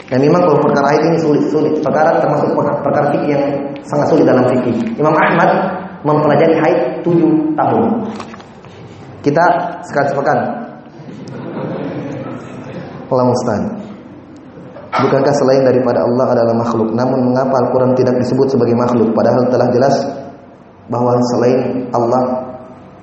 Dan 0.06 0.22
memang 0.22 0.46
kalau 0.46 0.62
perkara 0.62 0.94
ini 0.94 1.18
sulit, 1.18 1.42
sulit. 1.50 1.74
Perkara 1.82 2.22
termasuk 2.22 2.54
perkara 2.54 3.10
fikih 3.10 3.34
yang 3.34 3.44
sangat 3.82 4.06
sulit 4.14 4.22
dalam 4.22 4.46
fikih. 4.46 4.94
Imam 4.94 5.14
Ahmad 5.16 5.50
mempelajari 6.06 6.54
haid 6.54 6.78
7 7.02 7.58
tahun. 7.58 7.84
Kita 9.24 9.44
sekali 9.88 10.06
sepekan. 10.12 10.38
Allah 13.10 13.26
mustahil. 13.26 13.64
Bukankah 14.94 15.34
selain 15.34 15.66
daripada 15.66 16.06
Allah 16.06 16.26
adalah 16.38 16.54
makhluk? 16.54 16.94
Namun 16.94 17.34
mengapa 17.34 17.66
Al-Quran 17.66 17.98
tidak 17.98 18.14
disebut 18.22 18.46
sebagai 18.54 18.78
makhluk? 18.78 19.10
Padahal 19.10 19.50
telah 19.50 19.66
jelas 19.74 19.94
bahwa 20.92 21.16
selain 21.32 21.88
Allah 21.92 22.22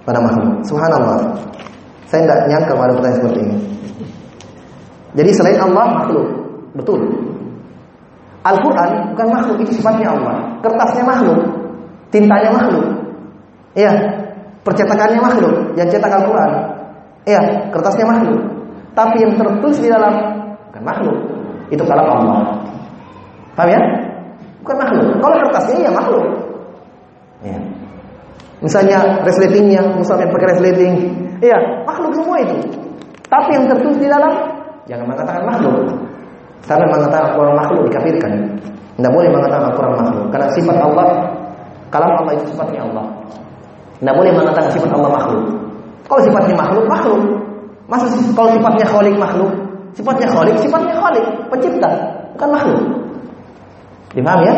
pada 0.05 0.19
makhluk. 0.21 0.61
Subhanallah. 0.65 1.17
Saya 2.09 2.27
tidak 2.27 2.39
nyangka 2.51 2.73
pada 2.75 2.91
pertanyaan 2.97 3.19
seperti 3.23 3.39
ini. 3.39 3.57
Jadi 5.11 5.31
selain 5.35 5.59
Allah 5.59 5.85
makhluk, 6.01 6.27
betul. 6.75 6.99
Al-Quran 8.41 9.13
bukan 9.13 9.27
makhluk, 9.31 9.57
itu 9.63 9.79
sifatnya 9.79 10.11
Allah. 10.11 10.59
Kertasnya 10.63 11.03
makhluk, 11.03 11.39
tintanya 12.09 12.49
makhluk. 12.51 12.85
Iya, 13.75 13.91
percetakannya 14.65 15.19
makhluk, 15.19 15.77
yang 15.79 15.87
cetak 15.87 16.11
Al-Quran. 16.11 16.51
Iya, 17.27 17.41
kertasnya 17.69 18.05
makhluk. 18.07 18.39
Tapi 18.91 19.15
yang 19.23 19.39
tertulis 19.39 19.79
di 19.79 19.87
dalam 19.87 20.13
bukan 20.67 20.83
makhluk, 20.83 21.17
itu 21.71 21.83
kalam 21.85 22.07
Allah. 22.07 22.59
Paham 23.55 23.67
ya? 23.71 23.81
Bukan 24.63 24.75
makhluk. 24.79 25.05
Kalau 25.19 25.35
kertasnya 25.47 25.75
ya 25.87 25.91
makhluk. 25.91 26.50
Ya. 27.41 27.57
Misalnya 28.61 29.25
resletingnya, 29.25 29.81
misalnya 29.97 30.29
pakai 30.29 30.47
resleting, 30.53 30.93
iya 31.41 31.57
makhluk 31.81 32.13
semua 32.13 32.37
itu. 32.45 32.53
Tapi 33.25 33.49
yang 33.57 33.65
tertulis 33.65 33.97
di 33.97 34.05
dalam 34.05 34.29
jangan 34.85 35.05
mengatakan 35.09 35.41
makhluk. 35.49 35.89
Karena 36.61 36.85
mengatakan 36.85 37.33
Al-Quran 37.33 37.55
makhluk 37.57 37.81
dikafirkan. 37.89 38.31
Tidak 39.01 39.11
boleh 39.11 39.29
mengatakan 39.33 39.73
Al-Quran 39.73 39.93
makhluk. 39.97 40.25
Karena 40.29 40.47
sifat 40.53 40.77
Allah, 40.77 41.07
kalam 41.89 42.11
Allah 42.21 42.33
itu 42.37 42.53
sifatnya 42.53 42.85
Allah. 42.85 43.05
Tidak 43.97 44.13
boleh 44.13 44.31
mengatakan 44.33 44.69
sifat 44.69 44.91
Allah 44.93 45.09
makhluk. 45.09 45.41
Kalau 46.05 46.21
sifatnya 46.21 46.55
makhluk, 46.57 46.85
makhluk. 46.85 47.21
Masa 47.89 48.05
kalau 48.37 48.49
sifatnya 48.53 48.85
kholik 48.85 49.15
makhluk? 49.17 49.51
Sifatnya 49.97 50.27
kholik, 50.31 50.55
sifatnya 50.61 50.95
kholik, 50.95 51.25
pencipta, 51.49 51.89
bukan 52.37 52.49
makhluk. 52.55 52.81
Dipaham 54.15 54.41
ya? 54.47 54.55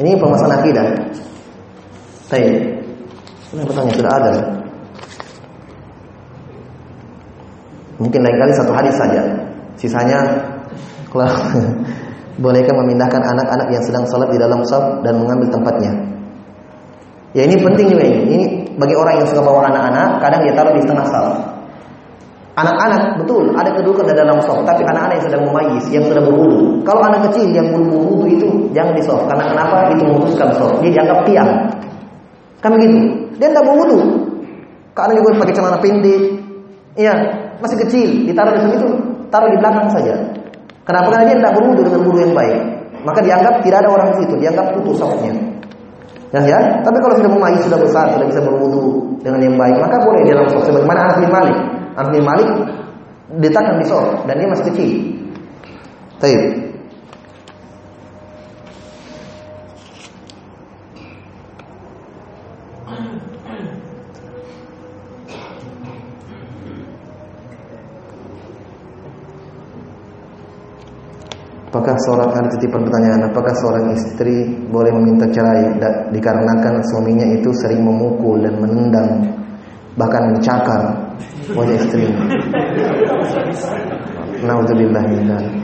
Ini 0.00 0.16
permasalahan 0.16 0.64
akidah. 0.64 0.86
Baik. 2.32 2.52
Ini 3.52 3.62
pertanyaan 3.68 3.96
sudah 4.00 4.12
ada. 4.16 4.32
Mungkin 8.00 8.20
lain 8.24 8.36
kali 8.40 8.52
satu 8.56 8.72
hadis 8.72 8.96
saja. 8.96 9.20
Sisanya 9.76 10.24
kalau 11.12 11.28
bolehkah 12.42 12.72
memindahkan 12.80 13.20
anak-anak 13.20 13.68
yang 13.76 13.84
sedang 13.84 14.08
salat 14.08 14.32
di 14.32 14.40
dalam 14.40 14.64
saf 14.64 15.04
dan 15.04 15.20
mengambil 15.20 15.52
tempatnya? 15.52 15.92
Ya 17.36 17.44
ini 17.44 17.60
penting 17.60 17.92
juga 17.92 18.04
ini. 18.08 18.20
Ini 18.24 18.44
bagi 18.80 18.96
orang 18.96 19.20
yang 19.20 19.28
suka 19.28 19.44
bawa 19.44 19.68
anak-anak, 19.68 20.24
kadang 20.24 20.40
dia 20.48 20.54
taruh 20.56 20.72
di 20.72 20.82
tengah 20.88 21.06
saf. 21.12 21.59
Anak-anak 22.60 23.24
betul 23.24 23.56
ada 23.56 23.72
kedudukan 23.72 24.04
dalam 24.12 24.36
saf, 24.44 24.60
tapi 24.68 24.84
anak-anak 24.84 25.16
yang 25.16 25.26
sedang 25.32 25.42
memayis, 25.48 25.84
yang 25.88 26.04
sudah 26.04 26.20
berwudu. 26.20 26.84
Kalau 26.84 27.00
anak 27.08 27.32
kecil 27.32 27.48
yang 27.56 27.72
belum 27.72 27.88
berwudu 27.88 28.24
itu 28.28 28.48
jangan 28.76 28.92
di 28.92 29.00
saf. 29.00 29.24
Karena 29.24 29.48
kenapa? 29.48 29.88
Itu 29.96 30.04
memutuskan 30.04 30.48
saf. 30.52 30.76
Dia 30.84 30.90
dianggap 30.92 31.18
tiang. 31.24 31.50
Kan 32.60 32.70
begitu. 32.76 32.98
Dia 33.40 33.48
tidak 33.48 33.64
berwudu. 33.64 33.98
Karena 34.92 35.12
juga 35.16 35.40
pakai 35.40 35.54
celana 35.56 35.78
pendek. 35.80 36.22
Iya, 37.00 37.14
masih 37.64 37.78
kecil, 37.86 38.08
ditaruh 38.28 38.52
di 38.60 38.76
situ, 38.76 38.88
taruh 39.32 39.48
di 39.48 39.56
belakang 39.56 39.88
saja. 39.88 40.12
Kenapa? 40.84 41.08
Karena 41.14 41.24
dia 41.32 41.36
tidak 41.40 41.52
berwudu 41.56 41.80
dengan 41.86 42.00
wudu 42.04 42.18
yang 42.20 42.34
baik. 42.36 42.56
Maka 43.00 43.20
dianggap 43.24 43.64
tidak 43.64 43.78
ada 43.80 43.88
orang 43.88 44.08
di 44.12 44.16
situ, 44.20 44.34
dianggap 44.36 44.76
putus 44.76 45.00
safnya. 45.00 45.32
Ya, 46.30 46.40
ya. 46.44 46.60
Tapi 46.84 46.98
kalau 47.00 47.14
sudah 47.16 47.30
memayis 47.32 47.62
sudah 47.64 47.80
besar, 47.80 48.04
sudah 48.12 48.26
bisa 48.28 48.40
berwudu 48.44 49.16
dengan 49.24 49.40
yang 49.40 49.56
baik, 49.56 49.80
maka 49.80 49.96
boleh 50.04 50.22
dia 50.28 50.36
langsung 50.36 50.60
sebagaimana 50.62 51.08
Anas 51.08 51.16
bin 51.18 51.30
Malik. 51.32 51.58
Anas 52.00 52.16
bin 52.16 52.24
Malik 52.24 52.50
ditakkan 53.44 53.76
di 53.76 53.84
saf 53.84 54.24
dan 54.24 54.40
dia 54.40 54.48
masih 54.48 54.66
kecil. 54.72 54.90
Baik. 56.16 56.42
Apakah 71.70 71.94
seorang 72.02 72.34
ada 72.34 72.48
titipan 72.56 72.82
pertanyaan, 72.82 73.30
apakah 73.30 73.54
seorang 73.60 73.94
istri 73.94 74.48
boleh 74.72 74.90
meminta 74.90 75.28
cerai 75.30 75.78
dikarenakan 76.10 76.82
suaminya 76.82 77.28
itu 77.30 77.52
sering 77.60 77.84
memukul 77.84 78.42
dan 78.42 78.58
menendang 78.58 79.36
bahkan 79.94 80.34
mencakar 80.34 81.09
wajah 81.56 81.76
istrinya? 81.76 82.12
Nauzubillah 84.40 85.04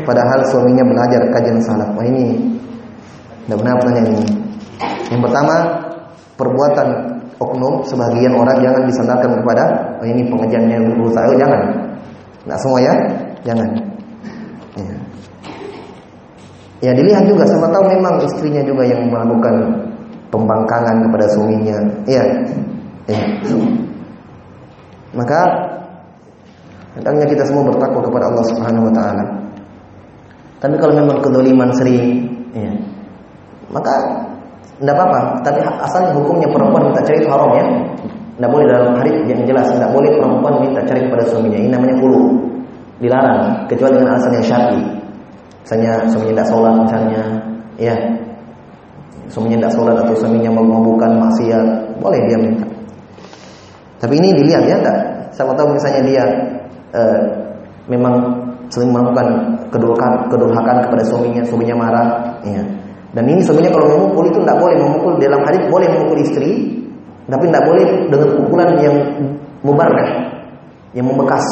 Padahal 0.04 0.40
suaminya 0.52 0.84
belajar 0.84 1.22
kajian 1.32 1.58
salaf. 1.64 1.88
Wah 1.96 2.04
ini 2.04 2.36
tidak 3.46 3.58
benar 3.62 3.74
pertanyaan 3.80 4.08
ini. 4.12 4.26
Yang 5.08 5.20
pertama, 5.24 5.54
perbuatan 6.36 6.88
oknum 7.40 7.74
sebagian 7.88 8.34
orang 8.36 8.58
jangan 8.60 8.82
disandarkan 8.84 9.30
kepada 9.40 9.64
oh 10.02 10.06
ini 10.06 10.28
pengajiannya 10.28 10.78
berusaha 10.92 11.24
oh, 11.30 11.38
jangan. 11.38 11.60
Tidak 12.44 12.58
semua 12.60 12.78
ya, 12.84 12.94
jangan. 13.42 13.68
Ya 16.84 16.92
dilihat 16.92 17.24
juga 17.24 17.48
sama 17.48 17.72
tahu 17.72 17.88
memang 17.88 18.20
istrinya 18.20 18.60
juga 18.60 18.84
yang 18.84 19.08
melakukan 19.08 19.54
pembangkangan 20.28 21.08
kepada 21.08 21.26
suaminya. 21.32 21.78
Iya. 22.04 22.24
Ya. 23.08 23.22
Maka 25.16 25.40
hendaknya 26.96 27.26
kita 27.28 27.44
semua 27.44 27.68
bertakwa 27.68 28.00
kepada 28.02 28.24
Allah 28.32 28.44
Subhanahu 28.50 28.88
wa 28.88 28.92
taala. 28.96 29.24
Tapi 30.56 30.74
kalau 30.80 30.96
memang 30.96 31.20
kedoliman 31.20 31.68
sering, 31.76 32.24
ya, 32.56 32.72
maka 33.68 33.92
tidak 34.80 34.94
apa-apa. 34.96 35.20
Tapi 35.44 35.58
asalnya 35.60 36.10
hukumnya 36.16 36.48
perempuan 36.48 36.88
minta 36.88 37.00
cerai 37.04 37.20
itu 37.20 37.28
haram 37.28 37.52
ya. 37.56 37.64
Tidak 38.36 38.50
boleh 38.52 38.66
dalam 38.68 38.92
hadis 39.00 39.16
yang 39.24 39.40
jelas 39.48 39.64
tidak 39.72 39.88
boleh 39.96 40.12
perempuan 40.12 40.54
minta 40.60 40.80
cerai 40.84 41.08
kepada 41.08 41.24
suaminya. 41.28 41.58
Ini 41.60 41.70
namanya 41.72 41.96
kulu. 42.00 42.22
Dilarang 42.96 43.68
kecuali 43.68 43.92
dengan 44.00 44.16
alasan 44.16 44.32
yang 44.40 44.46
syar'i. 44.48 44.80
Misalnya 45.64 45.92
suaminya 46.08 46.32
tidak 46.40 46.48
sholat 46.48 46.74
misalnya, 46.80 47.22
ya. 47.76 47.96
Suaminya 49.28 49.56
tidak 49.60 49.72
sholat 49.76 49.96
atau 50.00 50.14
suaminya 50.16 50.50
melakukan 50.54 51.10
maksiat, 51.20 51.66
boleh 52.00 52.20
dia 52.24 52.38
minta. 52.40 52.66
Tapi 54.00 54.14
ini 54.16 54.28
dilihat 54.40 54.64
ya, 54.64 54.76
enggak. 54.80 54.98
Sama 55.36 55.52
tahu 55.52 55.76
misalnya 55.76 56.02
dia 56.08 56.24
uh, 56.96 57.18
memang 57.86 58.14
sering 58.72 58.90
melakukan 58.90 59.60
kedurhakan, 59.70 60.26
kedurhakan 60.32 60.76
kepada 60.88 61.02
suaminya, 61.06 61.42
suaminya 61.46 61.76
marah, 61.76 62.08
ya. 62.42 62.62
Dan 63.14 63.24
ini 63.30 63.40
suaminya 63.40 63.70
kalau 63.72 63.86
memukul 63.96 64.28
itu 64.28 64.42
tidak 64.42 64.58
boleh 64.58 64.76
memukul 64.76 65.12
dalam 65.16 65.40
hadis 65.46 65.62
boleh 65.70 65.88
memukul 65.88 66.18
istri, 66.20 66.82
tapi 67.30 67.44
tidak 67.48 67.64
boleh 67.64 67.84
dengan 68.10 68.28
pukulan 68.42 68.68
yang 68.82 68.96
mubarrah, 69.62 70.10
yang 70.92 71.06
membekas. 71.06 71.44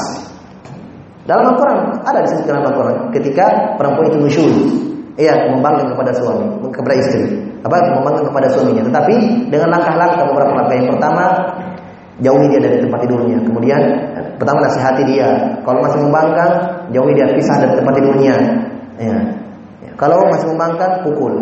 Dalam 1.25 1.57
Al-Quran 1.57 2.05
ada 2.05 2.21
disebutkan 2.21 2.61
dalam 2.61 2.69
Al-Quran 2.69 2.97
ketika 3.17 3.47
perempuan 3.81 4.13
itu 4.13 4.19
nusyul, 4.21 4.53
iya 5.17 5.49
membangkang 5.49 5.89
kepada 5.97 6.13
suami, 6.13 6.45
kepada 6.69 6.95
istri, 7.01 7.23
apa 7.65 7.77
membangkang 7.97 8.29
kepada 8.29 8.49
suaminya. 8.53 8.83
Tetapi 8.85 9.15
dengan 9.49 9.69
langkah-langkah 9.73 10.25
beberapa 10.29 10.53
langkah. 10.53 10.75
Yang 10.85 10.89
pertama 11.01 11.25
jauhi 12.21 12.47
dia 12.53 12.61
dari 12.61 12.77
tempat 12.77 12.99
tidurnya. 13.09 13.39
Kemudian 13.41 13.81
pertama 14.37 14.65
nasihati 14.65 15.03
dia. 15.09 15.29
Kalau 15.63 15.81
masih 15.83 16.01
membangkang, 16.03 16.53
jauhi 16.91 17.13
dia 17.15 17.27
pisah 17.35 17.57
dari 17.63 17.75
tempat 17.79 17.93
tidurnya. 17.99 18.37
Ya. 18.99 19.17
Kalau 19.95 20.19
masih 20.27 20.51
membangkang, 20.51 21.07
pukul. 21.07 21.35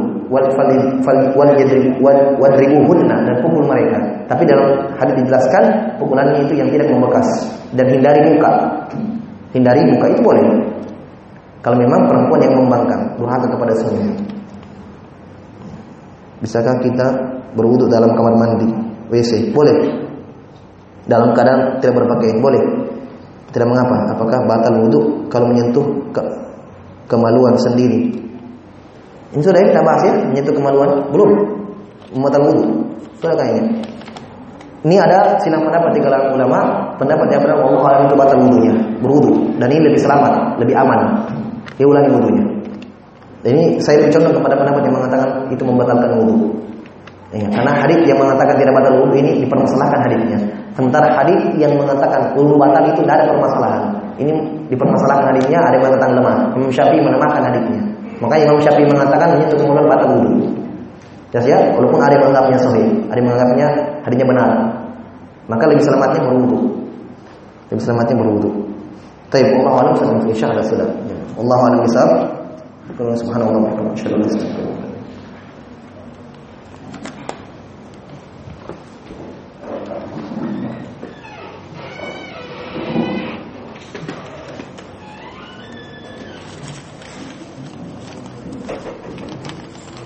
Dan 3.24 3.36
pukul 3.40 3.64
mereka. 3.64 3.98
Tapi 4.28 4.42
dalam 4.44 4.92
hadis 5.00 5.14
dijelaskan 5.24 5.64
pukulannya 5.96 6.44
itu 6.44 6.60
yang 6.60 6.68
tidak 6.68 6.88
membekas 6.92 7.28
dan 7.72 7.88
hindari 7.88 8.20
muka. 8.28 8.50
Hindari 9.56 9.82
muka 9.88 10.06
itu 10.12 10.20
boleh. 10.20 10.44
Kalau 11.62 11.76
memang 11.78 12.10
perempuan 12.10 12.40
yang 12.42 12.54
membangkang, 12.58 13.02
durhaka 13.16 13.46
kepada 13.46 13.72
suaminya. 13.78 14.16
Bisakah 16.42 16.74
kita 16.82 17.06
berwudhu 17.54 17.86
dalam 17.86 18.12
kamar 18.18 18.34
mandi, 18.34 18.68
WC? 19.14 19.54
Boleh. 19.54 20.01
Dalam 21.06 21.34
keadaan 21.34 21.82
tidak 21.82 22.02
berpakaian, 22.02 22.38
boleh. 22.38 22.62
Tidak 23.50 23.68
mengapa. 23.68 24.16
Apakah 24.16 24.38
batal 24.48 24.74
wudhu 24.86 25.28
kalau 25.28 25.50
menyentuh 25.50 25.84
ke 26.14 26.22
kemaluan 27.10 27.58
sendiri? 27.60 28.14
Ini 29.32 29.40
sudah 29.40 29.60
ya 29.60 29.66
kita 29.72 29.82
bahas 29.84 30.02
ya, 30.08 30.14
menyentuh 30.28 30.54
kemaluan? 30.54 30.90
Belum. 31.10 31.30
Membatal 32.12 32.40
wudhu. 32.48 32.64
Sudah 33.20 33.34
kayaknya. 33.36 33.82
Ini 34.82 34.98
ada 34.98 35.38
silang 35.38 35.62
pendapat 35.62 35.94
di 35.94 36.00
kalangan 36.02 36.34
ulama, 36.34 36.58
pendapat 36.98 37.30
yang 37.30 37.42
berapa 37.46 37.62
Allah 37.62 37.82
alam 37.86 38.02
itu 38.10 38.16
batal 38.18 38.38
wudhunya, 38.42 38.74
berwudhu, 38.98 39.54
dan 39.62 39.70
ini 39.70 39.78
lebih 39.78 40.00
selamat, 40.02 40.58
lebih 40.58 40.74
aman. 40.74 41.22
Dia 41.78 41.86
ulangi 41.86 42.10
wudhunya. 42.10 42.44
Ini 43.46 43.78
saya 43.78 44.10
condong 44.10 44.42
kepada 44.42 44.58
pendapat 44.58 44.82
yang 44.82 44.94
mengatakan 44.98 45.28
itu 45.54 45.62
membatalkan 45.62 46.10
wudhu. 46.18 46.50
Ya, 47.30 47.46
karena 47.46 47.72
hadis 47.78 48.02
yang 48.10 48.18
mengatakan 48.18 48.58
tidak 48.58 48.74
batal 48.74 48.94
wudhu 49.06 49.14
ini 49.22 49.30
dipermasalahkan 49.46 49.98
hadisnya. 50.02 50.38
Sementara 50.72 51.04
hadis 51.20 51.40
yang 51.60 51.76
mengatakan 51.76 52.32
wudhu 52.32 52.56
batal 52.56 52.80
itu 52.88 53.04
tidak 53.04 53.20
ada 53.20 53.24
permasalahan. 53.28 53.82
Ini 54.16 54.32
dipermasalahkan 54.72 55.36
hadisnya, 55.36 55.58
ada 55.60 55.76
yang 55.76 55.84
mengatakan 55.84 56.10
lemah. 56.16 56.36
Imam 56.56 56.70
Syafi'i 56.72 57.00
melemahkan 57.04 57.42
hadisnya. 57.44 57.82
Makanya 58.24 58.42
Imam 58.48 58.58
Syafi'i 58.64 58.86
mengatakan 58.88 59.28
ini 59.36 59.44
itu 59.48 59.56
kemudian 59.60 59.86
batal 59.88 60.08
wudhu. 60.16 60.48
Jelas 61.32 61.46
ya, 61.48 61.58
walaupun 61.76 61.96
ada 62.00 62.12
yang 62.12 62.28
menganggapnya 62.28 62.58
sahih, 62.60 62.88
ada 63.08 63.16
yang 63.16 63.28
menganggapnya 63.32 63.66
hadinya 64.04 64.26
benar. 64.28 64.48
Maka 65.48 65.64
lebih 65.68 65.84
selamatnya 65.84 66.20
berwudu. 66.28 66.58
Lebih 67.72 67.82
selamatnya 67.84 68.16
berwudu. 68.20 68.50
Tapi 69.32 69.48
Allah 69.48 69.96
alam 69.96 70.28
insya 70.28 70.52
Allah 70.52 70.64
sudah. 70.64 70.88
Allah 71.40 71.58
alam 71.72 71.80
bisa. 71.84 72.02
Subhanallah 72.92 73.56
wa 73.56 73.72
bihamdihi. 73.72 74.81